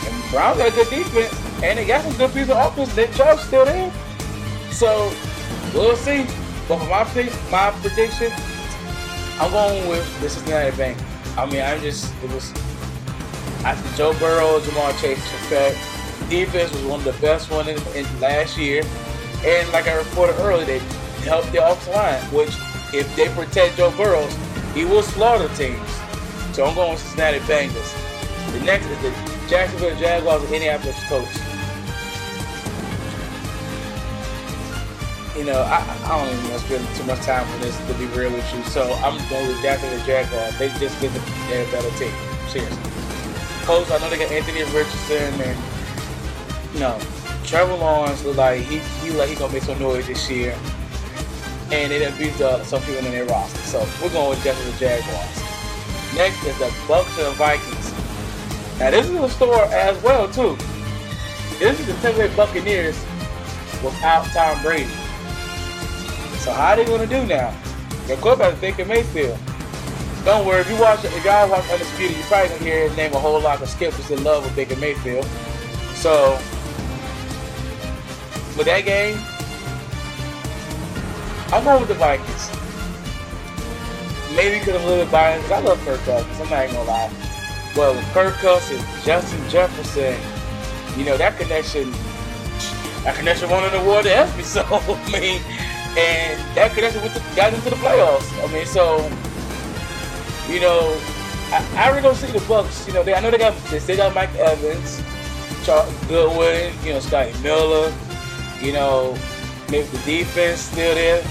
And 0.07 0.31
Browns 0.31 0.59
got 0.59 0.69
a 0.69 0.75
good 0.75 0.91
defense, 0.91 1.35
and 1.63 1.79
they 1.79 1.87
got 1.87 2.03
some 2.05 2.17
good 2.17 2.33
pieces 2.33 2.51
of 2.51 2.57
offense. 2.57 2.95
Nick 2.97 3.13
Chubb's 3.13 3.43
still 3.43 3.65
there, 3.65 3.93
so 4.71 5.13
we'll 5.75 5.97
see. 5.97 6.27
But 6.69 6.79
for 6.79 6.87
my 6.87 7.05
pick, 7.05 7.33
my 7.51 7.71
prediction, 7.83 8.33
I'm 9.39 9.51
going 9.53 9.89
with 9.89 10.21
the 10.21 10.29
Cincinnati 10.29 10.77
Bank. 10.77 10.99
I 11.37 11.47
mean, 11.47 11.61
I 11.61 11.79
just 11.79 12.13
it 12.25 12.31
was 12.33 12.53
after 13.65 13.97
Joe 13.97 14.13
Burrow, 14.19 14.59
Ja'Marr 14.61 15.01
Chase 15.01 15.19
effect. 15.19 15.77
Defense 16.31 16.73
was 16.73 16.83
one 16.85 17.01
of 17.01 17.05
the 17.05 17.21
best 17.21 17.51
one 17.51 17.69
in, 17.69 17.79
in 17.95 18.05
last 18.21 18.57
year, 18.59 18.83
and 19.45 19.71
like 19.73 19.87
I 19.87 19.95
reported 19.95 20.37
earlier, 20.41 20.65
they 20.65 20.79
helped 21.25 21.53
the 21.53 21.65
offensive 21.65 21.95
line. 21.95 22.23
Which, 22.33 22.57
if 22.95 23.15
they 23.15 23.29
protect 23.29 23.77
Joe 23.77 23.91
Burrow, 23.97 24.27
he 24.75 24.85
will 24.85 25.03
slaughter 25.03 25.49
teams. 25.55 25.89
So 26.57 26.65
I'm 26.65 26.75
going 26.75 26.93
with 26.93 27.01
Cincinnati 27.01 27.39
Bengals. 27.41 27.93
The 28.53 28.65
next 28.65 28.87
is 28.87 29.03
the 29.03 29.11
Jacksonville 29.47 29.95
Jaguars 29.97 30.43
and 30.43 30.55
Indianapolis 30.55 30.97
Colts. 31.05 31.37
you 35.37 35.45
know, 35.45 35.61
I, 35.61 35.85
I 35.85 36.17
don't 36.17 36.33
even 36.33 36.49
want 36.49 36.63
to 36.63 36.67
spend 36.67 36.97
too 36.97 37.05
much 37.05 37.21
time 37.27 37.47
on 37.47 37.61
this 37.61 37.77
to 37.77 37.93
be 37.99 38.07
real 38.17 38.33
with 38.33 38.55
you. 38.55 38.65
So 38.65 38.91
I'm 39.05 39.19
going 39.29 39.49
with 39.49 39.61
Jacksonville 39.61 40.07
Jaguars. 40.07 40.59
They 40.59 40.69
just 40.81 40.99
get 40.99 41.13
the 41.13 41.21
a 41.21 41.71
better 41.71 41.91
team. 41.99 42.11
Seriously. 42.49 42.91
Colts, 43.67 43.91
I 43.91 43.99
know 43.99 44.09
they 44.09 44.17
got 44.17 44.33
Anthony 44.33 44.63
Richardson 44.63 45.39
and 45.39 45.61
you 46.73 46.81
know, 46.81 46.99
Trevor 47.45 47.75
Lawrence 47.75 48.25
like 48.25 48.63
he 48.63 48.79
he 49.05 49.11
like 49.11 49.29
he 49.29 49.35
gonna 49.35 49.53
make 49.53 49.65
some 49.65 49.79
noise 49.79 50.07
this 50.07 50.31
year. 50.31 50.57
And 51.71 51.93
they 51.93 51.99
done 51.99 52.17
beat 52.17 52.41
up 52.41 52.65
some 52.65 52.81
people 52.81 53.05
in 53.05 53.13
their 53.13 53.27
roster. 53.27 53.59
So 53.59 53.87
we're 54.03 54.09
going 54.09 54.31
with 54.31 54.43
Jacksonville 54.43 54.79
Jaguars. 54.79 55.46
Next 56.15 56.45
is 56.45 56.59
the 56.59 56.73
Bucks 56.87 57.19
and 57.19 57.35
Vikings. 57.37 57.93
Now 58.79 58.91
this 58.91 59.09
is 59.09 59.17
a 59.17 59.29
story 59.29 59.59
as 59.73 60.01
well 60.03 60.29
too. 60.29 60.57
This 61.59 61.81
is 61.81 61.87
the 61.87 61.95
Tampa 61.95 62.19
Bay 62.19 62.37
Buccaneers 62.37 62.99
without 63.83 64.27
Tom 64.27 64.63
Brady. 64.63 64.91
So 66.39 66.53
how 66.53 66.73
are 66.73 66.77
they 66.77 66.85
gonna 66.85 67.07
do 67.07 67.25
now? 67.27 67.55
Their 68.07 68.17
quarterback 68.19 68.55
is 68.55 68.61
Baker 68.61 68.85
Mayfield. 68.85 69.39
Don't 70.25 70.47
worry, 70.47 70.61
if 70.61 70.71
you 70.71 70.79
watch 70.81 71.05
if 71.05 71.25
y'all 71.25 71.49
watch 71.49 71.69
Undisputed, 71.71 72.17
you 72.17 72.23
probably 72.25 72.49
gonna 72.49 72.61
hear 72.61 72.89
his 72.89 72.97
name 72.97 73.13
a 73.15 73.19
whole 73.19 73.41
lot 73.41 73.63
of 73.63 73.69
skeptics 73.69 74.11
in 74.11 74.23
love 74.23 74.45
with 74.45 74.55
Baker 74.55 74.77
Mayfield. 74.77 75.25
So 75.95 76.33
with 78.57 78.67
that 78.67 78.85
game, 78.85 79.19
I'm 81.53 81.65
going 81.65 81.81
with 81.81 81.89
the 81.89 81.95
Vikings. 81.95 82.56
Maybe 84.37 84.59
because 84.59 84.77
I'm 84.77 84.83
a 84.83 84.87
little 84.87 85.05
bit 85.05 85.13
biased. 85.13 85.51
I 85.51 85.61
love 85.61 85.83
Kirk 85.87 85.99
Cousins. 86.01 86.41
I'm 86.41 86.51
not 86.51 86.65
even 86.65 86.77
gonna 86.77 86.89
lie. 86.89 87.11
But 87.75 87.97
with 87.97 88.05
Kirk 88.13 88.35
Cousins, 88.35 88.85
Justin 89.03 89.49
Jefferson, 89.49 90.21
you 90.99 91.07
know 91.07 91.17
that 91.17 91.39
connection. 91.39 91.91
That 93.03 93.17
connection 93.17 93.49
won 93.49 93.65
an 93.65 93.75
award 93.81 94.05
to 94.05 94.15
ESPY. 94.15 94.43
So 94.43 94.63
I 94.63 95.11
mean, 95.11 95.41
and 95.97 96.39
that 96.55 96.73
connection 96.75 97.03
with 97.03 97.15
the, 97.15 97.21
got 97.35 97.55
into 97.55 97.71
the 97.71 97.77
playoffs. 97.77 98.29
I 98.47 98.53
mean, 98.53 98.67
so 98.67 98.99
you 100.53 100.61
know, 100.61 101.01
I, 101.51 101.65
I 101.77 101.89
really 101.89 102.03
don't 102.03 102.15
see 102.15 102.31
the 102.31 102.45
Bucks. 102.47 102.87
You 102.87 102.93
know, 102.93 103.03
they 103.03 103.15
I 103.15 103.21
know 103.21 103.31
they 103.31 103.39
got 103.39 103.57
they 103.71 103.79
still 103.79 103.97
got 103.97 104.15
Mike 104.15 104.35
Evans, 104.35 105.03
Charles 105.65 105.93
Goodwin, 106.09 106.75
you 106.85 106.93
know, 106.93 107.01
Scotty 107.01 107.33
Miller. 107.43 107.91
You 108.61 108.73
know, 108.73 109.17
maybe 109.71 109.87
the 109.89 109.99
defense 109.99 110.61
still 110.61 110.95
there, 110.95 111.23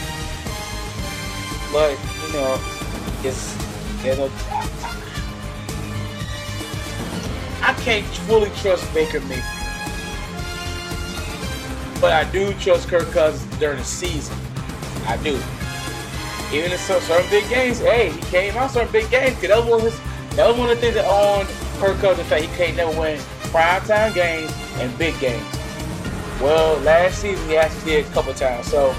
but 1.72 1.98
you 2.28 2.34
know, 2.34 2.75
I 7.62 7.74
can't 7.82 8.06
fully 8.28 8.52
trust 8.58 8.94
Baker 8.94 9.20
Mayfield, 9.22 9.44
but 12.00 12.14
I 12.14 12.30
do 12.32 12.54
trust 12.56 12.88
Kirk 12.88 13.10
Cousins 13.12 13.44
during 13.58 13.78
the 13.78 13.84
season. 13.84 14.38
I 15.08 15.18
do. 15.18 15.40
Even 16.56 16.72
in 16.72 16.78
some, 16.78 17.02
certain 17.02 17.28
big 17.32 17.50
games, 17.50 17.80
hey, 17.80 18.12
he 18.12 18.22
came 18.22 18.56
out 18.56 18.70
certain 18.70 18.92
big 18.92 19.10
games 19.10 19.34
because 19.36 19.50
that 19.50 19.58
was 19.58 19.68
one 19.68 19.80
of 19.80 19.86
his, 19.92 20.36
that 20.36 20.48
was 20.48 20.58
one 20.58 20.70
of 20.70 20.76
the 20.76 20.82
things 20.82 20.94
that 20.94 21.06
on 21.06 21.48
Kirk 21.80 21.98
Cousins. 21.98 22.20
In 22.20 22.26
fact, 22.26 22.44
he 22.44 22.56
can't 22.56 22.78
never 22.78 23.00
win 23.00 23.20
primetime 23.50 24.14
games 24.14 24.54
and 24.76 24.96
big 25.00 25.20
games. 25.20 25.44
Well, 26.40 26.78
last 26.82 27.22
season 27.22 27.50
he 27.50 27.58
actually 27.58 27.92
did 27.92 28.06
a 28.06 28.10
couple 28.10 28.34
times, 28.36 28.68
so 28.68 28.94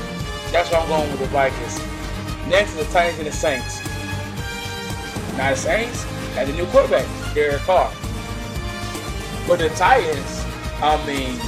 that's 0.50 0.72
why 0.72 0.78
I'm 0.80 0.88
going 0.88 1.10
with 1.12 1.20
the 1.20 1.26
Vikings. 1.26 1.78
Next 2.48 2.70
is 2.74 2.86
the 2.86 2.92
Titans 2.92 3.18
and 3.18 3.28
the 3.28 3.32
Saints. 3.32 3.80
Now 5.36 5.50
the 5.50 5.56
Saints 5.56 6.02
had 6.34 6.48
a 6.48 6.52
new 6.52 6.66
quarterback, 6.66 7.06
Derek 7.34 7.60
Carr. 7.62 7.92
But 9.46 9.58
the 9.58 9.68
Titans, 9.70 10.44
I 10.82 10.96
mean, 11.06 11.38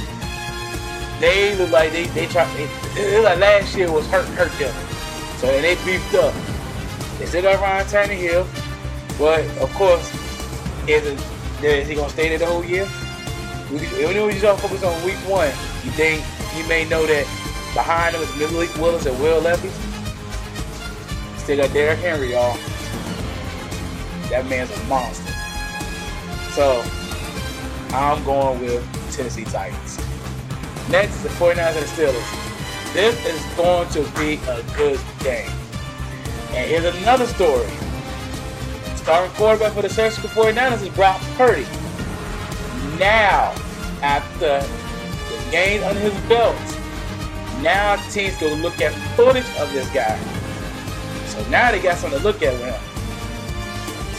they 1.19 1.55
look 1.57 1.71
like 1.71 1.91
they 1.91 2.05
they 2.07 2.27
tried. 2.27 2.47
It, 2.59 2.69
it 2.97 3.23
like 3.23 3.39
last 3.39 3.75
year 3.75 3.91
was 3.91 4.07
hurt 4.07 4.25
hurt 4.29 4.51
them, 4.59 4.73
so 5.37 5.47
and 5.49 5.63
they 5.63 5.75
beefed 5.83 6.13
up. 6.15 6.33
They 7.17 7.25
still 7.25 7.41
got 7.41 7.59
Ryan 7.59 7.85
Tannehill, 7.87 8.47
but 9.17 9.45
of 9.57 9.73
course, 9.73 10.07
is, 10.87 11.05
it, 11.05 11.19
is 11.63 11.87
he 11.87 11.95
gonna 11.95 12.09
stay 12.09 12.29
there 12.29 12.37
the 12.37 12.45
whole 12.45 12.63
year? 12.63 12.87
Even 13.73 14.15
though 14.15 14.29
he's 14.29 14.41
gonna 14.41 14.57
focus 14.57 14.83
on 14.83 15.03
week 15.03 15.17
one, 15.27 15.49
you 15.83 15.91
think 15.91 16.23
you 16.55 16.67
may 16.69 16.87
know 16.87 17.05
that 17.05 17.25
behind 17.73 18.15
him 18.15 18.21
is 18.21 18.35
Malik 18.37 18.73
Willis 18.77 19.05
and 19.05 19.19
Will 19.19 19.41
Levis. 19.41 19.75
Still 21.37 21.57
got 21.57 21.73
Derrick 21.73 21.99
Henry, 21.99 22.31
y'all. 22.31 22.57
That 24.29 24.47
man's 24.47 24.71
a 24.71 24.83
monster. 24.85 25.33
So 26.51 26.83
I'm 27.95 28.23
going 28.23 28.59
with 28.59 29.11
Tennessee 29.11 29.45
Titans. 29.45 29.97
Next 30.89 31.15
is 31.17 31.23
the 31.23 31.29
49ers 31.29 31.75
and 31.75 31.75
the 31.75 32.13
Steelers. 32.13 32.93
This 32.93 33.25
is 33.25 33.55
going 33.55 33.87
to 33.89 34.01
be 34.19 34.39
a 34.49 34.63
good 34.75 34.99
game. 35.19 35.51
And 36.51 36.69
here's 36.69 36.85
another 37.01 37.27
story. 37.27 37.67
Starting 38.95 39.31
quarterback 39.35 39.73
for 39.73 39.81
the 39.81 39.89
Francisco 39.89 40.27
49ers 40.27 40.81
is 40.81 40.89
Brock 40.89 41.21
Purdy. 41.35 41.65
Now, 42.97 43.53
after 44.01 44.59
the 44.59 45.51
game 45.51 45.83
under 45.83 45.99
his 45.99 46.13
belt, 46.27 46.55
now 47.61 47.95
teams 48.09 48.35
go 48.37 48.53
look 48.55 48.81
at 48.81 48.93
footage 49.15 49.49
of 49.59 49.71
this 49.73 49.89
guy. 49.91 50.17
So 51.27 51.47
now 51.49 51.71
they 51.71 51.81
got 51.81 51.97
something 51.97 52.19
to 52.19 52.25
look 52.25 52.41
at 52.41 52.53
with 52.53 52.63
him. 52.63 52.88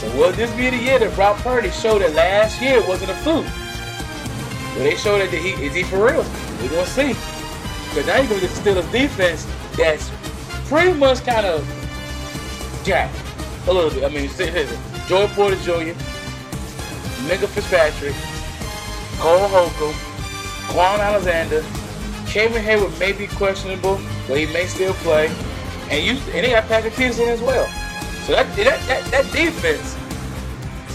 So 0.01 0.09
will 0.16 0.32
this 0.32 0.51
be 0.57 0.70
the 0.70 0.78
year 0.78 0.98
that 0.98 1.14
Brock 1.14 1.36
Purdy 1.40 1.68
showed 1.70 2.01
that 2.01 2.14
last 2.14 2.59
year 2.62 2.80
wasn't 2.88 3.11
a 3.11 3.14
fluke? 3.16 3.44
Will 4.74 4.84
they 4.84 4.96
show 4.96 5.18
that 5.18 5.28
he 5.28 5.51
is 5.62 5.74
he 5.74 5.82
for 5.82 6.07
real? 6.07 6.24
We're 6.62 6.70
gonna 6.70 6.86
see. 6.86 7.09
Because 7.88 8.07
now 8.07 8.16
you're 8.16 8.28
gonna 8.28 8.40
get 8.40 8.51
Steelers 8.51 8.90
defense 8.90 9.46
that's 9.76 10.11
pretty 10.70 10.94
much 10.94 11.22
kind 11.26 11.44
of 11.44 11.61
jacked 12.82 13.14
a 13.68 13.72
little 13.74 13.90
bit. 13.90 14.05
I 14.05 14.09
mean, 14.09 14.30
Joey 15.07 15.28
Porter 15.34 15.57
Jr., 15.57 15.92
Minkah 17.28 17.48
Fitzpatrick, 17.48 18.14
Cole 19.18 19.48
Holcomb, 19.48 19.92
Kwon 20.72 20.98
Alexander, 21.01 21.62
Kevin 22.26 22.64
Heyward 22.64 22.98
may 22.98 23.12
be 23.12 23.26
questionable, 23.26 24.01
but 24.26 24.38
he 24.38 24.46
may 24.46 24.64
still 24.64 24.94
play. 24.94 25.26
And 25.90 26.03
you 26.03 26.12
and 26.32 26.46
they 26.46 26.53
got 26.53 26.68
Patrick 26.68 26.94
Peterson 26.94 27.28
as 27.28 27.42
well. 27.42 27.68
So 28.26 28.32
that 28.32 28.54
that 28.56 28.86
that, 28.86 29.04
that 29.10 29.32
defense, 29.32 29.94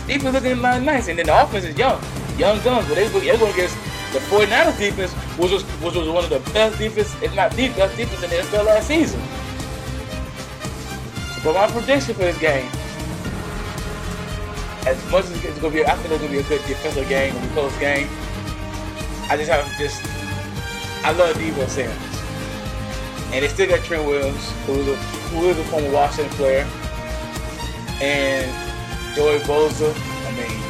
defense 0.08 0.34
looking 0.34 0.62
nice, 0.62 1.08
and 1.08 1.20
then 1.20 1.26
the 1.26 1.44
offense 1.44 1.66
is 1.66 1.78
young, 1.78 2.02
young 2.38 2.62
guns. 2.64 2.88
But 2.88 2.96
they 2.96 3.08
they're 3.08 3.38
going 3.38 3.54
against 3.54 3.76
the 4.14 4.20
49ers 4.20 4.78
defense, 4.78 5.12
which 5.38 5.52
was 5.52 5.64
which 5.82 5.96
was 5.96 6.08
one 6.08 6.24
of 6.24 6.30
the 6.30 6.40
best 6.52 6.78
defense, 6.78 7.16
if 7.22 7.36
not 7.36 7.52
the 7.52 7.68
best 7.70 7.98
defense 7.98 8.24
in 8.24 8.30
the 8.30 8.36
NFL 8.38 8.66
last 8.66 8.88
season. 8.88 9.20
So, 11.34 11.42
but 11.44 11.54
my 11.54 11.68
prediction 11.68 12.14
for 12.16 12.22
this 12.22 12.38
game, 12.38 12.70
as 14.88 15.12
much 15.12 15.26
as 15.26 15.44
it's 15.44 15.60
going 15.60 15.74
to 15.74 15.80
be, 15.80 15.86
I 15.86 15.96
think 15.96 16.14
it's 16.14 16.22
going 16.22 16.22
to 16.22 16.30
be 16.30 16.40
a 16.40 16.44
good 16.44 16.66
defensive 16.68 17.10
game, 17.10 17.36
a 17.36 17.48
close 17.50 17.78
game. 17.80 18.08
I 19.28 19.36
just 19.38 19.50
have 19.50 19.66
just, 19.78 20.04
I 21.04 21.12
love 21.12 21.36
Deebo 21.36 21.68
Samuels. 21.68 21.98
And 23.34 23.44
they 23.44 23.48
still 23.48 23.68
got 23.68 23.84
Trent 23.84 24.06
Williams, 24.06 24.52
who 24.68 24.74
is 24.74 24.88
a, 24.88 24.96
who 24.96 25.50
is 25.50 25.58
a 25.58 25.64
former 25.66 25.92
Washington 25.92 26.32
player. 26.36 26.68
And 28.02 28.52
Joey 29.16 29.40
Bosa. 29.40 29.94
I 30.28 30.32
mean, 30.36 30.62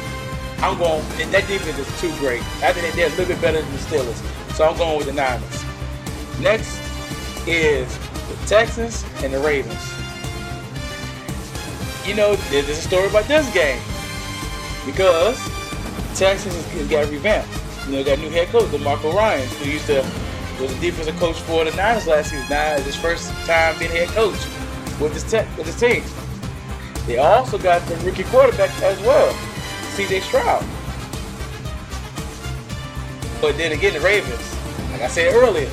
I'm 0.62 0.78
going, 0.78 1.02
that 1.32 1.46
defense 1.46 1.78
is 1.78 2.00
too 2.00 2.14
great. 2.18 2.40
I 2.62 2.72
think 2.72 2.94
they're 2.94 3.06
a 3.06 3.10
little 3.10 3.26
bit 3.26 3.40
better 3.40 3.60
than 3.60 3.72
the 3.72 3.78
Steelers. 3.78 4.54
So 4.54 4.68
I'm 4.68 4.76
going 4.78 4.98
with 4.98 5.06
the 5.06 5.12
Niners. 5.12 5.64
Next 6.40 6.80
is 7.46 7.98
the 7.98 8.46
Texans 8.46 9.04
and 9.22 9.32
the 9.32 9.40
Ravens. 9.40 9.92
You 12.06 12.14
know, 12.14 12.36
there's 12.50 12.68
a 12.68 12.74
story 12.74 13.08
about 13.08 13.24
this 13.24 13.52
game. 13.52 13.80
Because 14.86 15.36
Texans 16.16 16.54
has 16.54 16.88
got 16.88 17.10
revamped. 17.10 17.48
You 17.86 17.92
know, 17.92 18.04
got 18.04 18.18
a 18.18 18.20
new 18.20 18.30
head 18.30 18.48
coach, 18.48 18.70
DeMarco 18.70 19.12
Ryan, 19.12 19.48
who 19.58 19.70
used 19.70 19.86
to 19.86 20.04
was 20.60 20.74
the 20.74 20.80
defensive 20.80 21.16
coach 21.18 21.36
for 21.40 21.64
the 21.64 21.72
Niners 21.72 22.06
last 22.06 22.30
season. 22.30 22.46
Now 22.48 22.74
it's 22.76 22.86
his 22.86 22.96
first 22.96 23.30
time 23.46 23.78
being 23.78 23.90
head 23.90 24.08
coach 24.08 24.38
with 25.00 25.12
this 25.12 25.24
te- 25.24 25.46
with 25.56 25.66
his 25.66 25.76
team. 25.78 26.02
They 27.06 27.18
also 27.18 27.56
got 27.56 27.86
the 27.86 27.96
rookie 27.98 28.24
quarterback 28.24 28.70
as 28.82 29.00
well, 29.00 29.32
C.J. 29.94 30.20
Stroud. 30.20 30.64
But 33.40 33.56
then 33.56 33.72
again, 33.72 33.94
the 33.94 34.00
Ravens, 34.00 34.56
like 34.90 35.02
I 35.02 35.08
said 35.08 35.34
earlier, 35.34 35.70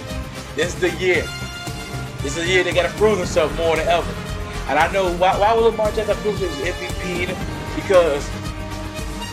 this 0.55 0.75
is 0.75 0.79
the 0.79 0.91
year. 0.99 1.27
This 2.21 2.37
is 2.37 2.45
the 2.45 2.47
year 2.47 2.63
they 2.63 2.73
got 2.73 2.89
to 2.89 2.97
prove 2.97 3.17
themselves 3.17 3.55
more 3.57 3.75
than 3.75 3.87
ever. 3.87 4.13
And 4.67 4.77
I 4.77 4.91
know 4.91 5.11
why, 5.17 5.37
why 5.39 5.53
would 5.53 5.63
Lamar 5.63 5.91
Jackson 5.91 6.15
prove 6.17 6.37
his 6.37 6.55
MVP? 6.57 7.27
Because 7.75 8.29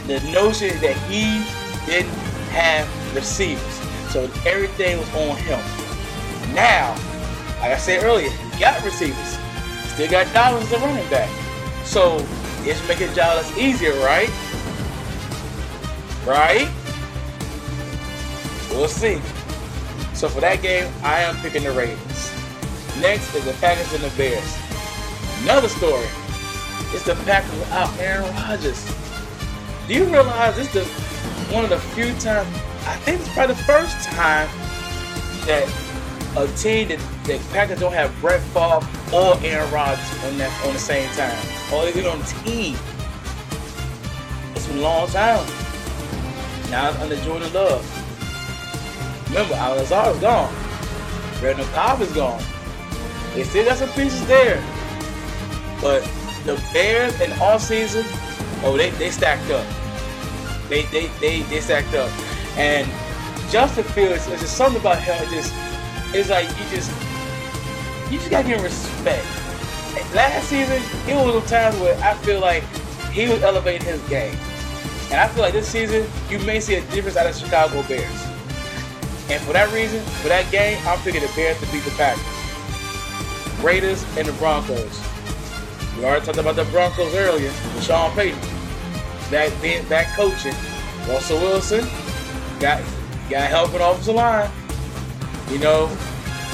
the 0.07 0.21
notion 0.33 0.81
that 0.81 0.97
he 1.09 1.45
didn't 1.87 2.11
have 2.51 2.89
receivers. 3.15 3.81
So 4.11 4.23
everything 4.45 4.99
was 4.99 5.09
on 5.15 5.37
him. 5.37 5.61
Now, 6.55 6.95
like 7.61 7.73
I 7.73 7.77
said 7.77 8.03
earlier, 8.03 8.31
he 8.31 8.61
got 8.61 8.83
receivers. 8.85 9.39
Still 9.93 10.11
got 10.11 10.33
dollars 10.33 10.65
as 10.65 10.73
a 10.73 10.79
running 10.79 11.09
back. 11.11 11.29
So 11.91 12.25
it's 12.61 12.87
making 12.87 13.13
job 13.15 13.35
less 13.35 13.59
easier, 13.59 13.95
right? 13.95 14.31
Right? 16.25 16.71
We'll 18.71 18.87
see. 18.87 19.21
So 20.15 20.29
for 20.29 20.41
that 20.41 20.63
game, 20.63 20.89
I 21.03 21.23
am 21.23 21.35
picking 21.39 21.65
the 21.65 21.73
Ravens. 21.73 22.33
Next 23.01 23.35
is 23.35 23.45
the 23.45 23.55
Packers 23.55 23.93
and 23.93 24.05
the 24.05 24.17
Bears. 24.17 24.57
Another 25.43 25.67
story. 25.67 26.07
It's 26.95 27.03
the 27.03 27.17
Packers 27.25 27.59
without 27.59 27.99
Aaron 27.99 28.33
Rodgers. 28.37 28.87
Do 29.89 29.95
you 29.95 30.05
realize 30.05 30.55
this 30.55 30.73
is 30.73 30.87
one 31.53 31.65
of 31.65 31.71
the 31.71 31.81
few 31.81 32.15
times, 32.21 32.47
I 32.87 32.95
think 33.03 33.19
it's 33.19 33.29
probably 33.31 33.57
the 33.57 33.65
first 33.65 33.99
time 34.11 34.49
that 35.47 35.67
a 36.37 36.47
team 36.57 36.89
that 36.89 36.99
the 37.25 37.41
Packers 37.53 37.81
don't 37.81 37.93
have 37.93 38.15
Brett 38.21 38.41
Favre 38.41 38.87
or 39.13 39.37
Aaron 39.43 39.71
Rodgers 39.73 40.25
on 40.25 40.39
that 40.39 40.67
on 40.67 40.73
the 40.73 40.79
same 40.79 41.09
time, 41.11 41.37
or 41.73 41.89
even 41.89 42.07
on 42.07 42.19
the 42.19 42.25
team. 42.45 42.77
It's 44.55 44.67
been 44.67 44.79
a 44.79 44.81
long 44.81 45.09
time. 45.09 45.47
Now 46.71 46.91
it's 46.91 46.99
under 47.01 47.17
Jordan 47.17 47.53
Love. 47.53 49.29
Remember, 49.29 49.55
Alazar 49.55 50.15
is 50.15 50.21
gone. 50.21 50.55
Randall 51.43 51.67
Cobb 51.67 52.01
is 52.01 52.13
gone. 52.13 52.43
They 53.35 53.45
still 53.45 53.65
got 53.65 53.79
some 53.79 53.91
pieces 53.91 54.25
there, 54.27 54.63
but 55.81 56.03
the 56.45 56.63
Bears 56.73 57.21
in 57.21 57.33
all 57.41 57.59
season, 57.59 58.05
oh 58.63 58.77
they, 58.77 58.91
they 58.91 59.11
stacked 59.11 59.51
up. 59.51 59.67
They 60.69 60.83
they 60.87 61.07
they 61.21 61.43
they 61.43 61.61
stacked 61.61 61.95
up, 61.95 62.11
and 62.57 62.89
Justin 63.51 63.85
Fields. 63.85 64.27
There's 64.27 64.41
just 64.41 64.57
something 64.57 64.81
about 64.81 65.01
him. 65.01 65.29
Just 65.31 65.53
it's 66.15 66.31
like 66.31 66.49
you 66.49 66.65
just 66.71 66.91
you 68.11 68.19
just 68.19 68.31
gotta 68.31 68.49
give 68.49 68.63
respect. 68.63 69.25
Last 70.15 70.49
season, 70.49 70.83
it 71.07 71.15
was 71.15 71.49
times 71.49 71.77
where 71.79 71.97
I 72.03 72.15
feel 72.15 72.41
like 72.41 72.65
he 73.13 73.29
was 73.29 73.43
elevating 73.43 73.87
his 73.87 74.01
game. 74.09 74.37
And 75.11 75.21
I 75.21 75.29
feel 75.29 75.43
like 75.43 75.53
this 75.53 75.69
season, 75.69 76.07
you 76.29 76.39
may 76.41 76.61
see 76.61 76.75
a 76.75 76.81
difference 76.93 77.17
out 77.17 77.27
of 77.27 77.37
Chicago 77.37 77.83
Bears. 77.89 78.27
And 79.29 79.41
for 79.43 79.53
that 79.53 79.73
reason, 79.73 80.01
for 80.23 80.29
that 80.29 80.51
game, 80.51 80.79
I'm 80.87 80.99
picking 81.01 81.21
the 81.21 81.31
Bears 81.35 81.59
to 81.61 81.67
beat 81.73 81.85
the 81.85 81.91
Packers. 81.93 82.25
Raiders 83.63 84.05
and 84.17 84.27
the 84.27 84.33
Broncos. 84.35 85.01
We 85.97 86.05
already 86.05 86.25
talked 86.25 86.39
about 86.39 86.57
the 86.57 86.65
Broncos 86.67 87.15
earlier 87.15 87.49
with 87.49 87.85
Sean 87.85 88.13
Payton. 88.13 88.41
Being 89.61 89.87
back 89.89 90.17
coaching. 90.17 90.55
Russell 91.09 91.39
Wilson 91.39 91.87
got 92.59 92.83
got 93.29 93.49
help 93.49 93.73
in 93.75 93.81
offensive 93.81 94.15
line. 94.15 94.51
You 95.51 95.59
know, 95.59 95.87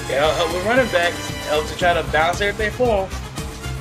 got 0.09 0.35
help 0.37 0.53
with 0.55 0.65
running 0.65 0.91
backs, 0.91 1.29
help 1.49 1.65
uh, 1.65 1.69
to 1.69 1.77
try 1.77 1.93
to 1.93 2.03
balance 2.11 2.41
everything 2.41 2.73
for 2.73 3.07
him. 3.07 3.21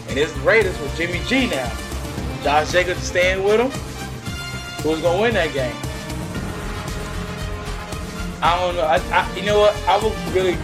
And 0.09 0.19
it's 0.19 0.35
Raiders 0.39 0.77
with 0.81 0.95
Jimmy 0.97 1.21
G 1.25 1.47
now. 1.47 1.71
Josh 2.43 2.73
Jacobs 2.73 3.01
staying 3.01 3.43
with 3.43 3.61
him. 3.61 3.71
Who's 4.83 5.01
gonna 5.01 5.21
win 5.21 5.33
that 5.35 5.53
game? 5.53 5.75
I 8.43 8.59
don't 8.59 8.75
know. 8.75 8.81
I, 8.81 8.97
I, 9.09 9.35
you 9.35 9.45
know 9.45 9.59
what? 9.61 9.75
I 9.87 9.97
would 10.03 10.13
really. 10.35 10.57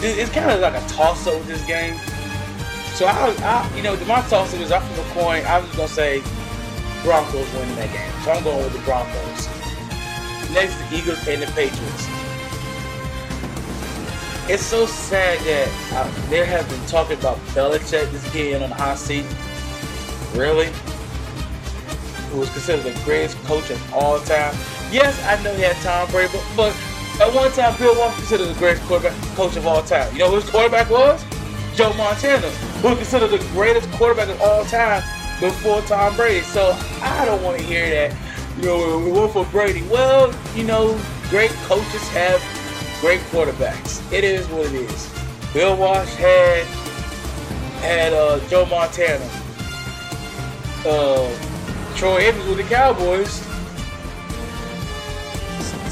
It's 0.00 0.30
kind 0.32 0.50
of 0.50 0.60
like 0.60 0.74
a 0.74 0.88
toss 0.88 1.26
up 1.26 1.34
with 1.34 1.46
this 1.46 1.62
game. 1.66 1.98
So 2.94 3.06
I, 3.06 3.34
I 3.42 3.76
you 3.76 3.82
know, 3.82 3.94
my 4.06 4.22
toss 4.22 4.54
up 4.54 4.60
is 4.60 4.72
I 4.72 4.80
flip 4.80 5.06
a 5.06 5.10
coin. 5.10 5.44
I'm 5.46 5.64
just 5.64 5.76
gonna 5.76 5.88
say 5.88 6.22
Broncos 7.02 7.52
winning 7.52 7.76
that 7.76 7.92
game. 7.92 8.24
So 8.24 8.32
I'm 8.32 8.42
going 8.42 8.64
with 8.64 8.72
the 8.72 8.80
Broncos. 8.80 9.48
Next, 10.54 10.76
the 10.78 10.96
Eagles 10.96 11.28
and 11.28 11.42
the 11.42 11.46
Patriots. 11.52 12.17
It's 14.48 14.62
so 14.62 14.86
sad 14.86 15.38
that 15.40 15.68
uh, 15.92 16.30
there 16.30 16.46
have 16.46 16.66
been 16.70 16.86
talking 16.86 17.18
about 17.18 17.36
Belichick 17.48 18.10
just 18.10 18.32
getting 18.32 18.62
on 18.62 18.70
the 18.70 18.74
hot 18.74 18.96
seat. 18.96 19.26
Really? 20.34 20.72
Who 22.30 22.40
was 22.40 22.48
considered 22.48 22.84
the 22.84 22.98
greatest 23.04 23.36
coach 23.44 23.68
of 23.68 23.92
all 23.92 24.18
time. 24.20 24.54
Yes, 24.90 25.22
I 25.26 25.42
know 25.42 25.52
he 25.54 25.60
had 25.60 25.76
Tom 25.82 26.10
Brady, 26.10 26.32
but, 26.32 26.44
but 26.56 26.76
at 27.20 27.34
one 27.34 27.52
time, 27.52 27.76
Bill 27.76 27.94
Walsh 27.98 28.14
considered 28.16 28.46
the 28.46 28.58
greatest 28.58 28.86
quarterback 28.86 29.20
coach 29.36 29.54
of 29.56 29.66
all 29.66 29.82
time. 29.82 30.10
You 30.14 30.20
know 30.20 30.30
who 30.30 30.36
his 30.36 30.48
quarterback 30.48 30.88
was? 30.88 31.22
Joe 31.74 31.92
Montana, 31.92 32.48
who 32.80 32.88
was 32.88 32.96
considered 32.96 33.28
the 33.28 33.46
greatest 33.52 33.90
quarterback 33.92 34.30
of 34.30 34.40
all 34.40 34.64
time 34.64 35.02
before 35.40 35.82
Tom 35.82 36.16
Brady. 36.16 36.40
So 36.40 36.72
I 37.02 37.26
don't 37.26 37.42
want 37.42 37.58
to 37.58 37.64
hear 37.64 37.90
that. 37.90 38.16
You 38.56 38.64
know, 38.64 38.98
we 38.98 39.12
went 39.12 39.30
for 39.30 39.44
Brady. 39.46 39.82
Well, 39.88 40.34
you 40.54 40.64
know, 40.64 40.98
great 41.28 41.50
coaches 41.68 42.08
have 42.08 42.42
great 43.00 43.20
quarterbacks. 43.30 44.00
It 44.12 44.24
is 44.24 44.46
what 44.48 44.66
it 44.66 44.74
is. 44.74 45.12
Bill 45.52 45.76
Walsh 45.76 46.08
had 46.14 46.64
had 47.80 48.12
uh, 48.12 48.40
Joe 48.48 48.66
Montana. 48.66 49.24
Uh, 50.84 51.94
Troy 51.96 52.16
Evans 52.18 52.46
with 52.48 52.58
the 52.58 52.64
Cowboys. 52.64 53.42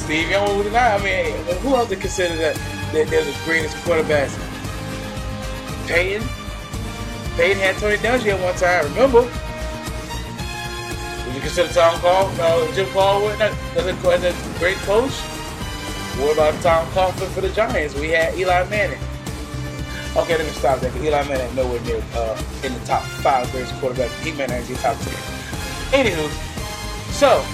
Steve 0.00 0.30
Young 0.30 0.56
with 0.56 0.66
the 0.66 0.72
Niners. 0.72 1.00
I 1.00 1.04
mean, 1.04 1.58
who 1.58 1.74
else 1.74 1.88
to 1.88 1.96
consider 1.96 2.36
that, 2.36 2.54
that 2.92 3.08
they're 3.08 3.24
the 3.24 3.36
greatest 3.44 3.76
quarterbacks? 3.78 4.36
Peyton. 5.88 6.26
Peyton 7.36 7.58
had 7.58 7.76
Tony 7.76 7.96
Dungy 7.96 8.28
at 8.28 8.40
one 8.40 8.54
time. 8.54 8.84
Remember? 8.94 9.22
Would 11.26 11.34
you 11.34 11.40
consider 11.40 11.72
Tom 11.72 11.98
Call, 12.00 12.30
uh, 12.40 12.72
Jim 12.74 12.88
Caldwell 12.90 13.30
as 13.42 13.86
a, 13.86 13.90
as 14.10 14.24
a 14.24 14.58
great 14.58 14.76
coach? 14.78 15.12
What 16.18 16.32
about 16.32 16.62
Tom 16.62 16.86
Coughlin 16.92 17.28
for 17.28 17.42
the 17.42 17.50
Giants? 17.50 17.94
We 17.94 18.08
had 18.08 18.34
Eli 18.38 18.66
Manning. 18.70 18.98
Okay, 20.16 20.38
let 20.38 20.46
me 20.46 20.52
stop 20.52 20.80
there. 20.80 20.90
Eli 20.96 21.22
Manning 21.28 21.54
nowhere 21.54 21.80
near 21.82 22.02
uh, 22.14 22.42
in 22.64 22.72
the 22.72 22.80
top 22.86 23.02
five 23.20 23.50
greatest 23.52 23.74
quarterbacks. 23.74 24.18
He 24.24 24.32
may 24.32 24.46
not 24.46 24.66
be 24.66 24.74
top 24.76 24.96
ten. 25.00 25.12
Anywho, 25.92 26.26
so 27.12 27.44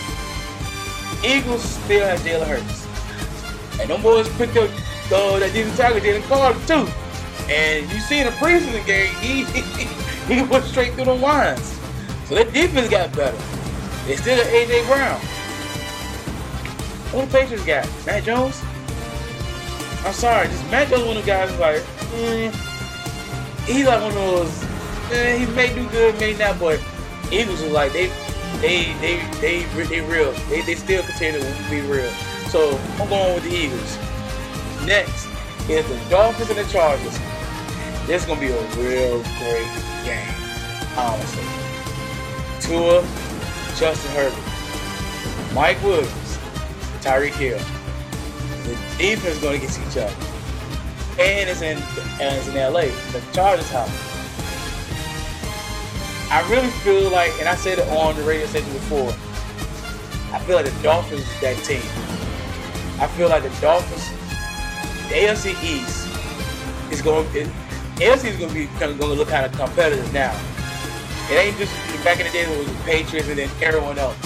Eagles 1.26 1.62
still 1.62 2.06
have 2.06 2.20
Jalen 2.20 2.46
Hurts, 2.46 3.80
and 3.80 3.90
them 3.90 4.00
boys 4.00 4.28
picked 4.36 4.56
up 4.56 4.70
uh, 5.12 5.38
that 5.40 5.52
defensive 5.52 5.76
tackle 5.76 6.00
Jalen 6.00 6.22
Carter 6.28 6.58
too. 6.66 6.92
And 7.52 7.90
you 7.90 7.98
see 7.98 8.20
in 8.20 8.26
the 8.26 8.32
preseason 8.32 8.86
game, 8.86 9.12
he 9.16 9.42
he, 9.44 10.34
he 10.34 10.42
went 10.42 10.64
straight 10.66 10.94
through 10.94 11.06
the 11.06 11.14
lines. 11.14 11.78
So 12.26 12.36
that 12.36 12.52
defense 12.52 12.88
got 12.88 13.12
better. 13.16 13.36
They 14.06 14.14
still 14.16 14.36
got 14.36 14.46
AJ 14.46 14.86
Brown. 14.86 15.20
What 17.12 17.30
the 17.30 17.38
Patriots 17.38 17.66
got? 17.66 17.88
Matt 18.06 18.24
Jones? 18.24 18.62
I'm 20.04 20.14
sorry, 20.14 20.48
just 20.48 20.70
Mac 20.70 20.88
Jones 20.88 21.04
one 21.04 21.18
of 21.18 21.22
the 21.22 21.30
guys 21.30 21.50
who's 21.50 21.60
like, 21.60 21.82
mm, 22.10 22.50
he's 23.66 23.86
like 23.86 24.00
one 24.00 24.10
of 24.10 24.14
those. 24.14 24.64
Eh, 25.12 25.44
he 25.44 25.46
may 25.54 25.74
do 25.74 25.86
good, 25.90 26.18
may 26.18 26.34
not, 26.34 26.58
but 26.58 26.82
Eagles 27.30 27.60
was 27.60 27.70
like 27.70 27.92
they, 27.92 28.06
they, 28.62 28.94
they, 29.00 29.22
they, 29.40 29.62
they, 29.64 29.84
they 29.84 30.00
real. 30.00 30.32
They, 30.48 30.62
they 30.62 30.74
still 30.74 31.02
continue 31.02 31.40
to 31.40 31.70
be 31.70 31.82
real. 31.82 32.10
So 32.48 32.78
I'm 32.98 33.08
going 33.10 33.34
with 33.34 33.44
the 33.44 33.54
Eagles. 33.54 33.98
Next 34.86 35.28
is 35.68 35.86
the 35.86 36.10
Dolphins 36.10 36.48
and 36.48 36.58
the 36.58 36.72
Chargers. 36.72 37.18
This 38.06 38.22
is 38.22 38.24
gonna 38.26 38.40
be 38.40 38.48
a 38.48 38.62
real 38.76 39.22
great 39.38 39.68
game, 40.04 40.34
honestly. 40.96 41.44
Tua, 42.60 43.02
Justin 43.76 44.12
Herbert, 44.12 45.54
Mike 45.54 45.82
Williams, 45.82 46.10
Tyreek 47.02 47.32
Hill. 47.32 47.58
The 48.64 48.78
defense 48.96 49.36
is 49.36 49.38
going 49.38 49.56
against 49.56 49.80
each 49.80 49.96
other. 49.96 50.14
And 51.18 51.50
it's 51.50 51.60
in 51.60 51.76
and 52.20 52.36
it's 52.38 52.48
in 52.48 52.54
LA, 52.54 52.88
the 53.12 53.22
Chargers 53.32 53.68
house. 53.70 53.90
I 56.30 56.48
really 56.48 56.70
feel 56.80 57.10
like, 57.10 57.32
and 57.40 57.48
I 57.48 57.56
said 57.56 57.78
it 57.78 57.88
on 57.88 58.16
the 58.16 58.22
radio 58.22 58.46
station 58.46 58.72
before, 58.72 59.10
I 60.32 60.38
feel 60.46 60.56
like 60.56 60.64
the 60.64 60.82
Dolphins 60.82 61.20
is 61.20 61.40
that 61.42 61.62
team. 61.64 61.82
I 62.98 63.06
feel 63.08 63.28
like 63.28 63.42
the 63.42 63.50
Dolphins, 63.60 64.08
the 65.08 65.14
AFC 65.14 65.52
East 65.62 66.08
is 66.90 67.02
going, 67.02 67.26
AFC 67.96 68.30
is 68.30 68.36
going 68.38 68.48
to 68.48 68.54
be 68.54 68.66
going 68.78 68.96
to 68.96 69.06
look 69.06 69.28
kind 69.28 69.44
of 69.44 69.52
competitive 69.52 70.10
now. 70.14 70.32
It 71.30 71.34
ain't 71.34 71.58
just 71.58 71.74
back 72.02 72.18
in 72.18 72.26
the 72.26 72.32
day 72.32 72.44
it 72.44 72.58
was 72.58 72.66
the 72.66 72.82
Patriots 72.84 73.28
and 73.28 73.38
then 73.38 73.50
everyone 73.60 73.98
else. 73.98 74.16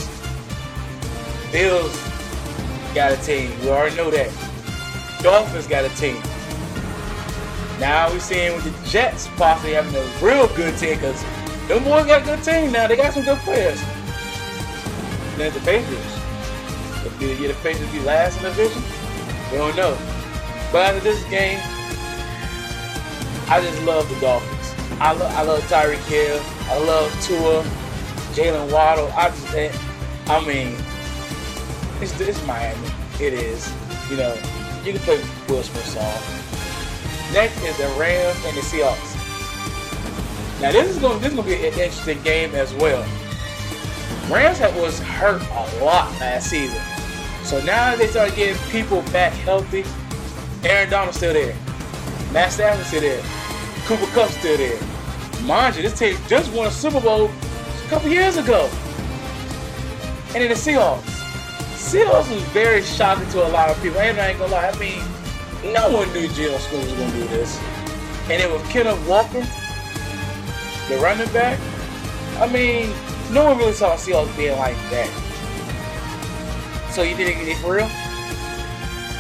Bills 1.51 2.16
got 2.97 3.13
a 3.13 3.17
team. 3.19 3.51
We 3.61 3.69
already 3.69 3.95
know 3.95 4.11
that. 4.11 4.33
Dolphins 5.23 5.67
got 5.67 5.85
a 5.85 5.91
team. 5.97 6.17
Now 7.79 8.09
we're 8.11 8.19
seeing 8.19 8.55
with 8.55 8.65
the 8.65 8.89
Jets 8.89 9.29
possibly 9.37 9.75
having 9.75 9.95
a 9.95 10.25
real 10.25 10.49
good 10.57 10.79
team 10.79 10.95
because 10.95 11.23
them 11.69 11.85
boys 11.85 12.07
got 12.07 12.23
a 12.23 12.25
good 12.25 12.43
team 12.43 12.73
now. 12.73 12.87
They 12.87 12.97
got 12.97 13.13
some 13.13 13.25
good 13.25 13.37
players. 13.41 13.79
And 13.83 15.41
then 15.41 15.53
the 15.53 15.61
Patriots. 15.61 16.17
If 17.05 17.19
the, 17.19 17.27
yeah, 17.35 17.49
the 17.49 17.55
Patriots 17.63 17.93
be 17.93 18.01
last 18.01 18.39
in 18.39 18.45
the 18.45 18.49
division, 18.49 18.83
we 19.53 19.59
don't 19.59 19.77
know. 19.77 19.93
But 20.73 20.95
after 20.95 21.01
this 21.01 21.23
game, 21.25 21.61
I 23.51 23.61
just 23.61 23.83
love 23.83 24.09
the 24.09 24.19
Dolphins. 24.21 24.75
I, 25.03 25.13
lo- 25.13 25.27
I 25.27 25.43
love 25.43 25.61
Tyreek 25.65 26.03
Hill. 26.09 26.41
I 26.71 26.79
love 26.79 27.13
Tua, 27.23 27.63
Jaylen 28.33 28.73
Waddle. 28.73 29.13
I 29.13 29.29
just, 29.29 29.55
eh, 29.55 29.79
I 30.29 30.47
mean, 30.47 30.75
it's, 32.01 32.21
it's 32.21 32.47
Miami. 32.47 32.89
It 33.21 33.33
is. 33.33 33.73
You 34.11 34.17
know, 34.17 34.35
you 34.85 34.93
can 34.93 35.01
play 35.03 35.17
Will 35.49 35.63
Smith 35.63 35.87
song. 35.87 36.37
Next 37.33 37.61
is 37.63 37.77
the 37.77 37.89
Rams 37.99 38.37
and 38.45 38.57
the 38.57 38.61
Seahawks. 38.61 39.13
Now 40.61 40.73
this 40.73 40.89
is 40.89 40.99
going 40.99 41.21
this 41.21 41.33
is 41.33 41.39
to 41.39 41.43
be 41.43 41.55
an 41.55 41.65
interesting 41.65 42.23
game 42.23 42.55
as 42.55 42.73
well. 42.75 43.03
Rams 44.31 44.59
had, 44.59 44.75
was 44.77 44.99
hurt 45.01 45.43
a 45.43 45.85
lot 45.85 46.11
last 46.21 46.49
season, 46.49 46.81
so 47.43 47.61
now 47.65 47.95
they 47.95 48.07
start 48.07 48.35
getting 48.35 48.57
people 48.71 49.03
back 49.13 49.33
healthy. 49.33 49.85
Aaron 50.65 50.91
Donald's 50.91 51.19
still 51.19 51.33
there. 51.33 51.55
Matt 52.33 52.53
Stafford's 52.53 52.89
still 52.89 53.03
there. 53.03 53.23
Cooper 53.85 54.07
Kupp's 54.13 54.37
still 54.37 54.57
there. 54.57 54.81
Mind 55.45 55.77
you, 55.77 55.83
this 55.83 55.99
team 55.99 56.17
just 56.27 56.53
won 56.53 56.67
a 56.67 56.71
Super 56.71 57.01
Bowl 57.01 57.27
a 57.27 57.89
couple 57.89 58.09
years 58.09 58.37
ago. 58.37 58.69
And 60.35 60.43
then 60.43 60.49
the 60.49 60.55
Seahawks. 60.55 61.16
Seahawks 61.87 62.29
was 62.35 62.43
very 62.51 62.83
shocking 62.83 63.31
to 63.31 63.47
a 63.47 63.51
lot 63.51 63.71
of 63.71 63.81
people. 63.81 64.01
And 64.01 64.19
I 64.19 64.31
ain't 64.31 64.41
gonna 64.41 64.51
lie, 64.51 64.67
I 64.67 64.77
mean, 64.77 64.99
no 65.73 65.89
one 65.89 66.13
knew 66.13 66.27
Geno 66.27 66.59
Smith 66.59 66.83
was 66.83 66.93
gonna 66.95 67.13
do 67.13 67.29
this. 67.29 67.61
And 68.29 68.43
it 68.43 68.51
was 68.51 68.61
Kenneth 68.73 68.99
Walker, 69.07 69.47
the 70.89 70.99
running 71.01 71.33
back. 71.33 71.61
I 72.41 72.49
mean, 72.53 72.93
no 73.33 73.45
one 73.45 73.59
really 73.59 73.73
saw 73.73 73.95
Seahawks 73.95 74.37
being 74.37 74.59
like 74.59 74.75
that. 74.91 75.09
So 76.91 77.03
you 77.03 77.17
didn't 77.17 77.39
get 77.39 77.57
it 77.57 77.59
for 77.59 77.77
real? 77.77 77.89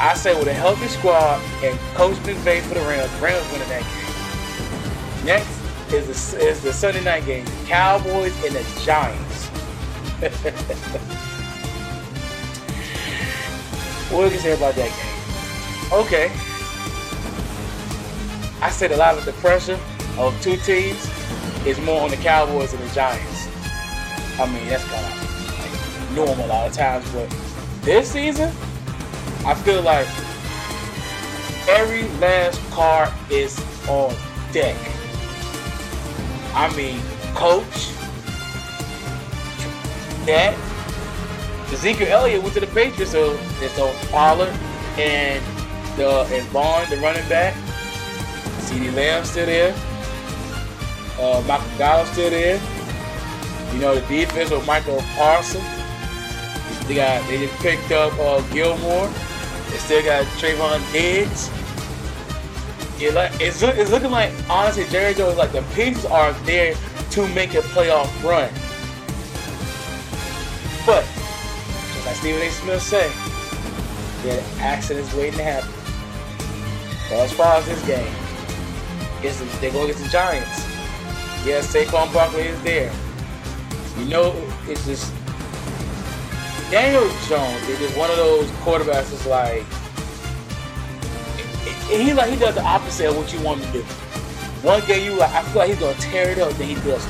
I 0.00 0.14
say 0.16 0.36
with 0.36 0.48
a 0.48 0.52
healthy 0.52 0.88
squad 0.88 1.40
and 1.62 1.78
Coach 1.94 2.16
McVay 2.24 2.62
for 2.62 2.74
the 2.74 2.80
Rams, 2.80 3.12
Rams 3.20 3.46
winning 3.52 3.68
that 3.68 3.84
game. 3.94 5.24
Next 5.24 5.92
is 5.92 6.32
the, 6.32 6.38
is 6.44 6.62
the 6.62 6.72
Sunday 6.72 7.04
night 7.04 7.26
game, 7.26 7.46
Cowboys 7.66 8.34
and 8.44 8.56
the 8.56 8.80
Giants. 8.84 9.50
what 14.10 14.28
do 14.28 14.34
you 14.34 14.40
say 14.40 14.54
about 14.56 14.74
that 14.74 14.90
game? 14.90 15.92
Okay. 15.92 16.30
I 18.60 18.70
said 18.70 18.92
a 18.92 18.96
lot 18.96 19.18
of 19.18 19.24
the 19.24 19.32
pressure 19.32 19.78
of 20.18 20.40
two 20.40 20.56
teams 20.58 21.10
is 21.66 21.80
more 21.80 22.02
on 22.02 22.10
the 22.10 22.16
Cowboys 22.16 22.72
and 22.72 22.82
the 22.82 22.94
Giants. 22.94 23.48
I 24.38 24.46
mean, 24.46 24.66
that's 24.68 24.84
kind 24.84 25.04
of 25.04 26.08
like 26.08 26.14
normal 26.14 26.46
a 26.46 26.48
lot 26.48 26.68
of 26.68 26.72
times, 26.72 27.10
but 27.12 27.34
this 27.82 28.12
season, 28.12 28.52
I 29.44 29.54
feel 29.54 29.82
like 29.82 30.06
every 31.68 32.08
last 32.18 32.60
card 32.70 33.12
is 33.30 33.58
on 33.88 34.14
deck. 34.52 34.76
I 36.54 36.74
mean, 36.76 37.00
coach, 37.34 37.90
that 40.26 40.56
Ezekiel 41.72 42.08
Elliott 42.08 42.42
went 42.42 42.54
to 42.54 42.60
the 42.60 42.66
Patriots, 42.68 43.12
so 43.12 43.38
it's 43.60 43.78
on 43.78 43.94
Pollard 44.08 44.54
and 44.98 45.44
the 45.96 46.20
and 46.32 46.46
Vaughn, 46.48 46.88
the 46.90 46.96
running 46.98 47.28
back. 47.28 47.54
CeeDee 48.60 48.94
Lamb 48.94 49.24
still 49.24 49.46
there. 49.46 49.74
Uh, 51.18 51.42
Michael 51.46 51.78
Gallup 51.78 52.06
still 52.08 52.30
there. 52.30 52.60
You 53.72 53.80
know 53.80 53.94
the 53.94 54.00
defense 54.06 54.50
with 54.50 54.66
Michael 54.66 55.02
Parsons. 55.16 55.64
They 56.86 56.94
got 56.94 57.26
they 57.28 57.46
just 57.46 57.58
picked 57.60 57.90
up 57.90 58.12
uh, 58.18 58.40
Gilmore. 58.52 59.08
They 59.70 59.78
still 59.78 60.04
got 60.04 60.24
Trevon 60.38 60.80
Diggs. 60.92 61.50
It 63.00 63.12
like 63.12 63.32
it's, 63.40 63.60
look, 63.60 63.76
it's 63.76 63.90
looking 63.90 64.10
like 64.10 64.32
honestly 64.48 64.84
Jerry 64.86 65.14
Jones 65.14 65.36
like 65.36 65.52
the 65.52 65.62
pieces 65.74 66.04
are 66.06 66.32
there 66.44 66.74
to 67.10 67.28
make 67.28 67.54
a 67.54 67.60
playoff 67.60 68.06
run. 68.22 68.50
But 70.86 71.04
Stephen 72.26 72.42
A. 72.42 72.50
Smith 72.50 72.82
said, 72.82 73.12
yeah, 74.24 74.42
accidents 74.58 75.14
waiting 75.14 75.38
to 75.38 75.44
happen. 75.44 75.70
But 77.08 77.20
as 77.20 77.32
far 77.32 77.54
as 77.54 77.66
this 77.66 77.80
game, 77.86 78.12
they 79.60 79.70
go 79.70 79.84
against 79.84 80.02
the 80.02 80.08
Giants. 80.08 80.66
Yes, 81.46 81.72
Saquon 81.72 82.12
Barkley 82.12 82.48
is 82.48 82.60
there. 82.64 82.92
You 83.96 84.06
know, 84.06 84.34
it's 84.66 84.84
just 84.86 85.14
Daniel 86.68 87.08
Jones 87.28 87.62
is 87.68 87.78
just 87.78 87.96
one 87.96 88.10
of 88.10 88.16
those 88.16 88.50
quarterbacks 88.64 89.08
that's 89.08 89.26
like 89.26 89.62
he 91.88 92.12
like 92.12 92.28
he 92.28 92.36
does 92.36 92.56
the 92.56 92.64
opposite 92.64 93.08
of 93.08 93.16
what 93.16 93.32
you 93.32 93.40
want 93.42 93.60
him 93.60 93.72
to 93.72 93.78
do. 93.78 93.84
One 94.66 94.84
game 94.86 95.12
you 95.12 95.16
like 95.16 95.30
I 95.30 95.44
feel 95.44 95.58
like 95.60 95.68
he's 95.68 95.78
gonna 95.78 95.94
tear 96.00 96.30
it 96.30 96.40
up, 96.40 96.50
then 96.54 96.66
he 96.66 96.74
does 96.74 97.06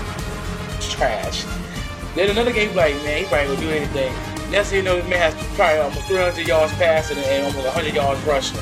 trash. 0.78 1.46
Then 2.14 2.28
another 2.28 2.52
game 2.52 2.76
like 2.76 2.94
man, 2.96 3.22
he 3.22 3.28
probably 3.30 3.56
gonna 3.56 3.60
do 3.60 3.70
anything. 3.70 4.12
Next 4.50 4.70
thing 4.70 4.78
you 4.78 4.84
know, 4.84 4.96
this 4.96 5.08
man 5.08 5.18
has 5.18 5.34
probably 5.56 5.78
almost 5.78 6.06
300 6.06 6.46
yards 6.46 6.72
passing 6.74 7.18
and 7.18 7.46
almost 7.46 7.64
100 7.64 7.94
yards 7.94 8.20
rushing. 8.22 8.60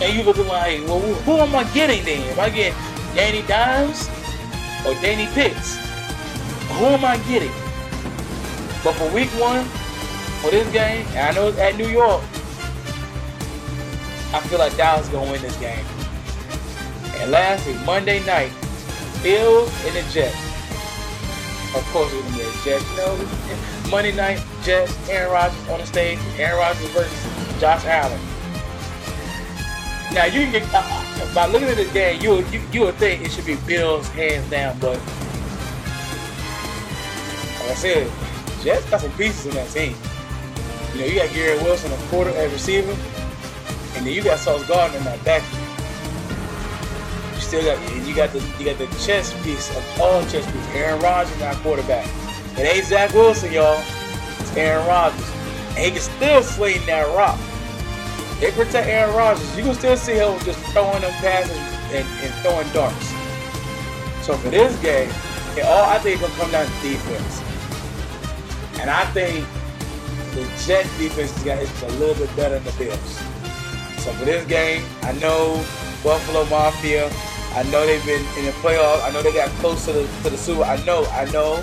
And 0.00 0.16
you 0.16 0.22
looking 0.22 0.46
like, 0.46 0.80
well, 0.86 1.00
who 1.00 1.32
am 1.32 1.54
I 1.54 1.64
getting 1.72 2.04
then? 2.04 2.22
Am 2.32 2.40
I 2.40 2.48
getting 2.50 2.78
Danny 3.14 3.42
Dimes 3.42 4.08
or 4.86 4.94
Danny 5.02 5.26
Pitts? 5.34 5.76
Who 6.78 6.86
am 6.86 7.04
I 7.04 7.18
getting? 7.28 7.52
But 8.82 8.94
for 8.94 9.12
week 9.12 9.28
one, 9.40 9.64
for 10.40 10.50
this 10.50 10.70
game, 10.72 11.06
and 11.10 11.18
I 11.18 11.32
know 11.32 11.48
at 11.58 11.76
New 11.76 11.88
York, 11.88 12.22
I 14.32 14.40
feel 14.48 14.58
like 14.58 14.74
Dallas 14.76 15.06
is 15.06 15.12
gonna 15.12 15.30
win 15.30 15.42
this 15.42 15.56
game. 15.56 15.84
And 17.16 17.30
lastly, 17.30 17.74
Monday 17.84 18.24
night, 18.24 18.52
Bills 19.22 19.68
and 19.84 19.96
the 19.96 20.12
Jets. 20.12 20.36
Of 21.76 21.84
course, 21.92 22.10
we're 22.12 22.22
gonna 22.22 22.38
the 22.38 22.60
Jets. 22.64 22.88
You 22.92 22.96
know, 22.96 23.90
Monday 23.90 24.12
night, 24.12 24.40
Jets, 24.62 25.08
Aaron 25.08 25.32
Rodgers 25.32 25.68
on 25.68 25.80
the 25.80 25.86
stage. 25.86 26.18
Aaron 26.38 26.58
Rodgers 26.58 26.88
versus 26.90 27.60
Josh 27.60 27.84
Allen. 27.84 28.20
Now 30.12 30.24
you 30.24 30.42
can 30.42 30.52
get 30.52 30.68
uh, 30.72 31.34
by 31.34 31.46
looking 31.46 31.68
at 31.68 31.76
the 31.76 31.84
game, 31.92 32.20
you 32.20 32.44
you 32.46 32.60
you 32.72 32.80
would 32.82 32.96
think 32.96 33.24
it 33.24 33.30
should 33.30 33.46
be 33.46 33.54
Bills 33.66 34.08
hands 34.08 34.48
down, 34.50 34.78
but 34.80 34.98
like 37.60 37.70
I 37.70 37.74
said, 37.74 38.12
Jets 38.62 38.88
got 38.90 39.00
some 39.00 39.12
pieces 39.12 39.46
in 39.46 39.54
that 39.54 39.68
team. 39.70 39.94
You 40.94 41.00
know, 41.00 41.06
you 41.06 41.14
got 41.20 41.32
Garrett 41.32 41.62
Wilson, 41.62 41.92
a 41.92 41.96
quarter 42.08 42.30
at 42.30 42.50
receiver, 42.50 42.90
and 43.94 44.04
then 44.04 44.12
you 44.12 44.22
got 44.24 44.40
Sauce 44.40 44.66
Gardner 44.66 44.98
in 44.98 45.04
that 45.04 45.22
back. 45.24 45.44
You 47.34 47.40
still 47.40 47.62
got 47.62 47.78
and 47.92 48.06
you 48.06 48.14
got 48.14 48.32
the 48.32 48.40
you 48.58 48.64
got 48.64 48.78
the 48.78 48.86
chess 48.98 49.32
piece 49.44 49.70
of 49.76 50.00
all 50.00 50.22
chess 50.26 50.44
piece. 50.50 50.68
Aaron 50.74 51.00
Rodgers 51.00 51.38
now 51.38 51.54
quarterback. 51.62 52.08
It 52.58 52.62
ain't 52.62 52.84
Zach 52.84 53.14
Wilson, 53.14 53.52
y'all. 53.52 53.80
It's 54.50 54.58
Aaron 54.58 54.84
Rodgers. 54.88 55.30
And 55.76 55.78
he 55.78 55.90
can 55.92 56.00
still 56.00 56.42
sling 56.42 56.84
that 56.86 57.06
rock. 57.14 57.38
they 58.40 58.50
protect 58.50 58.88
Aaron 58.88 59.14
Rodgers. 59.14 59.56
You 59.56 59.62
can 59.62 59.74
still 59.74 59.96
see 59.96 60.14
him 60.14 60.38
just 60.40 60.58
throwing 60.72 61.00
them 61.02 61.12
passes 61.22 61.56
and, 61.94 62.06
and 62.18 62.34
throwing 62.42 62.68
darts. 62.72 63.14
So 64.26 64.34
for 64.36 64.50
this 64.50 64.74
game, 64.82 65.08
it 65.56 65.64
all 65.64 65.84
I 65.84 65.98
think 65.98 66.20
it's 66.20 66.36
gonna 66.36 66.42
come 66.42 66.50
down 66.50 66.66
to 66.66 66.72
defense. 66.82 67.42
And 68.80 68.90
I 68.90 69.04
think 69.12 69.46
the 70.34 70.42
Jets 70.66 70.90
defense 70.98 71.30
is 71.36 71.46
is 71.46 71.82
a 71.82 71.98
little 71.98 72.14
bit 72.14 72.34
better 72.34 72.58
than 72.58 72.64
the 72.64 72.72
Bills. 72.72 73.22
So 74.02 74.10
for 74.12 74.24
this 74.24 74.44
game, 74.46 74.82
I 75.02 75.12
know 75.12 75.64
Buffalo 76.02 76.44
Mafia. 76.46 77.08
I 77.54 77.62
know 77.70 77.86
they've 77.86 78.04
been 78.04 78.24
in 78.38 78.46
the 78.46 78.52
playoffs. 78.62 79.04
I 79.04 79.12
know 79.12 79.22
they 79.22 79.32
got 79.32 79.48
close 79.60 79.84
to 79.86 79.92
the 79.92 80.08
to 80.24 80.30
the 80.30 80.36
Super. 80.36 80.64
I 80.64 80.82
know, 80.84 81.04
I 81.12 81.30
know. 81.30 81.62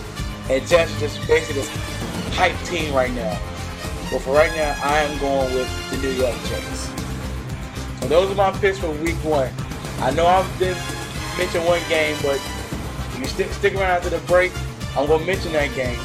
And 0.50 0.66
Jets 0.66 0.98
just 1.02 1.20
basically 1.28 1.62
this 1.62 1.97
hype 2.34 2.58
team 2.66 2.94
right 2.94 3.12
now. 3.14 3.40
But 4.12 4.22
for 4.22 4.34
right 4.34 4.52
now, 4.56 4.78
I 4.84 5.00
am 5.00 5.20
going 5.20 5.54
with 5.54 5.92
the 5.92 5.98
New 5.98 6.14
York 6.14 6.36
Jets. 6.46 6.90
So 8.00 8.08
those 8.08 8.32
are 8.32 8.36
my 8.36 8.52
picks 8.60 8.80
for 8.80 8.92
Week 8.92 9.18
One. 9.24 9.52
I 10.00 10.12
know 10.12 10.26
I've 10.26 10.48
been 10.60 10.78
mention 11.38 11.64
one 11.66 11.82
game, 11.90 12.18
but 12.22 12.36
if 12.36 13.20
you 13.20 13.26
stick 13.26 13.52
stick 13.52 13.74
around 13.76 13.92
after 13.92 14.10
the 14.10 14.20
break, 14.28 14.52
I'm 14.96 15.08
gonna 15.08 15.26
mention 15.26 15.52
that 15.54 15.74
game, 15.76 16.00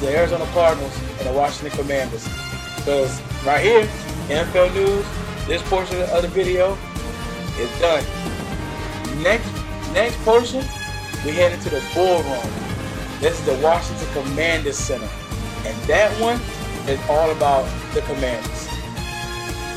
the 0.00 0.16
Arizona 0.16 0.46
Cardinals 0.52 0.96
and 1.18 1.28
the 1.28 1.32
Washington 1.32 1.78
Commanders. 1.78 2.28
Because 2.76 3.20
right 3.44 3.62
here, 3.62 3.82
NFL 4.28 4.74
news, 4.74 5.04
this 5.46 5.62
portion 5.68 6.00
of 6.02 6.22
the 6.22 6.28
video 6.28 6.78
is 7.58 7.80
done. 7.80 8.04
Next 9.22 9.48
next 9.92 10.16
portion, 10.24 10.64
we 11.24 11.32
head 11.32 11.52
into 11.52 11.70
the 11.70 11.82
bull 11.94 12.22
room. 12.22 12.52
This 13.20 13.38
is 13.38 13.46
the 13.46 13.58
Washington 13.62 14.08
Commanders 14.12 14.76
Center. 14.76 15.08
And 15.64 15.76
that 15.84 16.12
one 16.20 16.40
is 16.88 17.00
all 17.08 17.30
about 17.30 17.64
the 17.94 18.02
Commanders. 18.02 18.68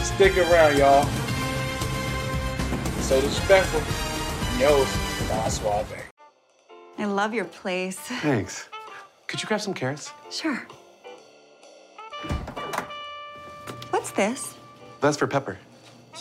Stick 0.06 0.38
around, 0.38 0.78
y'all. 0.78 1.06
So 3.02 3.22
disrespectful. 3.22 3.82
Yo, 4.60 4.86
Don 5.30 5.50
Suave. 5.50 5.94
I 6.98 7.06
love 7.06 7.34
your 7.34 7.46
place. 7.46 7.98
Thanks. 7.98 8.68
Could 9.28 9.42
you 9.42 9.48
grab 9.48 9.62
some 9.62 9.74
carrots? 9.74 10.12
Sure. 10.30 10.68
What's 13.92 14.12
this? 14.12 14.56
That's 15.00 15.16
for 15.16 15.28
Pepper. 15.28 15.58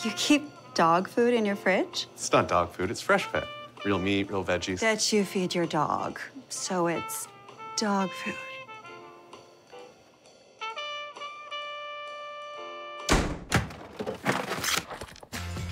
You 0.03 0.11
keep 0.15 0.49
dog 0.75 1.07
food 1.09 1.33
in 1.33 1.45
your 1.45 1.55
fridge? 1.55 2.07
It's 2.13 2.31
not 2.31 2.47
dog 2.47 2.71
food, 2.71 2.91
it's 2.91 3.01
fresh 3.01 3.27
pet. 3.27 3.45
Real 3.83 3.99
meat, 3.99 4.29
real 4.29 4.43
veggies. 4.43 4.79
That 4.79 5.11
you 5.11 5.25
feed 5.25 5.55
your 5.55 5.65
dog. 5.65 6.19
So 6.49 6.87
it's 6.87 7.27
dog 7.75 8.09
food. 8.23 8.35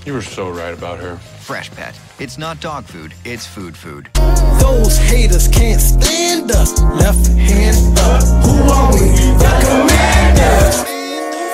You 0.06 0.14
were 0.14 0.22
so 0.22 0.52
right 0.52 0.72
about 0.72 1.00
her. 1.00 1.18
Fresh 1.18 1.72
Pet. 1.72 2.00
It's 2.20 2.38
not 2.38 2.60
dog 2.60 2.86
food, 2.86 3.16
it's 3.26 3.48
food 3.48 3.76
food. 3.76 4.08
Those 4.60 5.00
haters 5.00 5.48
can't 5.48 5.82
stand 5.82 6.52
us. 6.52 6.80
Left 6.80 7.26
hand 7.30 7.98
up. 7.98 8.22
Who 8.46 8.70
are 8.70 8.94
we? 8.94 9.10
The 9.42 9.50
Commanders. 9.66 10.86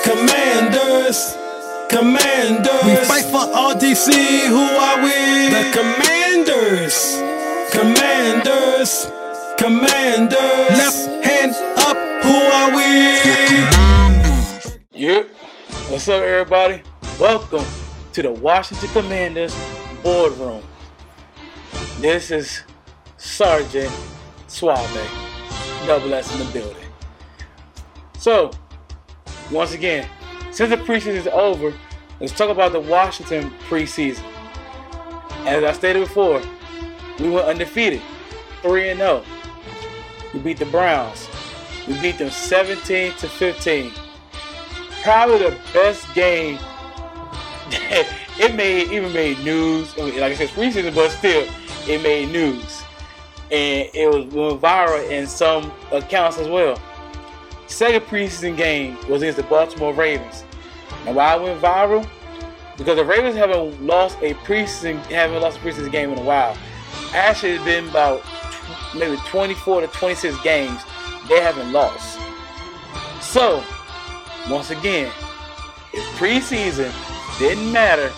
Commanders. 0.04 1.34
Commanders. 1.88 2.84
We 2.84 2.96
fight 3.06 3.24
for 3.24 3.40
RDC. 3.40 4.12
Who 4.48 4.60
are 4.60 5.00
we? 5.02 5.48
The 5.48 5.72
Commanders. 5.72 7.22
Commanders. 7.72 9.10
Commanders. 9.56 10.76
Left 10.76 11.24
hand 11.24 11.54
up. 11.78 11.96
Who 12.22 12.36
are 12.36 12.70
we? 12.76 12.92
Yep. 14.92 15.28
What's 15.88 16.06
up, 16.06 16.22
everybody? 16.22 16.82
Welcome 17.18 17.64
to 18.12 18.22
the 18.22 18.30
Washington 18.30 18.88
Commanders 18.90 19.54
boardroom. 20.02 20.62
This 21.98 22.30
is 22.30 22.62
Sergeant 23.16 23.92
Suave, 24.48 25.10
double 25.86 26.12
S 26.14 26.32
in 26.32 26.46
the 26.46 26.52
building. 26.52 26.86
So, 28.18 28.50
once 29.50 29.72
again, 29.72 30.08
since 30.50 30.70
the 30.70 30.76
preseason 30.76 31.14
is 31.14 31.26
over, 31.28 31.72
let's 32.20 32.32
talk 32.32 32.50
about 32.50 32.72
the 32.72 32.80
Washington 32.80 33.50
preseason. 33.68 34.24
As 35.46 35.64
I 35.64 35.72
stated 35.72 36.00
before, 36.00 36.42
we 37.18 37.30
went 37.30 37.46
undefeated, 37.46 38.02
3 38.62 38.90
and 38.90 39.00
0. 39.00 39.24
We 40.34 40.40
beat 40.40 40.58
the 40.58 40.66
Browns. 40.66 41.28
We 41.88 42.00
beat 42.00 42.18
them 42.18 42.30
17 42.30 43.12
to 43.14 43.28
15 43.28 43.92
probably 45.02 45.38
the 45.38 45.58
best 45.72 46.12
game. 46.14 46.58
It 47.72 48.54
made 48.54 48.90
even 48.92 49.12
made 49.12 49.38
news. 49.40 49.96
Like 49.96 50.14
I 50.14 50.34
said, 50.34 50.48
preseason, 50.50 50.94
but 50.94 51.10
still, 51.10 51.48
it 51.88 52.02
made 52.02 52.30
news, 52.30 52.82
and 53.50 53.88
it 53.94 54.08
was 54.08 54.26
went 54.26 54.60
viral 54.60 55.10
in 55.10 55.26
some 55.26 55.72
accounts 55.90 56.38
as 56.38 56.48
well. 56.48 56.80
Second 57.66 58.02
preseason 58.02 58.56
game 58.56 58.96
was 59.08 59.22
against 59.22 59.38
the 59.38 59.44
Baltimore 59.44 59.94
Ravens. 59.94 60.44
And 61.06 61.16
why 61.16 61.36
it 61.36 61.42
went 61.42 61.60
viral? 61.60 62.08
Because 62.76 62.96
the 62.96 63.04
Ravens 63.04 63.36
haven't 63.36 63.82
lost 63.82 64.18
a 64.22 64.34
preseason 64.34 64.98
haven't 65.06 65.40
lost 65.40 65.58
a 65.58 65.60
preseason 65.60 65.90
game 65.90 66.12
in 66.12 66.18
a 66.18 66.22
while. 66.22 66.56
Actually, 67.14 67.52
it's 67.52 67.64
been 67.64 67.88
about 67.88 68.22
maybe 68.94 69.16
24 69.26 69.82
to 69.82 69.86
26 69.88 70.42
games 70.42 70.80
they 71.28 71.40
haven't 71.40 71.72
lost. 71.72 72.18
So 73.20 73.64
once 74.50 74.70
again, 74.70 75.10
it's 75.92 76.06
preseason 76.18 76.90
didn't 77.42 77.72
matter, 77.72 78.12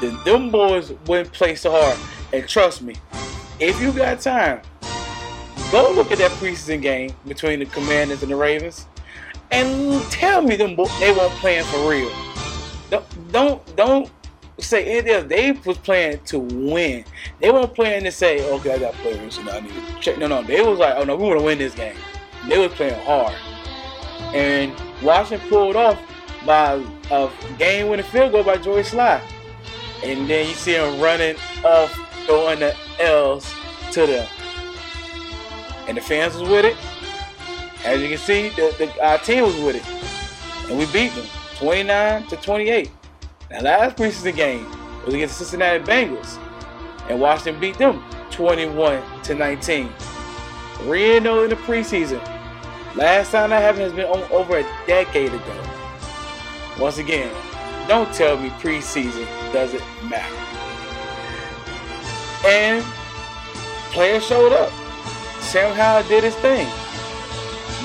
then 0.00 0.18
them 0.24 0.50
boys 0.50 0.92
wouldn't 1.06 1.32
play 1.32 1.54
so 1.54 1.70
hard. 1.70 1.98
And 2.32 2.48
trust 2.48 2.82
me, 2.82 2.94
if 3.58 3.80
you 3.80 3.92
got 3.92 4.20
time, 4.20 4.60
go 5.72 5.90
look 5.92 6.12
at 6.12 6.18
that 6.18 6.30
preseason 6.32 6.82
game 6.82 7.14
between 7.26 7.58
the 7.58 7.66
Commanders 7.66 8.22
and 8.22 8.30
the 8.30 8.36
Ravens, 8.36 8.86
and 9.50 10.02
tell 10.10 10.42
me 10.42 10.56
them 10.56 10.76
bo- 10.76 10.88
they 11.00 11.12
weren't 11.12 11.32
playing 11.34 11.64
for 11.64 11.88
real. 11.88 12.10
Don't 12.90 13.32
don't 13.32 13.76
don't 13.76 14.10
say 14.58 14.84
anything. 14.98 15.28
They 15.28 15.52
was 15.52 15.78
playing 15.78 16.20
to 16.26 16.38
win. 16.38 17.04
They 17.40 17.50
weren't 17.50 17.74
playing 17.74 18.04
to 18.04 18.12
say, 18.12 18.48
okay, 18.52 18.74
I 18.74 18.78
got 18.78 18.94
players, 18.94 19.34
so 19.34 19.50
I 19.50 19.60
need 19.60 19.72
to 19.72 20.00
check. 20.00 20.18
No, 20.18 20.26
no, 20.26 20.42
they 20.42 20.60
was 20.60 20.78
like, 20.78 20.94
oh 20.96 21.04
no, 21.04 21.16
we 21.16 21.24
want 21.24 21.40
to 21.40 21.44
win 21.44 21.58
this 21.58 21.74
game. 21.74 21.96
They 22.48 22.58
was 22.58 22.72
playing 22.74 23.00
hard 23.04 23.34
and 24.34 24.72
Washington 25.02 25.48
pulled 25.48 25.76
off 25.76 25.98
by 26.46 26.82
a 27.10 27.30
game-winning 27.58 28.06
field 28.06 28.32
goal 28.32 28.44
by 28.44 28.56
Joey 28.56 28.82
Slye. 28.82 29.20
And 30.02 30.28
then 30.30 30.48
you 30.48 30.54
see 30.54 30.74
him 30.74 31.00
running 31.00 31.36
off, 31.64 31.92
throwing 32.24 32.60
the 32.60 32.74
L's 33.00 33.52
to 33.92 34.06
them. 34.06 34.28
And 35.88 35.96
the 35.96 36.00
fans 36.00 36.36
was 36.36 36.48
with 36.48 36.64
it. 36.64 36.76
As 37.84 38.00
you 38.00 38.08
can 38.08 38.18
see, 38.18 38.48
the, 38.50 38.74
the, 38.78 39.04
our 39.04 39.18
team 39.18 39.44
was 39.44 39.56
with 39.56 39.76
it. 39.76 40.70
And 40.70 40.78
we 40.78 40.86
beat 40.86 41.12
them 41.14 41.26
29 41.56 42.26
to 42.28 42.36
28. 42.36 42.90
Now, 43.50 43.60
last 43.60 43.96
preseason 43.96 44.34
game 44.34 44.66
was 45.04 45.14
against 45.14 45.38
the 45.38 45.44
Cincinnati 45.44 45.84
Bengals. 45.84 46.38
And 47.08 47.20
Washington 47.20 47.60
beat 47.60 47.78
them 47.78 48.02
21 48.30 49.22
to 49.22 49.34
19. 49.34 49.92
3 50.78 51.20
0 51.20 51.44
in 51.44 51.50
the 51.50 51.56
preseason. 51.56 52.20
Last 52.96 53.30
time 53.30 53.50
that 53.50 53.62
happened 53.62 53.82
has 53.82 53.92
been 53.92 54.06
over 54.32 54.58
a 54.58 54.62
decade 54.86 55.32
ago. 55.32 55.65
Once 56.78 56.98
again, 56.98 57.32
don't 57.88 58.12
tell 58.12 58.36
me 58.36 58.50
preseason 58.50 59.26
doesn't 59.52 59.82
matter. 60.10 60.36
And 62.46 62.84
players 63.92 64.26
showed 64.26 64.52
up. 64.52 64.72
Sam 65.40 65.74
Howell 65.74 66.02
did 66.08 66.24
his 66.24 66.34
thing, 66.36 66.66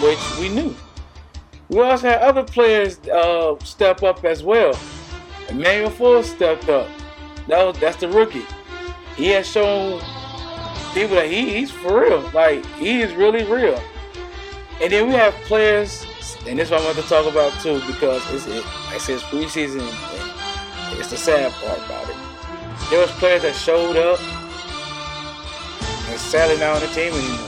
which 0.02 0.20
we 0.40 0.50
knew. 0.50 0.76
We 1.70 1.80
also 1.80 2.10
had 2.10 2.22
other 2.22 2.44
players 2.44 3.00
uh, 3.08 3.58
step 3.64 4.04
up 4.04 4.26
as 4.26 4.44
well. 4.44 4.78
Emmanuel 5.48 5.90
Ford 5.90 6.26
stepped 6.26 6.68
up. 6.68 6.88
That 7.48 7.64
was, 7.64 7.80
that's 7.80 7.98
the 7.98 8.10
rookie. 8.10 8.46
He 9.16 9.28
has 9.28 9.48
shown 9.48 10.02
people 10.94 11.16
that 11.16 11.28
he, 11.30 11.54
he's 11.54 11.72
for 11.72 12.02
real. 12.02 12.30
Like 12.34 12.66
he 12.76 13.02
is 13.02 13.14
really 13.14 13.44
real. 13.44 13.82
And 14.82 14.92
then 14.92 15.08
we 15.08 15.14
have 15.14 15.34
players, 15.46 16.06
and 16.48 16.58
this 16.58 16.68
is 16.68 16.72
what 16.72 16.82
I'm 16.82 16.94
going 16.94 17.04
to 17.04 17.10
talk 17.10 17.32
about 17.32 17.54
too, 17.62 17.80
because 17.86 18.22
it's 18.34 18.48
it, 18.48 18.66
like 18.92 19.00
I 19.00 19.04
said, 19.06 19.16
it's 19.16 19.24
preseason, 19.24 19.88
it's 21.00 21.10
the 21.12 21.16
sad 21.16 21.50
part 21.54 21.78
about 21.78 22.10
it. 22.10 22.16
There 22.90 23.00
was 23.00 23.10
players 23.12 23.44
that 23.44 23.56
showed 23.56 23.96
up, 23.96 24.20
and 26.10 26.20
sadly 26.20 26.58
not 26.58 26.76
on 26.76 26.82
the 26.82 26.88
team 26.88 27.14
anymore. 27.14 27.48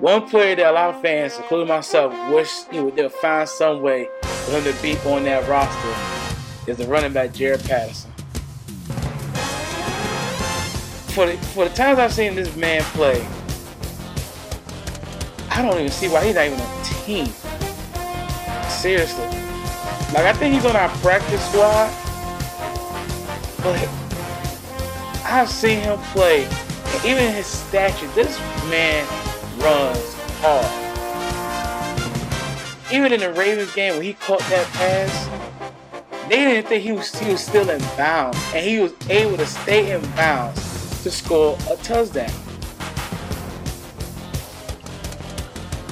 One 0.00 0.26
player 0.30 0.56
that 0.56 0.70
a 0.70 0.72
lot 0.72 0.94
of 0.94 1.02
fans, 1.02 1.36
including 1.36 1.68
myself, 1.68 2.14
wish 2.32 2.50
you 2.72 2.84
know, 2.84 2.90
they'll 2.90 3.10
find 3.10 3.46
some 3.46 3.82
way 3.82 4.08
for 4.22 4.52
him 4.52 4.64
to 4.64 4.72
be 4.80 4.96
on 5.00 5.24
that 5.24 5.46
roster 5.46 6.70
is 6.70 6.78
the 6.78 6.86
running 6.86 7.12
back 7.12 7.32
Jaret 7.32 7.68
Patterson. 7.68 8.10
For 11.12 11.26
the, 11.26 11.36
for 11.48 11.68
the 11.68 11.74
times 11.74 11.98
I've 11.98 12.14
seen 12.14 12.34
this 12.34 12.56
man 12.56 12.80
play, 12.94 13.28
I 15.50 15.60
don't 15.60 15.74
even 15.74 15.90
see 15.90 16.08
why 16.08 16.24
he's 16.24 16.34
not 16.34 16.46
even 16.46 16.58
on 16.58 16.78
the 16.78 16.84
team. 17.04 17.57
Seriously. 18.78 19.26
Like 20.14 20.24
I 20.24 20.32
think 20.34 20.54
he's 20.54 20.64
on 20.64 20.76
our 20.76 20.88
practice 20.98 21.44
squad, 21.48 21.90
but 23.60 23.76
I've 25.24 25.50
seen 25.50 25.80
him 25.80 25.98
play, 26.12 26.44
and 26.44 27.04
even 27.04 27.34
his 27.34 27.46
stature, 27.46 28.06
this 28.14 28.38
man 28.70 29.04
runs 29.58 30.14
hard. 30.40 30.64
Even 32.92 33.12
in 33.12 33.18
the 33.18 33.32
Ravens 33.32 33.74
game 33.74 33.94
when 33.94 34.02
he 34.04 34.12
caught 34.12 34.38
that 34.48 34.66
pass, 34.74 35.28
they 36.28 36.36
didn't 36.36 36.68
think 36.68 36.84
he 36.84 36.92
was 36.92 37.12
he 37.18 37.32
was 37.32 37.40
still 37.40 37.68
in 37.68 37.80
bounds, 37.96 38.38
and 38.54 38.64
he 38.64 38.78
was 38.78 38.92
able 39.10 39.36
to 39.38 39.46
stay 39.46 39.90
in 39.90 40.00
bounds 40.12 41.02
to 41.02 41.10
score 41.10 41.58
a 41.68 41.76
touchdown. 41.78 42.30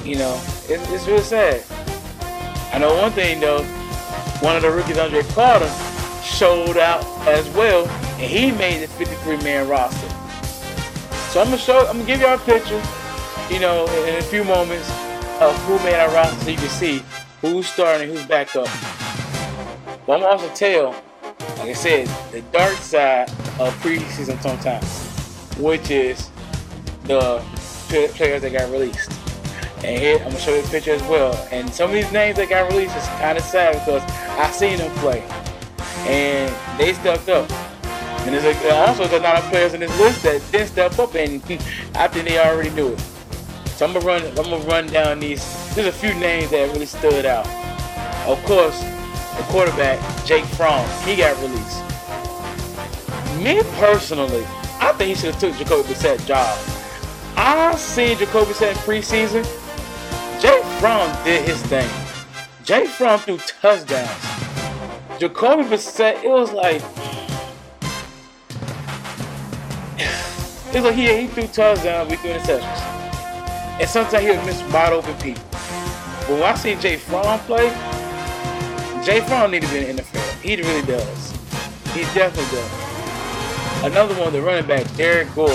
You 0.05 0.15
know, 0.15 0.41
it's, 0.69 0.89
it's 0.89 1.05
real 1.05 1.19
sad. 1.19 1.65
I 2.73 2.79
know 2.79 2.95
one 2.95 3.11
thing 3.11 3.39
though, 3.39 3.63
one 4.41 4.55
of 4.55 4.61
the 4.61 4.71
rookies, 4.71 4.97
Andre 4.97 5.23
Carter, 5.23 5.69
showed 6.23 6.77
out 6.77 7.03
as 7.27 7.47
well, 7.55 7.87
and 8.19 8.29
he 8.29 8.51
made 8.51 8.81
the 8.81 8.87
53-man 9.03 9.67
roster. 9.67 10.09
So 11.31 11.41
I'm 11.41 11.47
gonna 11.47 11.57
show, 11.57 11.79
I'm 11.87 11.97
gonna 11.97 12.05
give 12.05 12.19
y'all 12.21 12.35
a 12.35 12.39
picture, 12.39 12.81
you 13.49 13.59
know, 13.59 13.85
in, 14.05 14.15
a 14.15 14.21
few 14.21 14.43
moments 14.43 14.89
of 15.41 15.57
who 15.63 15.77
made 15.79 15.95
our 15.95 16.13
roster, 16.13 16.43
so 16.43 16.49
you 16.51 16.57
can 16.57 16.69
see 16.69 17.03
who's 17.41 17.67
starting, 17.67 18.09
who's 18.09 18.25
back 18.25 18.55
up. 18.55 18.67
But 20.05 20.19
I'm 20.19 20.25
also 20.25 20.49
tell, 20.53 20.91
like 21.57 21.69
I 21.69 21.73
said, 21.73 22.07
the 22.31 22.41
dark 22.51 22.75
side 22.77 23.29
of 23.59 23.73
preseason 23.81 24.41
sometimes, 24.41 25.57
which 25.57 25.89
is 25.89 26.29
the 27.05 27.43
players 27.87 28.41
that 28.41 28.51
got 28.51 28.71
released. 28.71 29.16
And 29.83 29.99
here, 29.99 30.17
I'm 30.17 30.23
gonna 30.25 30.39
show 30.39 30.55
you 30.55 30.63
a 30.63 30.67
picture 30.67 30.91
as 30.91 31.03
well. 31.03 31.33
And 31.51 31.71
some 31.71 31.89
of 31.89 31.95
these 31.95 32.11
names 32.11 32.37
that 32.37 32.49
got 32.49 32.71
released 32.71 32.95
is 32.97 33.05
kind 33.19 33.37
of 33.37 33.43
sad 33.43 33.73
because 33.73 34.01
I 34.37 34.49
seen 34.51 34.79
them 34.79 34.91
play, 34.97 35.21
and 36.07 36.53
they 36.79 36.93
stepped 36.93 37.29
up. 37.29 37.49
And 38.25 38.33
there's 38.35 38.43
a, 38.43 38.69
uh, 38.69 38.87
also 38.87 39.07
there's 39.07 39.21
a 39.21 39.23
lot 39.23 39.41
of 39.41 39.49
players 39.49 39.73
in 39.73 39.79
this 39.79 39.99
list 39.99 40.23
that 40.23 40.41
didn't 40.51 40.67
step 40.67 40.97
up, 40.97 41.15
and 41.15 41.41
I 41.95 42.07
think 42.07 42.27
they 42.27 42.39
already 42.39 42.71
knew 42.71 42.93
it. 42.93 42.99
So 43.77 43.85
I'm 43.85 43.93
gonna 43.93 44.05
run, 44.05 44.25
I'm 44.25 44.35
gonna 44.35 44.57
run 44.65 44.87
down 44.87 45.19
these. 45.19 45.45
There's 45.75 45.87
a 45.87 45.91
few 45.91 46.13
names 46.15 46.49
that 46.49 46.71
really 46.73 46.87
stood 46.87 47.25
out. 47.25 47.47
Of 48.27 48.43
course, 48.45 48.81
the 49.37 49.43
quarterback 49.43 50.25
Jake 50.25 50.45
Fromm, 50.45 50.89
he 51.05 51.15
got 51.15 51.39
released. 51.41 51.83
Me 53.43 53.61
personally, 53.79 54.43
I 54.79 54.93
think 54.97 55.09
he 55.09 55.15
should 55.15 55.35
have 55.35 55.39
took 55.39 55.55
Jacoby 55.55 55.89
Brissett 55.89 56.25
job. 56.25 56.57
I 57.35 57.75
seen 57.75 58.17
Jacoby 58.17 58.51
Brissett 58.51 58.73
preseason. 58.77 59.45
Jake 60.39 60.63
Fromm 60.79 61.23
did 61.23 61.43
his 61.49 61.59
thing. 61.63 61.89
Jay 62.63 62.85
Fromm 62.85 63.19
threw 63.19 63.37
touchdowns. 63.37 64.09
Jacoby 65.19 65.63
Brissett, 65.63 66.23
it 66.23 66.29
was 66.29 66.51
like 66.51 66.75
it 69.97 70.75
was 70.75 70.83
like 70.83 70.93
he, 70.95 71.21
he 71.21 71.27
threw 71.27 71.47
touchdowns, 71.47 72.09
we 72.11 72.17
threw 72.17 72.31
interceptions. 72.31 72.81
And 73.79 73.89
sometimes 73.89 74.23
he 74.23 74.29
would 74.29 74.45
miss 74.45 74.61
wide 74.71 74.93
open 74.93 75.15
people. 75.15 75.43
But 75.51 76.29
when 76.29 76.43
I 76.43 76.53
see 76.53 76.75
Jay 76.75 76.97
Fromm 76.97 77.39
play, 77.39 77.69
Jay 79.03 79.21
Fromm 79.21 79.49
need 79.49 79.63
to 79.63 79.69
be 79.69 79.87
in 79.87 79.95
the 79.95 80.03
NFL. 80.03 80.41
He 80.41 80.55
really 80.57 80.85
does. 80.85 81.31
He 81.95 82.01
definitely 82.13 82.57
does. 82.57 83.83
Another 83.85 84.13
one, 84.21 84.33
the 84.33 84.41
running 84.41 84.67
back, 84.67 84.85
Derrick 84.95 85.33
Gore. 85.33 85.49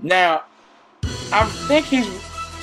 Now, 0.00 0.42
I 1.32 1.44
think 1.68 1.86
he's 1.86 2.08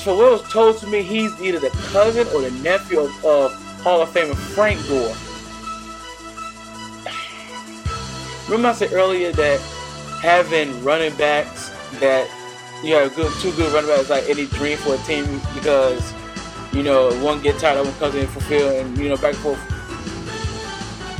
was 0.06 0.42
told 0.52 0.78
to 0.80 0.88
me 0.88 1.02
he's 1.02 1.40
either 1.42 1.60
the 1.60 1.70
cousin 1.92 2.28
or 2.34 2.42
the 2.42 2.52
nephew 2.62 3.00
of, 3.00 3.26
of 3.26 3.54
Hall 3.82 4.02
of 4.02 4.10
Famer 4.10 4.36
Frank 4.36 4.80
Gore. 4.88 5.16
Remember 8.46 8.70
I 8.70 8.74
said 8.74 8.94
earlier 8.94 9.32
that 9.34 9.60
having 10.22 10.84
running 10.84 11.16
backs 11.16 11.70
that 12.00 12.28
you 12.84 12.96
have 12.96 13.14
good 13.16 13.32
two 13.42 13.52
good 13.54 13.72
running 13.74 13.90
backs 13.90 14.10
like 14.10 14.28
any 14.30 14.48
dream 14.48 14.78
for 14.78 14.96
a 14.96 14.98
team 15.00 15.40
because 15.54 16.14
you 16.74 16.84
know 16.84 17.12
one 17.24 17.42
get 17.42 17.60
tired, 17.60 17.86
one 17.86 17.94
comes 17.96 18.16
in 18.16 18.28
fulfill 18.28 18.70
and 18.80 18.98
you 18.98 19.10
know 19.10 19.18
back 19.18 19.34
and 19.34 19.38
forth. 19.38 19.60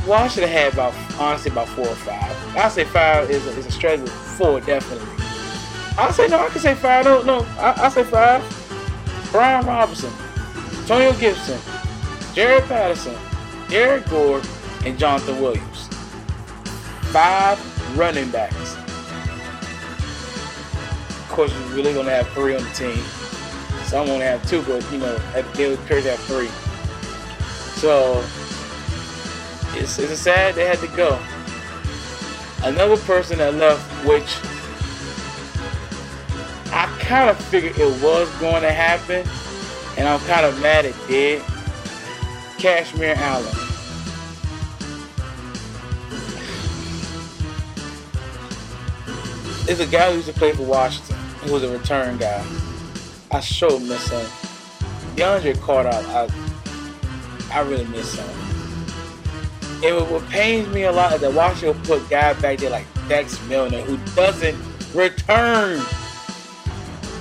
Well, 0.06 0.24
I 0.24 0.28
should 0.28 0.42
have 0.48 0.50
had 0.50 0.72
about 0.72 0.94
honestly 1.20 1.50
about 1.50 1.68
four 1.68 1.86
or 1.86 1.94
five. 1.94 2.56
I 2.56 2.68
say 2.68 2.84
five 2.84 3.30
is 3.30 3.46
a, 3.46 3.50
is 3.58 3.66
a 3.66 3.70
stretch, 3.70 4.00
four 4.08 4.60
definitely. 4.60 5.06
I 5.98 6.10
say 6.12 6.28
no, 6.28 6.38
I 6.38 6.48
can 6.48 6.60
say 6.60 6.74
five. 6.74 7.04
No, 7.04 7.22
no, 7.22 7.46
I, 7.58 7.74
I 7.84 7.88
say 7.90 8.02
five. 8.04 8.59
Brian 9.30 9.64
Robinson, 9.64 10.12
Antonio 10.80 11.12
Gibson, 11.14 11.58
Jaret 12.34 12.66
Patterson, 12.66 13.14
Eric 13.70 14.08
Gore, 14.10 14.42
and 14.84 14.98
Jonathan 14.98 15.40
Williams. 15.40 15.88
Five 17.12 17.58
running 17.96 18.30
backs. 18.30 18.74
Of 21.10 21.28
course, 21.28 21.52
you're 21.52 21.76
really 21.76 21.94
gonna 21.94 22.10
have 22.10 22.28
three 22.30 22.56
on 22.56 22.64
the 22.64 22.70
team. 22.70 22.98
Some 23.84 24.06
gonna 24.06 24.24
have 24.24 24.48
two, 24.48 24.62
but 24.62 24.84
you 24.92 24.98
know, 24.98 25.16
they 25.54 25.68
would 25.68 25.78
crazy 25.80 26.08
have 26.08 26.18
three. 26.20 26.48
So 27.78 28.22
it's 29.78 29.98
it's 29.98 30.20
sad 30.20 30.54
they 30.54 30.66
had 30.66 30.78
to 30.80 30.88
go. 30.88 31.18
Another 32.62 32.96
person 32.98 33.38
that 33.38 33.54
left, 33.54 33.80
which 34.04 34.38
I 36.72 36.86
kind 37.00 37.30
of 37.30 37.42
figured 37.46 37.78
it 37.78 38.02
was 38.02 38.28
going 38.38 38.62
to 38.62 38.72
happen, 38.72 39.26
and 39.98 40.08
I'm 40.08 40.20
kind 40.20 40.46
of 40.46 40.60
mad 40.60 40.84
it 40.84 40.94
did. 41.08 41.42
Kazmeir 42.58 43.16
Allen. 43.16 43.54
There's 49.66 49.80
a 49.80 49.86
guy 49.86 50.10
who 50.10 50.16
used 50.16 50.28
to 50.28 50.34
play 50.34 50.52
for 50.52 50.64
Washington, 50.64 51.16
who 51.42 51.52
was 51.52 51.62
a 51.62 51.70
return 51.70 52.18
guy. 52.18 52.44
I 53.30 53.40
sure 53.40 53.78
miss 53.78 54.08
him. 54.08 54.26
DeAndre 55.16 55.60
Carter, 55.60 55.90
I, 55.90 56.28
I 57.52 57.60
really 57.60 57.86
miss 57.86 58.14
him. 58.14 58.28
And 59.82 60.10
what, 60.10 60.28
pains 60.28 60.68
me 60.74 60.82
a 60.82 60.92
lot 60.92 61.14
is 61.14 61.20
that 61.22 61.32
Washington 61.32 61.80
put 61.84 62.08
guys 62.10 62.40
back 62.42 62.58
there 62.58 62.70
like 62.70 62.86
Dax 63.08 63.40
Milner, 63.48 63.80
who 63.80 63.96
doesn't 64.14 64.58
return. 64.94 65.80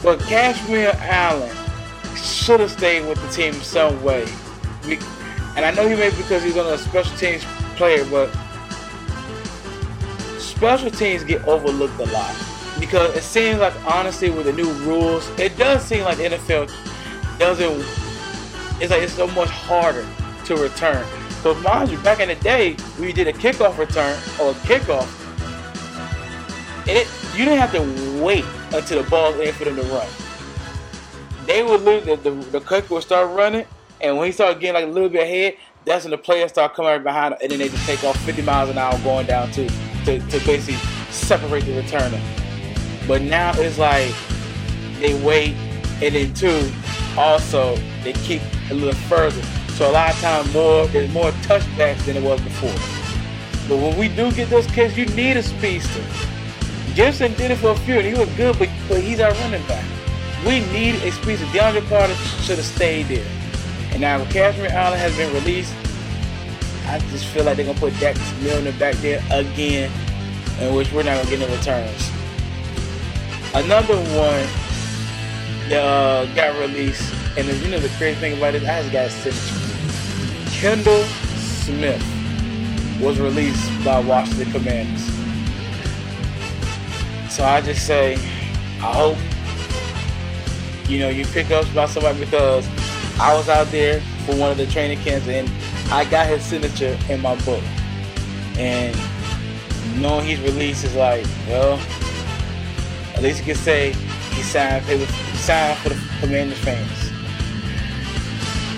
But 0.02 0.20
Kazmeir 0.20 0.96
Allen 1.02 1.56
should 2.16 2.60
have 2.60 2.72
stayed 2.72 3.08
with 3.08 3.22
the 3.22 3.30
team 3.30 3.54
some 3.54 4.02
way. 4.04 4.26
And 5.56 5.66
I 5.66 5.72
know 5.72 5.88
he 5.88 5.96
may 5.96 6.10
because 6.12 6.44
he's 6.44 6.58
on 6.58 6.72
a 6.72 6.78
special 6.78 7.16
teams 7.18 7.44
player, 7.76 8.06
but 8.06 8.32
special 10.40 10.90
teams 10.90 11.24
get 11.24 11.46
overlooked 11.48 12.00
a 12.00 12.06
lot. 12.12 12.36
Because 12.80 13.16
it 13.16 13.24
seems 13.24 13.60
like 13.60 13.74
honestly 13.86 14.30
with 14.30 14.46
the 14.46 14.54
new 14.54 14.72
rules, 14.86 15.28
it 15.38 15.58
does 15.58 15.84
seem 15.84 16.04
like 16.04 16.18
the 16.18 16.24
NFL 16.24 16.72
doesn't 17.38 17.86
it's 18.82 18.92
like 18.92 19.02
it's 19.02 19.14
so 19.14 19.28
much 19.28 19.50
harder 19.50 20.06
to 20.46 20.56
return. 20.56 21.06
So 21.42 21.54
mind 21.56 21.92
you, 21.92 21.98
back 22.00 22.22
in 22.22 22.30
the 22.30 22.36
day, 22.36 22.78
you 23.00 23.12
did 23.12 23.28
a 23.28 23.34
kickoff 23.34 23.78
return 23.78 24.18
or 24.40 24.52
a 24.52 24.54
kickoff, 24.66 25.08
it 26.88 27.08
you 27.38 27.46
didn't 27.46 27.60
have 27.60 27.72
to 27.74 28.24
wait 28.24 28.46
until 28.74 29.04
the 29.04 29.10
ball's 29.10 29.40
in 29.40 29.54
for 29.54 29.66
them 29.66 29.76
to 29.76 29.84
run. 29.84 30.08
They 31.46 31.64
would 31.64 31.82
lose 31.82 32.06
the, 32.06 32.16
the, 32.18 32.32
the 32.32 32.60
kicker 32.62 32.94
would 32.94 33.04
start 33.04 33.36
running, 33.36 33.66
and 34.02 34.18
when 34.18 34.28
he 34.28 34.32
started 34.32 34.60
getting 34.60 34.76
like 34.76 34.90
a 34.90 34.94
little 34.94 35.10
bit 35.10 35.24
ahead, 35.24 35.58
that's 35.86 36.04
when 36.04 36.12
the 36.12 36.18
players 36.18 36.52
start 36.52 36.76
coming 36.76 36.92
right 36.92 37.04
behind 37.04 37.34
him, 37.34 37.40
and 37.42 37.52
then 37.52 37.60
they 37.60 37.70
just 37.70 37.86
take 37.86 38.04
off 38.04 38.18
50 38.26 38.42
miles 38.44 38.70
an 38.70 38.78
hour 38.78 38.98
going 39.04 39.26
down 39.26 39.52
to 39.52 39.68
to, 40.06 40.20
to 40.20 40.46
basically 40.46 40.76
separate 41.12 41.66
the 41.66 41.82
returner. 41.82 42.22
But 43.08 43.22
now 43.22 43.52
it's 43.56 43.78
like 43.78 44.14
they 45.00 45.22
wait, 45.24 45.56
and 46.02 46.16
then 46.16 46.34
two, 46.34 46.72
also 47.18 47.76
they 48.04 48.14
keep 48.14 48.42
a 48.70 48.74
little 48.74 48.94
further. 49.08 49.42
So 49.74 49.90
a 49.90 49.94
lot 49.94 50.14
of 50.14 50.20
times 50.20 50.54
more 50.54 50.88
there's 50.88 51.12
more 51.14 51.32
touchbacks 51.44 52.06
than 52.06 52.18
it 52.18 52.24
was 52.24 52.42
before. 52.42 52.70
But 53.68 53.78
when 53.84 53.98
we 53.98 54.10
do 54.10 54.32
get 54.32 54.50
those 54.50 54.68
kids, 54.68 54.98
you 54.98 55.06
need 55.08 55.38
a 55.38 55.44
speedster. 55.44 56.04
Gibson 56.96 57.34
did 57.36 57.52
it 57.52 57.58
for 57.58 57.72
a 57.72 57.76
few, 57.78 57.96
and 57.96 58.06
he 58.06 58.14
was 58.14 58.30
good, 58.36 58.58
but, 58.60 58.70
but 58.88 59.02
he's 59.02 59.20
our 59.20 59.32
running 59.34 59.66
back. 59.68 59.86
We 60.46 60.62
need 60.72 60.96
a 60.96 61.12
speedster. 61.12 61.46
DeAndre 61.48 61.88
Carter 61.90 62.14
should 62.14 62.58
have 62.58 62.66
stayed 62.66 63.08
there. 63.08 63.26
And 63.92 64.02
now 64.02 64.24
Kazmeir 64.26 64.70
Allen 64.70 65.00
has 65.00 65.16
been 65.18 65.34
released, 65.34 65.74
I 66.86 67.00
just 67.12 67.26
feel 67.26 67.44
like 67.44 67.58
they're 67.58 67.66
gonna 67.66 67.80
put 67.80 67.98
Dax 68.00 68.20
Milner 68.42 68.72
back 68.74 68.96
there 68.96 69.22
again, 69.32 69.92
in 70.60 70.74
which 70.74 70.92
we're 70.92 71.04
not 71.04 71.24
gonna 71.24 71.38
get 71.38 71.42
any 71.42 71.56
returns. 71.56 72.12
Another 73.54 73.96
one 74.18 74.48
that 75.70 75.84
uh, 75.84 76.26
got 76.34 76.60
released, 76.60 77.14
and 77.38 77.48
you 77.48 77.70
know 77.70 77.80
the 77.80 77.90
crazy 77.90 78.20
thing 78.20 78.38
about 78.38 78.56
it, 78.56 78.64
I 78.64 78.82
just 78.90 79.24
got. 79.24 79.60
Kendall 80.52 81.04
Smith 81.38 82.04
was 83.00 83.20
released 83.20 83.72
by 83.86 84.00
Washington 84.00 84.52
Commanders. 84.52 85.19
So 87.30 87.44
I 87.46 87.62
just 87.62 87.86
say, 87.86 88.16
I 88.82 88.92
hope 88.94 89.18
you 90.90 91.00
know 91.00 91.10
you 91.10 91.26
pick 91.26 91.52
up 91.52 91.70
about 91.72 91.90
somebody 91.90 92.20
because 92.20 92.68
I 93.20 93.36
was 93.36 93.48
out 93.50 93.68
there 93.68 94.02
for 94.26 94.36
one 94.36 94.50
of 94.52 94.58
the 94.58 94.66
training 94.66 95.00
camps 95.00 95.28
and 95.28 95.50
I 95.92 96.06
got 96.06 96.28
his 96.28 96.44
signature 96.44 96.98
in 97.08 97.22
my 97.22 97.36
book. 97.44 97.64
And 98.58 98.98
knowing 100.02 100.26
he's 100.26 100.40
released 100.42 100.84
is 100.84 100.96
like, 100.96 101.26
well, 101.48 101.80
at 103.16 103.22
least 103.22 103.40
you 103.40 103.46
can 103.46 103.56
say 103.56 103.94
he 104.32 104.42
signed, 104.42 104.86
he 104.86 105.06
signed 105.38 105.78
for 105.80 105.90
the 105.90 106.02
Commanders 106.22 106.58
fans. 106.60 107.12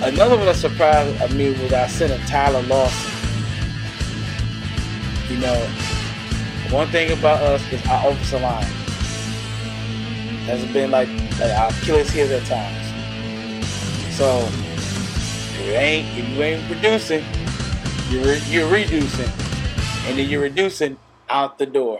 Another 0.03 0.35
one 0.35 0.45
that 0.45 0.55
surprised 0.55 1.35
me 1.35 1.51
was 1.61 1.71
I 1.71 1.87
sent 1.87 2.11
a 2.11 2.27
Tyler 2.27 2.63
Lawson. 2.63 3.11
You 5.29 5.37
know, 5.37 6.00
one 6.71 6.87
thing 6.87 7.11
about 7.11 7.41
us 7.41 7.61
is 7.73 7.85
our 7.87 8.09
offensive 8.09 8.41
line 8.41 8.63
has 10.47 10.65
been 10.71 10.89
like, 10.89 11.09
like 11.37 11.51
our 11.51 11.69
Achilles 11.69 12.09
heel 12.09 12.31
at 12.31 12.45
times. 12.45 12.87
So 14.15 14.39
if 14.47 15.65
you 15.65 15.73
ain't 15.73 16.07
if 16.17 16.29
you 16.29 16.41
ain't 16.41 16.65
producing, 16.67 17.25
you're 18.09 18.35
you're 18.49 18.69
reducing, 18.69 19.29
and 20.07 20.17
then 20.17 20.29
you're 20.29 20.41
reducing 20.41 20.97
out 21.29 21.57
the 21.57 21.65
door. 21.65 21.99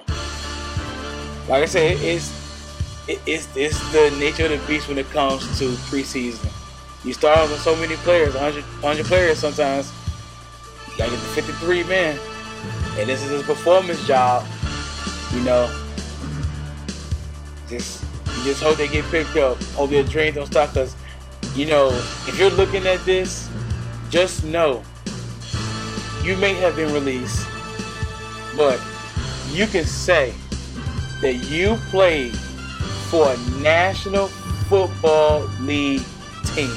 Like 1.49 1.63
I 1.63 1.65
said, 1.65 1.97
it's 1.99 2.31
it's 3.07 3.49
it's 3.57 3.91
the 3.91 4.15
nature 4.19 4.45
of 4.45 4.51
the 4.51 4.67
beast 4.67 4.87
when 4.87 4.97
it 4.97 5.09
comes 5.09 5.41
to 5.59 5.69
preseason. 5.91 6.49
You 7.03 7.11
start 7.11 7.39
off 7.39 7.51
with 7.51 7.59
so 7.59 7.75
many 7.75 7.95
players, 7.97 8.35
100, 8.35 8.63
100 8.63 9.05
players 9.05 9.39
sometimes. 9.39 9.91
You 10.91 10.97
gotta 10.97 11.11
get 11.11 11.19
the 11.19 11.41
53 11.41 11.83
men, 11.83 12.17
and 12.97 13.09
this 13.09 13.21
is 13.21 13.31
his 13.31 13.43
performance 13.43 14.05
job. 14.07 14.45
You 15.33 15.43
know, 15.43 15.69
just 17.67 18.03
just 18.43 18.61
hope 18.61 18.77
they 18.77 18.87
get 18.87 19.05
picked 19.05 19.37
up. 19.37 19.61
Hope 19.75 19.89
their 19.89 20.03
dreams 20.03 20.35
don't 20.35 20.47
stop. 20.47 20.73
Cause 20.73 20.95
you 21.55 21.65
know, 21.65 21.89
if 22.27 22.37
you're 22.39 22.49
looking 22.49 22.85
at 22.87 23.03
this, 23.05 23.49
just 24.09 24.43
know 24.43 24.83
you 26.23 26.35
may 26.37 26.53
have 26.53 26.75
been 26.75 26.93
released, 26.93 27.47
but 28.55 28.79
you 29.49 29.67
can 29.67 29.85
say 29.85 30.33
that 31.21 31.33
you 31.49 31.75
played 31.89 32.35
for 33.09 33.31
a 33.31 33.37
National 33.61 34.27
Football 34.69 35.41
League 35.61 36.03
team. 36.55 36.71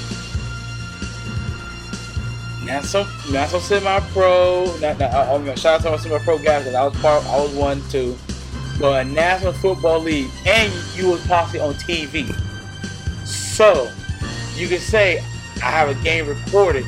Not 2.65 2.85
some, 2.85 3.07
not 3.31 3.51
some 3.51 3.61
semi-pro. 3.61 4.65
Not, 4.81 4.99
not 4.99 5.15
I 5.15 5.55
shout 5.55 5.75
out 5.75 5.83
to 5.83 5.91
my 5.91 5.97
semi-pro 5.99 6.39
guys 6.39 6.65
because 6.65 6.75
I 6.75 6.85
was 6.85 6.97
part, 7.01 7.25
I 7.27 7.41
was 7.41 7.55
one 7.55 7.83
too. 7.91 8.17
A 8.83 9.05
National 9.05 9.53
Football 9.53 10.01
League, 10.01 10.31
and 10.47 10.73
you 10.95 11.11
was 11.11 11.27
possibly 11.27 11.61
on 11.61 11.75
TV. 11.75 12.35
So 13.27 13.91
you 14.57 14.69
can 14.69 14.79
say 14.79 15.19
I 15.63 15.71
have 15.71 15.89
a 15.89 15.95
game 16.03 16.27
recorded. 16.27 16.85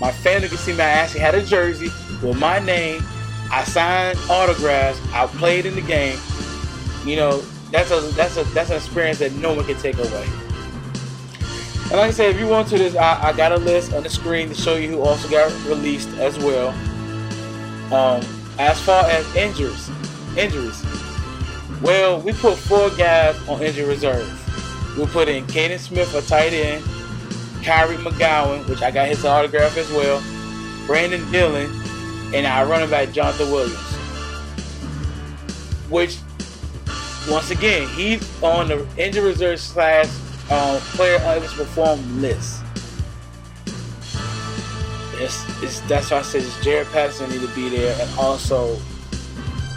My 0.00 0.12
family 0.12 0.48
can 0.48 0.58
see 0.58 0.72
me. 0.72 0.80
I 0.80 0.88
actually 0.88 1.20
had 1.20 1.34
a 1.34 1.42
jersey 1.44 1.90
with 2.22 2.38
my 2.38 2.58
name. 2.58 3.02
I 3.50 3.64
signed 3.64 4.18
autographs. 4.30 5.00
I 5.12 5.26
played 5.26 5.66
in 5.66 5.74
the 5.74 5.82
game. 5.82 6.18
You 7.04 7.16
know, 7.16 7.40
that's 7.70 7.90
a 7.90 8.00
that's 8.12 8.36
a 8.36 8.44
that's 8.54 8.70
an 8.70 8.76
experience 8.76 9.18
that 9.18 9.32
no 9.32 9.54
one 9.54 9.64
can 9.64 9.76
take 9.76 9.98
away. 9.98 10.26
And 11.90 11.98
like 11.98 12.08
I 12.08 12.10
said, 12.12 12.30
if 12.34 12.38
you 12.38 12.46
want 12.46 12.68
to 12.68 12.78
this, 12.78 12.94
I, 12.94 13.30
I 13.30 13.32
got 13.32 13.50
a 13.50 13.56
list 13.56 13.92
on 13.92 14.04
the 14.04 14.10
screen 14.10 14.48
to 14.48 14.54
show 14.54 14.76
you 14.76 14.90
who 14.90 15.00
also 15.02 15.28
got 15.28 15.52
released 15.66 16.08
as 16.18 16.38
well. 16.38 16.68
Um, 17.92 18.24
as 18.58 18.80
far 18.80 19.04
as 19.06 19.34
injuries, 19.34 19.90
injuries. 20.36 20.80
Well, 21.82 22.20
we 22.20 22.32
put 22.32 22.58
four 22.58 22.90
guys 22.90 23.36
on 23.48 23.62
injury 23.62 23.86
reserve. 23.86 24.28
We 24.98 25.06
put 25.06 25.28
in 25.28 25.46
Kaden 25.46 25.78
Smith, 25.78 26.14
a 26.14 26.20
tight 26.20 26.52
end, 26.52 26.84
Kyric 27.62 27.96
McGowan, 27.96 28.68
which 28.68 28.82
I 28.82 28.90
got 28.90 29.08
his 29.08 29.24
autograph 29.24 29.78
as 29.78 29.90
well, 29.90 30.22
Brandon 30.86 31.30
Dillon, 31.30 31.70
and 32.34 32.46
our 32.46 32.66
running 32.66 32.90
back 32.90 33.12
Jonathan 33.12 33.50
Williams. 33.50 33.78
Which, 35.88 36.18
once 37.30 37.50
again, 37.50 37.88
he's 37.88 38.42
on 38.42 38.68
the 38.68 38.86
injury 38.98 39.28
reserve 39.28 39.58
slash 39.58 40.06
um, 40.50 40.78
player 40.80 41.18
to 41.18 41.48
perform 41.56 42.20
list. 42.20 42.62
It's, 45.14 45.62
it's, 45.62 45.80
that's 45.80 46.10
why 46.10 46.18
I 46.18 46.22
said 46.22 46.42
it's 46.42 46.56
Jaret 46.56 46.90
Patterson 46.92 47.30
need 47.30 47.40
to 47.40 47.54
be 47.54 47.70
there, 47.70 47.96
and 48.00 48.18
also 48.18 48.76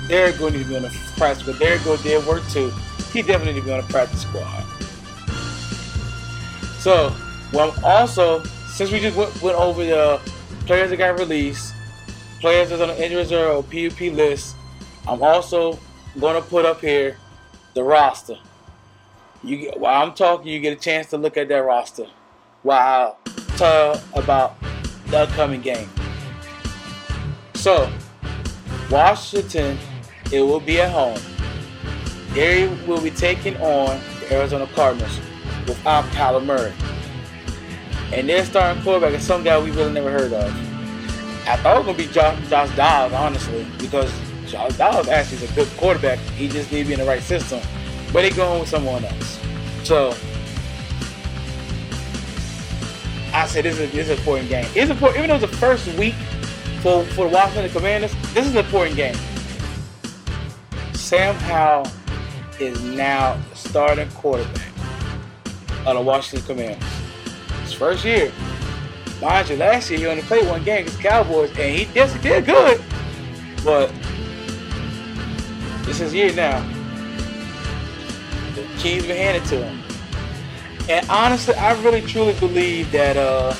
Derrick 0.08 0.38
going 0.38 0.54
to 0.54 0.64
be 0.64 0.76
on 0.76 0.84
the 0.84 0.90
practice. 1.18 1.58
Derrick 1.58 1.84
Gore 1.84 1.98
did 1.98 2.26
work 2.26 2.48
too. 2.50 2.72
He 3.12 3.22
definitely 3.22 3.54
need 3.54 3.60
to 3.60 3.66
be 3.66 3.72
on 3.72 3.82
the 3.82 3.88
practice 3.88 4.22
squad. 4.22 4.64
So, 6.80 7.16
well, 7.54 7.74
also 7.84 8.44
since 8.74 8.92
we 8.92 9.00
just 9.00 9.16
went, 9.16 9.42
went 9.42 9.56
over 9.56 9.86
the 9.86 10.20
players 10.66 10.90
that 10.90 10.98
got 10.98 11.20
released, 11.20 11.76
players 12.42 12.70
that's 12.70 12.82
on 12.82 12.88
the 12.88 13.04
injury 13.04 13.22
reserve 13.22 13.58
or 13.58 13.64
PUP 13.64 14.00
list, 14.14 14.56
I'm 15.08 15.22
also 15.22 15.80
going 16.20 16.42
to 16.42 16.50
put 16.50 16.66
up 16.66 16.82
here 16.82 17.18
the 17.76 17.84
roster. 17.84 18.38
You 19.44 19.72
while 19.78 20.02
I'm 20.02 20.16
talking, 20.16 20.48
you 20.48 20.60
get 20.60 20.76
a 20.76 20.80
chance 20.80 21.12
to 21.12 21.18
look 21.18 21.38
at 21.38 21.50
that 21.50 21.58
roster 21.58 22.08
while 22.64 23.20
I 23.28 23.58
tell 23.58 24.04
about 24.16 24.56
the 25.08 25.20
upcoming 25.20 25.62
game. 25.62 25.90
So, 27.54 27.92
Washington, 28.90 29.78
it 30.34 30.42
will 30.42 30.60
be 30.60 30.82
at 30.82 30.92
home. 30.92 31.20
They 32.34 32.68
will 32.88 33.00
be 33.00 33.12
taking 33.12 33.56
on 33.58 34.02
the 34.20 34.34
Arizona 34.34 34.66
Cardinals 34.74 35.20
without 35.68 36.06
Kyler 36.06 36.44
Murray. 36.44 36.74
And 38.12 38.28
their 38.28 38.44
starting 38.44 38.82
quarterback 38.82 39.14
is 39.14 39.24
some 39.24 39.44
guy 39.44 39.62
we 39.62 39.70
really 39.70 39.94
never 39.94 40.10
heard 40.10 40.34
of. 40.34 40.50
I 41.48 41.58
thought 41.58 41.76
it 41.76 41.80
was 41.80 41.86
going 41.86 41.98
to 41.98 42.08
be 42.08 42.12
Josh, 42.12 42.50
Josh 42.50 42.76
Dobbs, 42.76 43.14
honestly, 43.14 43.68
because 43.78 44.12
Josh 44.48 44.76
Dobbs 44.76 45.08
actually 45.08 45.44
is 45.44 45.52
a 45.52 45.54
good 45.54 45.68
quarterback. 45.78 46.18
He 46.36 46.48
just 46.48 46.72
needs 46.72 46.88
to 46.88 46.88
be 46.88 46.94
in 46.94 47.00
the 47.00 47.06
right 47.06 47.22
system. 47.22 47.62
But 48.12 48.24
they 48.24 48.32
going 48.32 48.60
with 48.60 48.70
someone 48.70 49.06
else. 49.06 49.40
So, 49.84 50.16
I 53.34 53.46
said 53.46 53.66
this 53.66 53.78
is, 53.78 53.92
this 53.92 54.08
is 54.08 54.10
an 54.10 54.18
important 54.18 54.50
game. 54.50 54.66
It's 54.76 54.90
important, 54.90 55.18
even 55.18 55.30
though 55.30 55.44
it's 55.44 55.52
the 55.52 55.58
first 55.58 55.88
week 56.00 56.16
for, 56.82 57.04
for 57.06 57.28
the 57.28 57.34
Washington 57.34 57.72
Commanders, 57.72 58.16
this 58.34 58.48
is 58.48 58.56
an 58.56 58.66
important 58.66 58.96
game. 58.96 59.16
Sam 61.14 61.36
Howell 61.36 61.92
is 62.60 62.82
now 62.82 63.40
the 63.52 63.56
starting 63.56 64.10
quarterback 64.14 64.68
of 65.86 65.96
the 65.96 66.02
Washington 66.02 66.48
Commanders. 66.48 66.90
His 67.62 67.72
first 67.72 68.04
year. 68.04 68.32
Mind 69.22 69.48
you, 69.48 69.58
last 69.58 69.92
year 69.92 70.00
he 70.00 70.08
only 70.08 70.24
played 70.24 70.48
one 70.48 70.64
game 70.64 70.88
against 70.88 70.98
the 70.98 71.04
Cowboys, 71.04 71.50
and 71.52 71.72
he 71.72 71.88
yes, 71.94 72.12
he 72.16 72.20
did 72.20 72.48
good. 72.48 72.84
But 73.64 73.94
this 75.84 76.02
is 76.02 76.16
year 76.16 76.34
now. 76.34 76.68
The 78.56 78.68
keys 78.80 79.06
were 79.06 79.14
handed 79.14 79.46
to 79.50 79.64
him. 79.64 79.84
And 80.90 81.08
honestly, 81.12 81.54
I 81.54 81.80
really 81.84 82.02
truly 82.02 82.34
believe 82.40 82.92
that 82.92 83.18
uh 83.18 83.56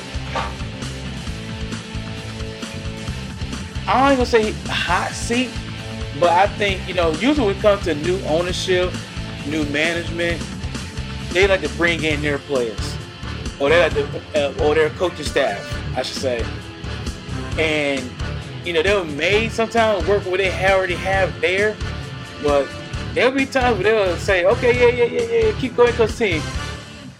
I 3.86 4.02
don't 4.02 4.12
even 4.14 4.26
say 4.26 4.50
hot 4.66 5.12
seat, 5.12 5.50
but 6.20 6.30
I 6.30 6.46
think, 6.46 6.86
you 6.86 6.94
know, 6.94 7.10
usually 7.12 7.48
when 7.48 7.56
it 7.56 7.60
comes 7.60 7.84
to 7.84 7.94
new 7.94 8.18
ownership, 8.26 8.92
new 9.46 9.64
management, 9.66 10.42
they 11.30 11.46
like 11.46 11.62
to 11.62 11.68
bring 11.70 12.02
in 12.04 12.22
their 12.22 12.38
players. 12.38 12.96
Or 13.60 13.68
they 13.68 13.80
like 13.80 13.94
to, 13.94 14.22
uh, 14.34 14.64
or 14.64 14.74
their 14.74 14.90
coaching 14.90 15.24
staff, 15.24 15.60
I 15.96 16.02
should 16.02 16.16
say. 16.16 16.46
And, 17.58 18.08
you 18.64 18.72
know, 18.72 18.82
they'll 18.82 19.04
may 19.04 19.48
sometimes 19.48 20.06
work 20.06 20.20
with 20.20 20.28
what 20.28 20.38
they 20.38 20.50
already 20.70 20.94
have 20.94 21.40
there, 21.40 21.76
but 22.42 22.68
there'll 23.12 23.32
be 23.32 23.46
times 23.46 23.82
where 23.82 24.06
they'll 24.06 24.16
say, 24.16 24.44
okay, 24.44 24.78
yeah, 24.78 25.04
yeah, 25.04 25.20
yeah, 25.20 25.48
yeah, 25.48 25.60
keep 25.60 25.76
going, 25.76 25.92
coach 25.94 26.16
team. 26.16 26.42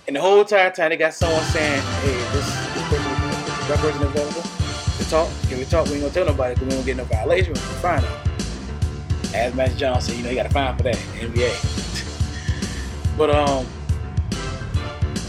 And 0.07 0.15
the 0.15 0.21
whole 0.21 0.41
entire 0.41 0.71
time 0.71 0.91
they 0.91 0.97
got 0.97 1.15
someone 1.15 1.43
saying, 1.45 1.81
hey, 1.81 2.13
this, 2.33 2.65
person, 2.89 3.69
that 3.69 3.79
person 3.79 4.03
available? 4.03 4.43
To 4.43 5.11
talk? 5.11 5.29
Can 5.49 5.59
we 5.59 5.65
talk? 5.65 5.87
We 5.87 5.95
ain't 5.95 6.03
gonna 6.03 6.15
tell 6.15 6.27
nobody 6.27 6.55
because 6.55 6.69
we 6.69 6.75
won't 6.75 6.87
get 6.87 6.97
no 6.97 7.05
violation. 7.05 7.55
We're 7.55 8.01
fine. 8.01 8.34
As 9.35 9.53
Matt 9.55 9.77
Johnson 9.77 10.17
you 10.17 10.23
know, 10.23 10.31
you 10.31 10.37
got 10.37 10.45
to 10.45 10.51
fine 10.51 10.77
for 10.77 10.85
that 10.85 10.95
NBA. 10.95 11.53
but 13.19 13.31
um, 13.31 13.67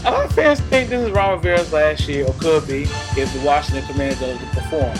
a 0.04 0.10
lot 0.10 0.24
of 0.24 0.32
fans 0.32 0.60
think 0.60 0.88
this 0.88 1.04
is 1.04 1.10
Ron 1.10 1.32
Rivera's 1.32 1.72
last 1.72 2.08
year, 2.08 2.24
or 2.26 2.32
could 2.34 2.66
be, 2.68 2.82
if 2.84 3.32
the 3.32 3.42
Washington 3.44 3.84
Commanders 3.86 4.20
doesn't 4.20 4.48
perform. 4.50 4.96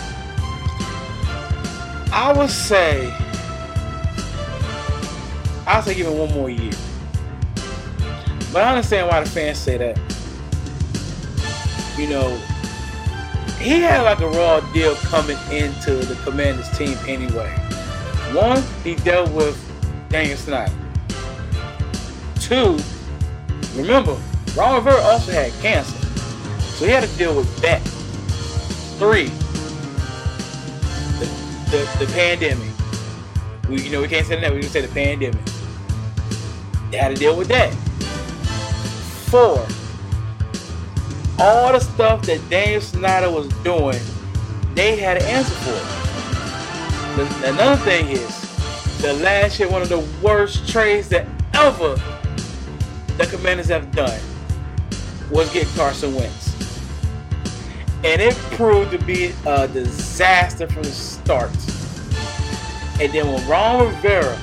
I 2.13 2.35
would 2.37 2.51
say, 2.51 3.15
I'll 5.67 5.83
say 5.83 5.95
give 5.95 6.09
him 6.09 6.19
one 6.19 6.35
more 6.35 6.51
year. 6.51 6.73
But 8.53 8.63
I 8.65 8.71
understand 8.71 9.09
why 9.09 9.21
the 9.21 9.31
fans 9.31 9.59
say 9.59 9.77
that. 9.77 9.97
You 11.97 12.09
know, 12.09 12.37
he 13.59 13.81
had 13.81 14.03
like 14.03 14.21
a 14.21 14.29
raw 14.29 14.61
deal 14.73 14.97
coming 14.97 15.39
into 15.51 15.95
the 15.95 16.15
Commanders 16.25 16.69
team 16.77 16.97
anyway. 17.07 17.66
One, 18.35 18.63
he 18.83 18.97
dealt 18.97 19.31
with 19.33 19.57
Daniel 20.09 20.37
Snyder. 20.37 20.73
Two, 22.41 22.79
remember, 23.75 24.17
Ron 24.57 24.77
Rivera 24.77 25.01
also 25.03 25.33
had 25.33 25.53
cancer. 25.61 25.97
So 26.61 26.85
he 26.85 26.91
had 26.91 27.05
to 27.05 27.17
deal 27.17 27.35
with 27.37 27.57
that. 27.63 27.81
Three, 28.99 29.29
the, 31.71 31.89
the 31.99 32.13
pandemic. 32.13 32.71
We, 33.69 33.83
you 33.83 33.91
know, 33.91 34.03
we 34.03 34.09
can't 34.09 34.27
say 34.27 34.41
that. 34.41 34.53
We 34.53 34.61
can 34.61 34.71
say 34.71 34.81
the 34.81 34.89
pandemic. 34.89 35.41
They 36.91 36.99
had 36.99 37.09
to 37.09 37.15
deal 37.15 37.37
with 37.37 37.49
that. 37.49 37.73
Four, 39.31 39.67
all 41.39 41.73
the 41.73 41.81
stuff 41.81 42.23
that 42.27 42.41
Daniel 42.49 42.81
Snyder 42.81 43.31
was 43.31 43.49
doing, 43.65 44.01
they 44.75 44.97
had 44.97 45.17
an 45.17 45.25
answer 45.25 45.55
for 45.55 45.71
it. 45.71 46.06
The, 47.17 47.49
another 47.49 47.83
thing 47.83 48.09
is, 48.09 48.99
the 49.01 49.15
last 49.15 49.59
year, 49.59 49.71
one 49.71 49.81
of 49.81 49.89
the 49.89 50.07
worst 50.23 50.69
trades 50.69 51.09
that 51.09 51.27
ever 51.55 51.99
the 53.17 53.27
Commanders 53.27 53.69
have 53.69 53.91
done 53.93 54.21
was 55.31 55.51
get 55.51 55.67
Carson 55.69 56.15
Wentz. 56.15 56.55
And 58.05 58.21
it 58.21 58.35
proved 58.53 58.91
to 58.91 58.99
be 58.99 59.33
a 59.47 59.67
disaster 59.67 60.69
from 60.69 60.83
the 60.83 60.91
start. 60.91 61.51
And 63.01 63.11
then 63.11 63.33
when 63.33 63.49
Ron 63.49 63.87
Rivera 63.87 64.39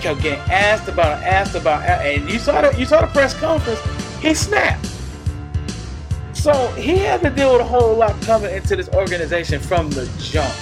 kept 0.00 0.22
getting 0.22 0.40
asked 0.50 0.88
about 0.88 1.22
asked 1.22 1.54
about, 1.54 1.82
and 1.84 2.28
you 2.28 2.40
saw 2.40 2.62
the 2.62 2.76
you 2.76 2.84
saw 2.84 3.00
the 3.00 3.06
press 3.06 3.32
conference, 3.38 3.80
he 4.20 4.34
snapped. 4.34 4.90
So 6.32 6.66
he 6.72 6.96
had 6.98 7.22
to 7.22 7.30
deal 7.30 7.52
with 7.52 7.60
a 7.60 7.64
whole 7.64 7.94
lot 7.94 8.20
coming 8.22 8.52
into 8.52 8.74
this 8.74 8.88
organization 8.88 9.60
from 9.60 9.88
the 9.90 10.10
jump. 10.18 10.52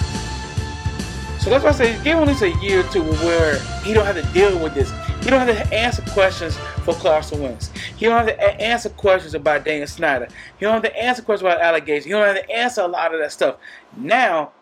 So 1.45 1.51
that's 1.51 1.63
why 1.63 1.69
I 1.69 1.73
say 1.73 1.93
give 2.03 2.17
him 2.17 2.23
at 2.23 2.27
least 2.29 2.41
a 2.41 2.49
year 2.59 2.79
or 2.79 2.89
two 2.91 3.03
where 3.03 3.59
he 3.83 3.93
don't 3.93 4.03
have 4.03 4.15
to 4.15 4.33
deal 4.33 4.57
with 4.57 4.73
this. 4.73 4.89
He 5.23 5.29
don't 5.29 5.47
have 5.47 5.55
to 5.55 5.75
answer 5.75 6.01
questions 6.09 6.57
for 6.83 6.95
Carson 6.95 7.39
Wentz. 7.39 7.67
He 7.95 8.07
don't 8.07 8.17
have 8.17 8.35
to 8.35 8.43
a- 8.43 8.59
answer 8.59 8.89
questions 8.89 9.35
about 9.35 9.63
Daniel 9.63 9.85
Snyder. 9.85 10.27
He 10.57 10.65
don't 10.65 10.73
have 10.73 10.91
to 10.91 10.99
answer 10.99 11.21
questions 11.21 11.47
about 11.47 11.61
allegations. 11.61 12.05
He 12.05 12.11
don't 12.13 12.25
have 12.25 12.43
to 12.43 12.49
answer 12.49 12.81
a 12.81 12.87
lot 12.87 13.13
of 13.13 13.19
that 13.19 13.31
stuff. 13.31 13.57
Now 13.95 14.53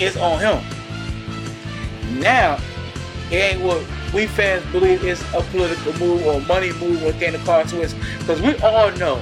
it's 0.00 0.16
on 0.16 0.40
him. 0.40 0.64
Now 2.20 2.58
it 3.30 3.34
ain't 3.34 3.60
what 3.60 3.84
we 4.14 4.26
fans 4.26 4.64
believe 4.72 5.04
is 5.04 5.20
a 5.34 5.42
political 5.42 5.92
move 5.98 6.26
or 6.26 6.40
money 6.40 6.72
move 6.72 7.02
came 7.18 7.32
to 7.32 7.38
Carson 7.40 7.80
Wentz. 7.80 7.94
Because 8.20 8.40
we 8.40 8.56
all 8.60 8.90
know 8.92 9.20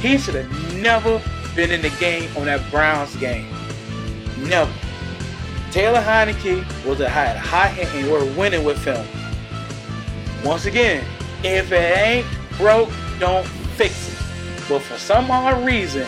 he 0.00 0.16
should 0.16 0.36
have 0.36 0.74
never 0.76 1.20
been 1.54 1.70
in 1.70 1.82
the 1.82 1.90
game 2.00 2.34
on 2.38 2.46
that 2.46 2.70
Browns 2.70 3.14
game. 3.16 3.54
Never. 4.38 4.72
Taylor 5.70 6.00
Heinicke 6.00 6.64
was 6.86 7.00
a 7.00 7.08
high, 7.08 7.34
high 7.34 7.68
and 7.68 8.10
we're 8.10 8.24
winning 8.34 8.64
with 8.64 8.82
him. 8.84 9.04
Once 10.44 10.66
again, 10.66 11.04
if 11.44 11.72
it 11.72 11.98
ain't 11.98 12.26
broke, 12.56 12.90
don't 13.18 13.46
fix 13.76 14.08
it. 14.08 14.18
But 14.68 14.80
for 14.82 14.96
some 14.98 15.30
odd 15.30 15.64
reason, 15.64 16.06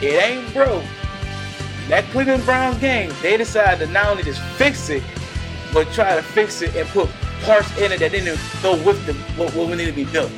it 0.00 0.22
ain't 0.22 0.52
broke. 0.52 0.84
That 1.88 2.04
Cleveland 2.10 2.44
Browns 2.44 2.78
game, 2.78 3.12
they 3.22 3.36
decided 3.36 3.86
to 3.86 3.92
not 3.92 4.06
only 4.06 4.22
just 4.22 4.40
fix 4.56 4.88
it, 4.90 5.02
but 5.72 5.90
try 5.92 6.14
to 6.14 6.22
fix 6.22 6.62
it 6.62 6.74
and 6.76 6.88
put 6.88 7.08
parts 7.42 7.76
in 7.78 7.92
it 7.92 8.00
that 8.00 8.12
didn't 8.12 8.38
go 8.62 8.74
with 8.84 9.04
the, 9.06 9.14
what, 9.42 9.54
what 9.54 9.68
needed 9.70 9.86
to 9.86 9.92
be 9.92 10.04
built. 10.04 10.30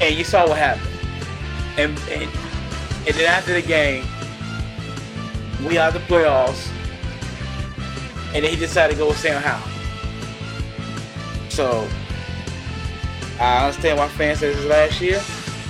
And 0.00 0.14
you 0.14 0.24
saw 0.24 0.48
what 0.48 0.58
happened. 0.58 0.90
And, 1.76 1.98
and 2.10 2.30
and 3.06 3.14
then 3.16 3.26
after 3.26 3.52
the 3.52 3.60
game, 3.60 4.06
we 5.66 5.76
out 5.76 5.92
the 5.92 5.98
playoffs, 6.00 6.70
and 8.34 8.44
then 8.44 8.50
he 8.50 8.56
decided 8.56 8.94
to 8.94 8.98
go 8.98 9.08
with 9.08 9.18
Sam 9.18 9.40
Howell. 9.40 9.70
So 11.48 11.88
I 13.40 13.66
understand 13.66 13.98
why 13.98 14.08
fans 14.08 14.40
say 14.40 14.52
this 14.52 14.64
last 14.66 15.00
year. 15.00 15.22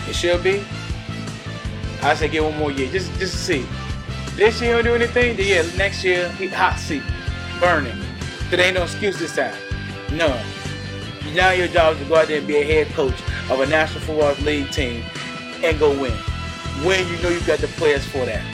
It 0.09 0.15
should 0.15 0.43
be. 0.43 0.65
I 2.03 2.15
say 2.15 2.29
give 2.29 2.45
one 2.45 2.57
more 2.59 2.71
year, 2.71 2.91
just 2.91 3.13
just 3.19 3.33
to 3.33 3.39
see. 3.39 3.67
This 4.37 4.61
year 4.61 4.75
don't 4.75 4.85
do 4.85 4.95
anything. 4.95 5.37
Then 5.37 5.47
yeah, 5.47 5.77
next 5.77 6.03
year 6.03 6.29
he 6.31 6.49
hot 6.49 6.79
seat, 6.79 7.03
burning. 7.61 7.99
There 8.51 8.61
ain't 8.61 8.75
no 8.75 8.83
excuse 8.83 9.19
this 9.19 9.37
time. 9.37 9.55
None. 10.13 10.45
Now 11.35 11.51
your 11.51 11.69
job 11.69 11.95
is 11.95 12.03
to 12.03 12.09
go 12.09 12.17
out 12.17 12.29
there 12.29 12.39
and 12.39 12.47
be 12.47 12.57
a 12.57 12.65
head 12.65 12.89
coach 12.95 13.21
of 13.51 13.61
a 13.61 13.67
National 13.67 14.01
Football 14.01 14.35
League 14.45 14.71
team 14.71 15.05
and 15.63 15.79
go 15.79 15.91
win. 15.91 16.13
When 16.85 17.07
you 17.09 17.21
know 17.23 17.29
you 17.29 17.41
got 17.41 17.59
the 17.59 17.69
players 17.69 18.05
for 18.05 18.25
that. 18.27 18.45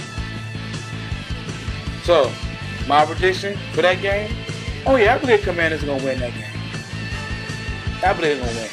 So, 2.04 2.32
my 2.90 3.06
prediction 3.06 3.56
for 3.72 3.82
that 3.82 4.02
game, 4.02 4.34
oh 4.84 4.96
yeah, 4.96 5.14
I 5.14 5.18
believe 5.18 5.42
Commanders 5.42 5.84
gonna 5.84 6.04
win 6.04 6.18
that 6.18 6.34
game. 6.34 6.44
I 8.02 8.12
believe 8.12 8.36
they're 8.36 8.44
gonna 8.44 8.58
win. 8.58 8.68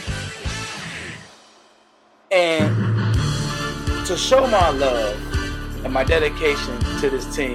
And 2.31 4.07
to 4.07 4.17
show 4.17 4.47
my 4.47 4.69
love 4.69 5.85
and 5.85 5.93
my 5.93 6.03
dedication 6.03 6.79
to 6.99 7.11
this 7.11 7.35
team, 7.35 7.53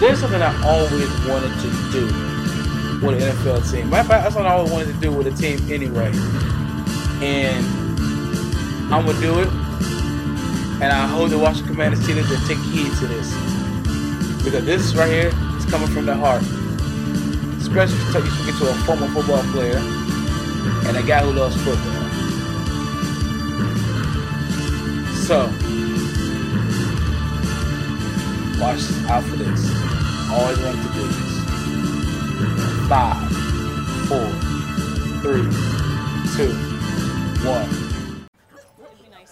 there's 0.00 0.18
something 0.18 0.42
I 0.42 0.52
always 0.66 1.08
wanted 1.28 1.54
to 1.60 1.70
do 1.92 2.06
with 3.06 3.22
an 3.22 3.30
NFL 3.30 3.70
team. 3.70 3.88
Matter 3.88 4.00
of 4.00 4.06
fact, 4.08 4.24
that's 4.24 4.34
what 4.34 4.46
I 4.46 4.54
always 4.54 4.72
wanted 4.72 4.92
to 4.92 5.00
do 5.00 5.12
with 5.12 5.28
a 5.28 5.30
team 5.30 5.60
anyway. 5.70 6.10
And 7.22 7.64
I'm 8.92 9.06
gonna 9.06 9.20
do 9.20 9.38
it. 9.38 9.48
And 10.82 10.92
I 10.92 11.06
hope 11.06 11.30
the 11.30 11.38
Washington 11.38 11.74
Commanders 11.74 12.04
team 12.04 12.16
to 12.16 12.48
take 12.48 12.58
heed 12.58 12.92
to 12.98 13.06
this. 13.06 13.32
Because 14.42 14.64
this 14.64 14.96
right 14.96 15.08
here 15.08 15.47
coming 15.70 15.88
from 15.88 16.06
the 16.06 16.14
heart. 16.14 16.42
Especially 17.60 17.98
if 17.98 18.24
you 18.24 18.30
speak 18.30 18.58
to 18.58 18.70
a 18.70 18.74
former 18.84 19.08
football 19.08 19.42
player 19.52 19.78
and 20.86 20.96
a 20.96 21.02
guy 21.02 21.20
who 21.20 21.32
loves 21.32 21.56
football. 21.56 22.08
So, 25.26 25.46
watch 28.58 28.80
out 29.10 29.24
for 29.24 29.36
this. 29.36 29.70
Always 30.30 30.58
wanted 30.58 30.82
to 30.86 30.92
do 30.94 31.06
this. 31.06 31.28
Five, 32.88 33.30
four, 34.08 34.28
three, 35.20 35.44
two, 36.34 36.52
one. 37.46 37.68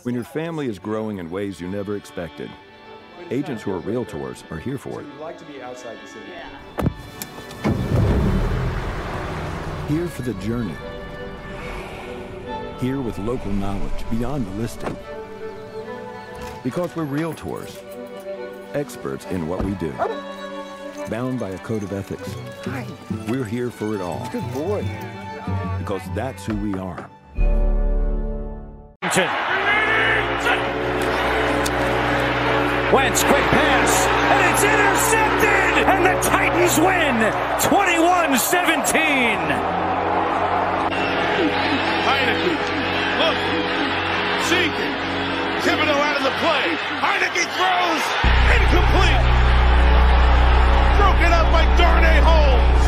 When 0.03 0.15
your 0.15 0.25
family 0.25 0.69
is 0.69 0.79
growing 0.79 1.19
in 1.19 1.31
ways 1.31 1.61
you 1.61 1.69
never 1.69 1.97
expected, 1.97 2.51
agents 3.31 3.63
who 3.63 3.73
are 3.73 3.81
realtors 3.81 4.49
are 4.51 4.59
here 4.59 4.79
for 4.79 5.01
it. 5.01 5.07
We'd 5.07 5.21
like 5.21 5.39
to 5.39 5.45
be 5.45 5.61
outside 5.63 5.99
the 6.03 6.09
city. 6.09 6.27
Here 9.89 10.09
for 10.09 10.23
the 10.23 10.35
journey. 10.35 10.75
Here 12.81 13.01
with 13.01 13.19
local 13.19 13.53
knowledge 13.53 14.11
beyond 14.11 14.47
the 14.47 14.51
listing. 14.53 14.97
Because 16.63 16.95
we're 16.97 17.07
realtors, 17.07 17.79
experts 18.75 19.25
in 19.27 19.47
what 19.47 19.65
we 19.65 19.73
do. 19.75 19.93
Bound 21.09 21.39
by 21.39 21.51
a 21.51 21.59
code 21.59 21.83
of 21.85 21.93
ethics. 21.93 22.35
We're 23.29 23.45
here 23.45 23.71
for 23.71 23.95
it 23.95 24.01
all. 24.01 24.29
Good 24.31 24.53
boy. 24.53 24.83
Because 25.79 26.03
that's 26.15 26.45
who 26.45 26.57
we 26.57 26.75
are. 26.75 27.09
Wentz, 32.93 33.25
quick 33.25 33.43
pass, 33.51 34.07
and 34.07 34.41
it's 34.47 34.63
intercepted, 34.63 35.91
and 35.91 36.07
the 36.07 36.15
Titans 36.23 36.79
win 36.79 37.19
21 37.67 38.39
17. 38.39 39.43
Heinicke, 42.07 42.55
look, 43.19 43.39
seeking. 44.47 44.95
Thibodeau 45.67 45.99
out 45.99 46.15
of 46.15 46.23
the 46.23 46.37
play. 46.39 46.67
Heinicke 47.03 47.43
throws, 47.59 48.05
incomplete. 48.55 49.25
Broken 50.95 51.31
up 51.35 51.51
by 51.51 51.67
Darnay 51.75 52.23
Holmes. 52.23 52.87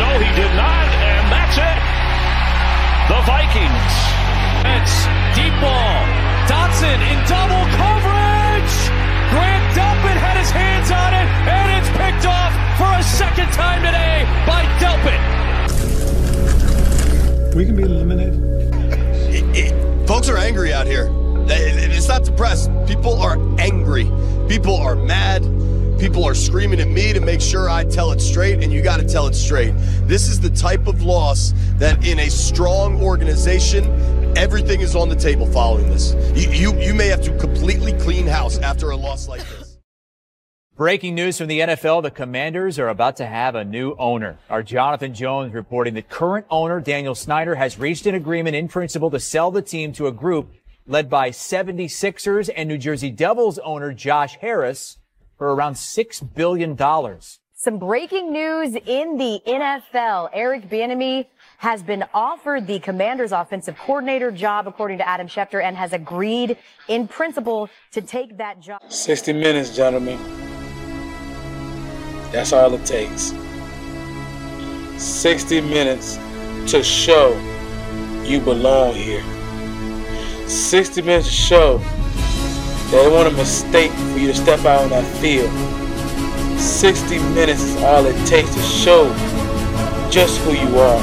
No, 0.00 0.08
he 0.16 0.30
did 0.40 0.52
not, 0.56 0.88
and 1.04 1.24
that's 1.28 1.56
it. 1.60 1.78
The 3.12 3.20
Vikings. 3.28 3.92
It's 4.72 5.04
deep 5.36 5.52
ball. 5.60 6.00
Dotson 6.48 7.00
in 7.12 7.18
double 7.28 7.64
coverage. 7.76 8.45
Grant 9.30 9.64
Delpit 9.74 10.16
had 10.16 10.36
his 10.38 10.50
hands 10.50 10.90
on 10.90 11.14
it, 11.14 11.26
and 11.48 11.70
it's 11.78 11.90
picked 11.96 12.26
off 12.26 12.52
for 12.78 12.92
a 12.98 13.02
second 13.02 13.52
time 13.52 13.82
today 13.82 14.24
by 14.46 14.64
Delpit. 14.78 15.20
We 17.54 17.64
can 17.64 17.74
be 17.76 17.82
eliminated. 17.84 18.42
Folks 20.06 20.28
are 20.28 20.36
angry 20.36 20.72
out 20.72 20.86
here. 20.86 21.10
It's 21.48 22.08
not 22.08 22.24
depressed. 22.24 22.70
People 22.86 23.20
are 23.20 23.38
angry. 23.58 24.10
People 24.48 24.76
are 24.76 24.94
mad. 24.94 25.42
People 25.98 26.24
are 26.24 26.34
screaming 26.34 26.78
at 26.80 26.88
me 26.88 27.12
to 27.14 27.20
make 27.20 27.40
sure 27.40 27.70
I 27.70 27.84
tell 27.84 28.12
it 28.12 28.20
straight, 28.20 28.62
and 28.62 28.70
you 28.72 28.82
got 28.82 29.00
to 29.00 29.08
tell 29.08 29.26
it 29.26 29.34
straight. 29.34 29.72
This 30.06 30.28
is 30.28 30.38
the 30.38 30.50
type 30.50 30.86
of 30.86 31.02
loss 31.02 31.54
that, 31.78 32.06
in 32.06 32.18
a 32.18 32.28
strong 32.28 33.00
organization, 33.02 33.84
everything 34.36 34.80
is 34.80 34.94
on 34.94 35.08
the 35.08 35.16
table 35.16 35.46
following 35.46 35.88
this. 35.88 36.14
You, 36.34 36.50
you, 36.50 36.80
you 36.80 36.94
may 36.94 37.08
have 37.08 37.22
to 37.22 37.36
completely 37.38 37.92
clean 37.94 38.26
house 38.26 38.58
after 38.58 38.90
a 38.90 38.96
loss 38.96 39.28
like 39.28 39.40
this. 39.40 39.78
Breaking 40.76 41.14
news 41.14 41.38
from 41.38 41.46
the 41.48 41.60
NFL, 41.60 42.02
the 42.02 42.10
Commanders 42.10 42.78
are 42.78 42.88
about 42.88 43.16
to 43.16 43.26
have 43.26 43.54
a 43.54 43.64
new 43.64 43.96
owner. 43.98 44.38
Our 44.50 44.62
Jonathan 44.62 45.14
Jones 45.14 45.54
reporting 45.54 45.94
that 45.94 46.10
current 46.10 46.44
owner 46.50 46.80
Daniel 46.80 47.14
Snyder 47.14 47.54
has 47.54 47.78
reached 47.78 48.04
an 48.04 48.14
agreement 48.14 48.56
in 48.56 48.68
principle 48.68 49.10
to 49.10 49.18
sell 49.18 49.50
the 49.50 49.62
team 49.62 49.92
to 49.94 50.06
a 50.06 50.12
group 50.12 50.52
led 50.86 51.08
by 51.08 51.30
76ers 51.30 52.50
and 52.54 52.68
New 52.68 52.78
Jersey 52.78 53.10
Devils 53.10 53.58
owner 53.60 53.92
Josh 53.92 54.36
Harris, 54.36 54.98
for 55.36 55.54
around 55.54 55.74
$6 55.74 56.34
billion. 56.34 56.76
Some 57.66 57.78
breaking 57.78 58.32
news 58.32 58.76
in 58.86 59.18
the 59.18 59.42
NFL. 59.44 60.30
Eric 60.32 60.70
Bieniemy 60.70 61.26
has 61.58 61.82
been 61.82 62.04
offered 62.14 62.68
the 62.68 62.78
Commanders 62.78 63.32
offensive 63.32 63.76
coordinator 63.76 64.30
job, 64.30 64.68
according 64.68 64.98
to 64.98 65.08
Adam 65.08 65.26
Schefter, 65.26 65.60
and 65.60 65.76
has 65.76 65.92
agreed 65.92 66.58
in 66.86 67.08
principle 67.08 67.68
to 67.90 68.02
take 68.02 68.36
that 68.36 68.60
job. 68.60 68.80
60 68.88 69.32
minutes, 69.32 69.74
gentlemen. 69.74 70.16
That's 72.30 72.52
all 72.52 72.72
it 72.72 72.86
takes. 72.86 73.34
60 75.02 75.60
minutes 75.62 76.20
to 76.70 76.84
show 76.84 77.32
you 78.24 78.38
belong 78.38 78.94
here. 78.94 79.24
60 80.46 81.02
minutes 81.02 81.26
to 81.26 81.34
show 81.34 81.78
that 81.78 83.06
it 83.06 83.10
wasn't 83.10 83.34
a 83.34 83.36
mistake 83.36 83.90
for 83.90 84.20
you 84.20 84.28
to 84.28 84.34
step 84.34 84.60
out 84.60 84.82
on 84.82 84.90
that 84.90 85.16
field. 85.16 85.85
60 86.58 87.18
minutes 87.34 87.62
is 87.62 87.76
all 87.82 88.04
it 88.06 88.26
takes 88.26 88.54
to 88.54 88.60
show 88.62 89.12
just 90.10 90.40
who 90.40 90.52
you 90.52 90.78
are. 90.78 91.00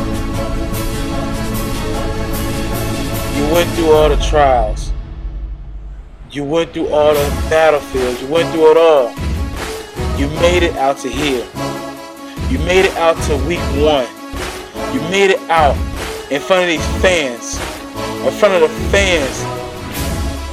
You 3.38 3.53
went 3.53 3.69
through 3.71 3.91
all 3.91 4.09
the 4.09 4.17
trials. 4.17 4.91
You 6.31 6.43
went 6.43 6.73
through 6.73 6.89
all 6.89 7.13
the 7.13 7.47
battlefields. 7.49 8.21
You 8.21 8.27
went 8.27 8.51
through 8.51 8.71
it 8.71 8.77
all. 8.77 9.09
You 10.17 10.27
made 10.41 10.63
it 10.63 10.75
out 10.77 10.97
to 10.99 11.09
here. 11.09 11.45
You 12.49 12.59
made 12.59 12.85
it 12.85 12.95
out 12.97 13.15
to 13.23 13.38
week 13.47 13.59
one. 13.81 14.07
You 14.93 15.01
made 15.09 15.31
it 15.31 15.39
out 15.49 15.75
in 16.31 16.41
front 16.41 16.63
of 16.63 16.69
these 16.69 17.01
fans. 17.01 17.55
In 18.25 18.31
front 18.31 18.55
of 18.55 18.61
the 18.61 18.69
fans 18.89 19.39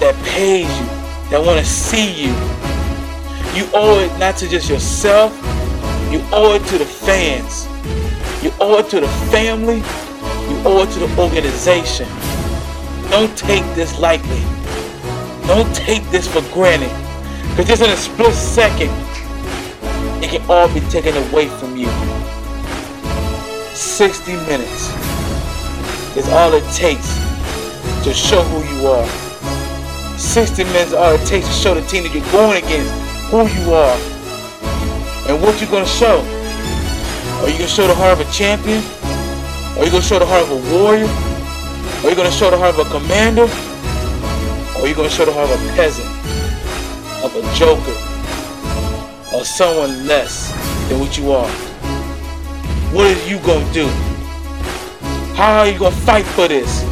that 0.01 0.14
paid 0.24 0.62
you, 0.62 0.86
that 1.31 1.44
want 1.44 1.59
to 1.59 1.64
see 1.64 2.24
you. 2.24 2.32
You 3.55 3.68
owe 3.74 3.98
it 3.98 4.16
not 4.18 4.36
to 4.36 4.48
just 4.48 4.70
yourself, 4.70 5.35
you 6.12 6.22
owe 6.32 6.55
it 6.55 6.64
to 6.68 6.78
the 6.78 6.85
fans. 6.85 7.66
You 8.44 8.52
owe 8.60 8.78
it 8.78 8.89
to 8.90 9.01
the 9.01 9.09
family. 9.31 9.78
You 9.78 10.62
owe 10.64 10.82
it 10.82 10.90
to 10.93 11.01
the 11.01 11.20
organization. 11.20 12.09
Don't 13.10 13.36
take 13.36 13.64
this 13.74 13.98
lightly. 13.98 14.40
Don't 15.47 15.74
take 15.74 16.02
this 16.10 16.27
for 16.27 16.43
granted. 16.52 16.90
Because 17.51 17.66
just 17.66 17.82
in 17.82 17.90
a 17.90 17.97
split 17.97 18.35
second, 18.35 18.90
it 20.22 20.31
can 20.31 20.51
all 20.51 20.72
be 20.72 20.81
taken 20.89 21.16
away 21.28 21.48
from 21.48 21.77
you. 21.77 21.90
60 23.74 24.32
minutes 24.47 24.90
is 26.16 26.28
all 26.31 26.52
it 26.55 26.64
takes 26.72 27.14
to 28.05 28.14
show 28.14 28.43
who 28.43 28.78
you 28.78 28.86
are. 28.86 30.18
60 30.18 30.64
minutes 30.64 30.89
is 30.89 30.94
all 30.94 31.14
it 31.14 31.27
takes 31.27 31.47
to 31.48 31.52
show 31.52 31.74
the 31.74 31.82
team 31.89 32.05
that 32.05 32.14
you're 32.14 32.32
going 32.32 32.62
against 32.62 33.10
who 33.31 33.47
you 33.47 33.73
are 33.73 33.97
and 35.31 35.40
what 35.40 35.61
you're 35.61 35.70
going 35.70 35.85
to 35.85 35.90
show. 35.90 36.19
Are 37.40 37.48
you 37.48 37.57
going 37.57 37.69
to 37.70 37.74
show 37.74 37.86
the 37.86 37.94
heart 37.94 38.19
of 38.19 38.28
a 38.28 38.32
champion? 38.32 38.82
Are 39.78 39.85
you 39.85 39.90
going 39.90 40.02
to 40.02 40.09
show 40.09 40.19
the 40.19 40.27
heart 40.27 40.43
of 40.43 40.51
a 40.51 40.74
warrior? 40.74 41.07
Are 42.02 42.11
you 42.11 42.16
going 42.16 42.28
to 42.31 42.36
show 42.36 42.51
the 42.51 42.59
heart 42.59 42.74
of 42.77 42.86
a 42.86 42.90
commander? 42.90 43.47
Or 44.77 44.85
are 44.85 44.89
you 44.89 44.94
going 44.97 45.09
to 45.09 45.15
show 45.15 45.24
the 45.24 45.32
heart 45.32 45.48
of 45.48 45.62
a 45.62 45.77
peasant? 45.77 46.09
Of 47.23 47.36
a 47.36 47.43
joker? 47.55 47.94
Or 49.32 49.44
someone 49.44 50.09
less 50.09 50.51
than 50.89 50.98
what 50.98 51.16
you 51.16 51.31
are? 51.31 51.48
What 52.93 53.07
are 53.16 53.28
you 53.28 53.39
going 53.47 53.65
to 53.65 53.73
do? 53.73 53.86
How 55.36 55.61
are 55.61 55.69
you 55.69 55.78
going 55.78 55.93
to 55.93 56.01
fight 56.01 56.27
for 56.27 56.48
this? 56.48 56.82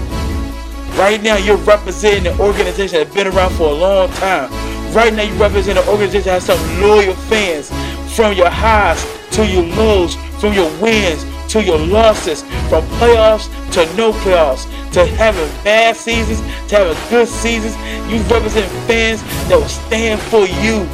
Right 0.96 1.20
now, 1.20 1.36
you're 1.36 1.56
representing 1.58 2.32
an 2.32 2.40
organization 2.40 2.98
that's 2.98 3.14
been 3.14 3.26
around 3.26 3.50
for 3.54 3.70
a 3.70 3.74
long 3.74 4.08
time. 4.12 4.77
Right 4.94 5.12
now, 5.12 5.22
you 5.22 5.34
represent 5.34 5.78
an 5.78 5.86
organization 5.88 6.24
that 6.24 6.42
has 6.42 6.46
some 6.46 6.80
loyal 6.80 7.14
fans 7.14 7.70
from 8.16 8.32
your 8.32 8.50
highs 8.50 9.06
to 9.32 9.46
your 9.46 9.62
lows, 9.62 10.16
from 10.40 10.54
your 10.54 10.70
wins 10.80 11.24
to 11.48 11.62
your 11.62 11.78
losses, 11.78 12.42
from 12.68 12.84
playoffs 12.98 13.48
to 13.72 13.84
no 13.96 14.12
playoffs, 14.12 14.64
to 14.92 15.06
having 15.06 15.48
bad 15.62 15.96
seasons, 15.96 16.40
to 16.68 16.76
having 16.76 16.96
good 17.10 17.28
seasons. 17.28 17.76
You 18.10 18.18
represent 18.34 18.66
fans 18.86 19.22
that 19.48 19.56
will 19.56 19.68
stand 19.68 20.20
for 20.20 20.46
you 20.46 20.84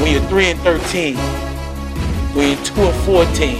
when 0.00 0.12
you're 0.12 0.28
3 0.28 0.50
and 0.50 0.60
13, 0.60 1.16
when 2.34 2.56
you're 2.56 2.64
2 2.64 2.80
and 2.80 3.04
14, 3.04 3.56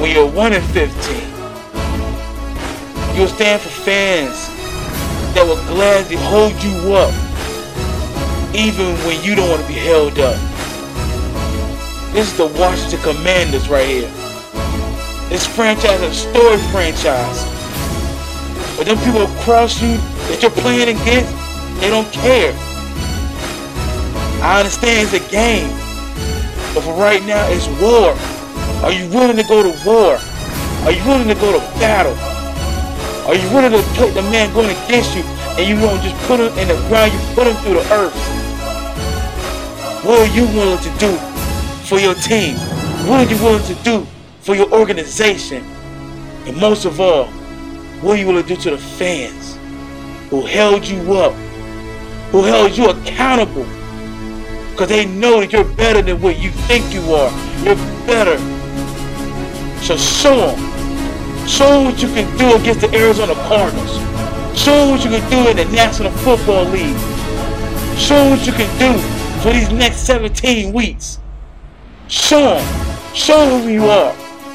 when 0.00 0.14
you're 0.14 0.30
1 0.30 0.52
and 0.52 0.64
15. 0.66 1.14
You'll 3.16 3.28
stand 3.28 3.60
for 3.60 3.68
fans 3.68 4.48
that 5.34 5.44
will 5.46 5.62
gladly 5.74 6.16
hold 6.16 6.54
you 6.62 6.94
up 6.94 7.31
even 8.54 8.94
when 9.06 9.22
you 9.24 9.34
don't 9.34 9.48
want 9.48 9.62
to 9.62 9.68
be 9.68 9.74
held 9.74 10.18
up. 10.18 10.36
This 12.12 12.30
is 12.30 12.36
the 12.36 12.46
Washington 12.60 13.00
Commanders 13.00 13.68
right 13.70 13.88
here. 13.88 14.10
This 15.30 15.46
franchise 15.46 16.00
is 16.02 16.12
a 16.12 16.14
story 16.14 16.58
franchise. 16.68 17.44
But 18.76 18.84
them 18.84 18.98
people 18.98 19.22
across 19.22 19.80
you 19.80 19.96
that 20.28 20.40
you're 20.42 20.50
playing 20.50 20.94
against, 21.00 21.32
they 21.80 21.88
don't 21.88 22.10
care. 22.12 22.52
I 24.44 24.58
understand 24.58 25.08
it's 25.08 25.16
a 25.16 25.30
game. 25.30 25.70
But 26.74 26.84
for 26.84 26.92
right 26.92 27.24
now, 27.24 27.48
it's 27.48 27.68
war. 27.80 28.12
Are 28.84 28.92
you 28.92 29.08
willing 29.08 29.36
to 29.36 29.44
go 29.44 29.62
to 29.62 29.72
war? 29.86 30.20
Are 30.84 30.92
you 30.92 31.02
willing 31.06 31.28
to 31.28 31.34
go 31.34 31.52
to 31.52 31.60
battle? 31.80 32.12
Are 33.26 33.34
you 33.34 33.48
willing 33.54 33.72
to 33.72 33.80
play 33.94 34.10
the 34.10 34.22
man 34.22 34.52
going 34.52 34.68
against 34.84 35.16
you 35.16 35.22
and 35.56 35.68
you 35.68 35.76
won't 35.82 36.02
just 36.02 36.16
put 36.26 36.40
him 36.40 36.52
in 36.58 36.68
the 36.68 36.74
ground, 36.88 37.12
you 37.12 37.18
put 37.34 37.46
him 37.46 37.56
through 37.62 37.74
the 37.74 37.92
earth? 37.94 38.41
What 40.02 40.18
are 40.18 40.34
you 40.34 40.46
willing 40.46 40.82
to 40.82 40.98
do 40.98 41.16
for 41.86 41.96
your 42.00 42.14
team? 42.14 42.56
What 43.06 43.24
are 43.24 43.32
you 43.32 43.40
willing 43.40 43.64
to 43.66 43.74
do 43.84 44.04
for 44.40 44.56
your 44.56 44.68
organization? 44.72 45.62
And 46.44 46.56
most 46.56 46.86
of 46.86 47.00
all, 47.00 47.26
what 48.02 48.16
are 48.16 48.20
you 48.20 48.26
willing 48.26 48.42
to 48.42 48.48
do 48.48 48.60
to 48.62 48.70
the 48.70 48.78
fans 48.78 49.56
who 50.28 50.44
held 50.44 50.88
you 50.88 51.12
up, 51.12 51.34
who 52.32 52.42
held 52.42 52.76
you 52.76 52.90
accountable? 52.90 53.64
Because 54.72 54.88
they 54.88 55.06
know 55.06 55.38
that 55.38 55.52
you're 55.52 55.72
better 55.76 56.02
than 56.02 56.20
what 56.20 56.36
you 56.36 56.50
think 56.50 56.92
you 56.92 57.02
are. 57.14 57.30
You're 57.62 57.76
better. 58.04 58.38
So 59.84 59.96
show 59.96 60.34
them. 60.48 61.46
Show 61.46 61.84
what 61.84 62.02
you 62.02 62.08
can 62.08 62.36
do 62.38 62.56
against 62.56 62.80
the 62.80 62.92
Arizona 62.92 63.34
Cardinals. 63.34 63.92
Show 64.58 64.90
what 64.90 65.04
you 65.04 65.10
can 65.10 65.30
do 65.30 65.48
in 65.48 65.56
the 65.58 65.64
National 65.66 66.10
Football 66.10 66.64
League. 66.64 66.98
Show 67.96 68.30
what 68.30 68.44
you 68.44 68.52
can 68.52 68.78
do 68.80 69.21
for 69.42 69.52
these 69.52 69.72
next 69.72 70.06
17 70.06 70.72
weeks. 70.72 71.18
Show 72.06 72.60
them. 72.60 73.14
Show 73.14 73.58
who 73.58 73.68
you 73.68 73.86
are. 73.86 74.14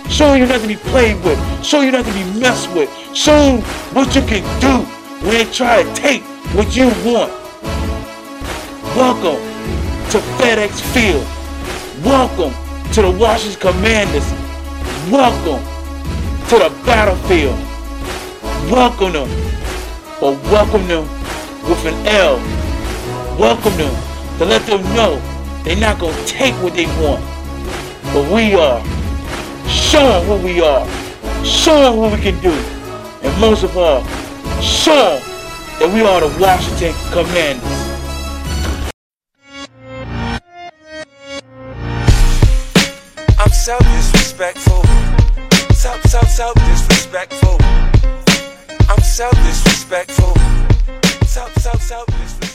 Show 0.10 0.36
you're 0.36 0.48
not 0.48 0.62
to 0.62 0.68
be 0.68 0.78
played 0.78 1.22
with. 1.26 1.38
Show 1.64 1.82
you're 1.82 1.92
not 1.92 2.06
to 2.06 2.14
be 2.14 2.24
messed 2.40 2.74
with. 2.74 2.90
Show 3.14 3.58
what 3.92 4.16
you 4.16 4.22
can 4.22 4.44
do 4.62 4.86
when 5.26 5.34
they 5.34 5.52
try 5.52 5.84
to 5.84 5.94
take 5.94 6.22
what 6.56 6.74
you 6.74 6.86
want. 7.04 7.34
Welcome 8.96 9.44
to 10.12 10.20
FedEx 10.40 10.80
Field. 10.94 11.26
Welcome 12.06 12.54
to 12.94 13.02
the 13.02 13.12
Washington 13.12 13.60
Commanders. 13.60 14.32
Welcome 15.12 15.62
to 16.48 16.60
the 16.60 16.70
battlefield. 16.86 17.60
Welcome 18.72 19.12
them. 19.12 19.52
But 20.22 20.42
welcome 20.44 20.88
them 20.88 21.04
with 21.68 21.86
an 21.86 22.08
L. 22.08 22.38
Welcome 23.38 23.76
them 23.76 24.07
to 24.38 24.46
let 24.46 24.66
them 24.68 24.84
know 24.96 25.20
they're 25.64 25.76
not 25.76 26.00
going 26.00 26.16
to 26.16 26.26
take 26.26 26.54
what 26.64 26.74
they 26.74 26.86
want. 27.02 27.24
But 28.14 28.32
we 28.32 28.54
are. 28.54 28.82
Show 29.68 30.08
them 30.08 30.26
who 30.26 30.46
we 30.46 30.62
are. 30.62 30.88
Show 31.44 31.82
them 31.82 31.98
what 31.98 32.14
we 32.14 32.22
can 32.22 32.40
do. 32.42 32.52
And 33.24 33.42
most 33.42 33.64
of 33.64 33.76
all, 33.76 34.04
show 34.62 34.96
them 34.96 35.22
that 35.80 35.92
we 35.94 36.02
are 36.02 36.22
the 36.22 36.28
Washington 36.40 36.94
Commanders. 37.12 37.88
I'm 43.40 43.52
so 43.52 43.78
disrespectful. 43.80 44.84
So, 45.74 45.94
so, 46.06 46.22
so 46.22 46.54
disrespectful. 46.54 47.58
I'm 48.88 49.02
so 49.02 49.30
disrespectful. 49.32 50.34
So, 51.26 51.48
so, 51.58 51.72
so 51.80 52.06
disrespectful. 52.06 52.47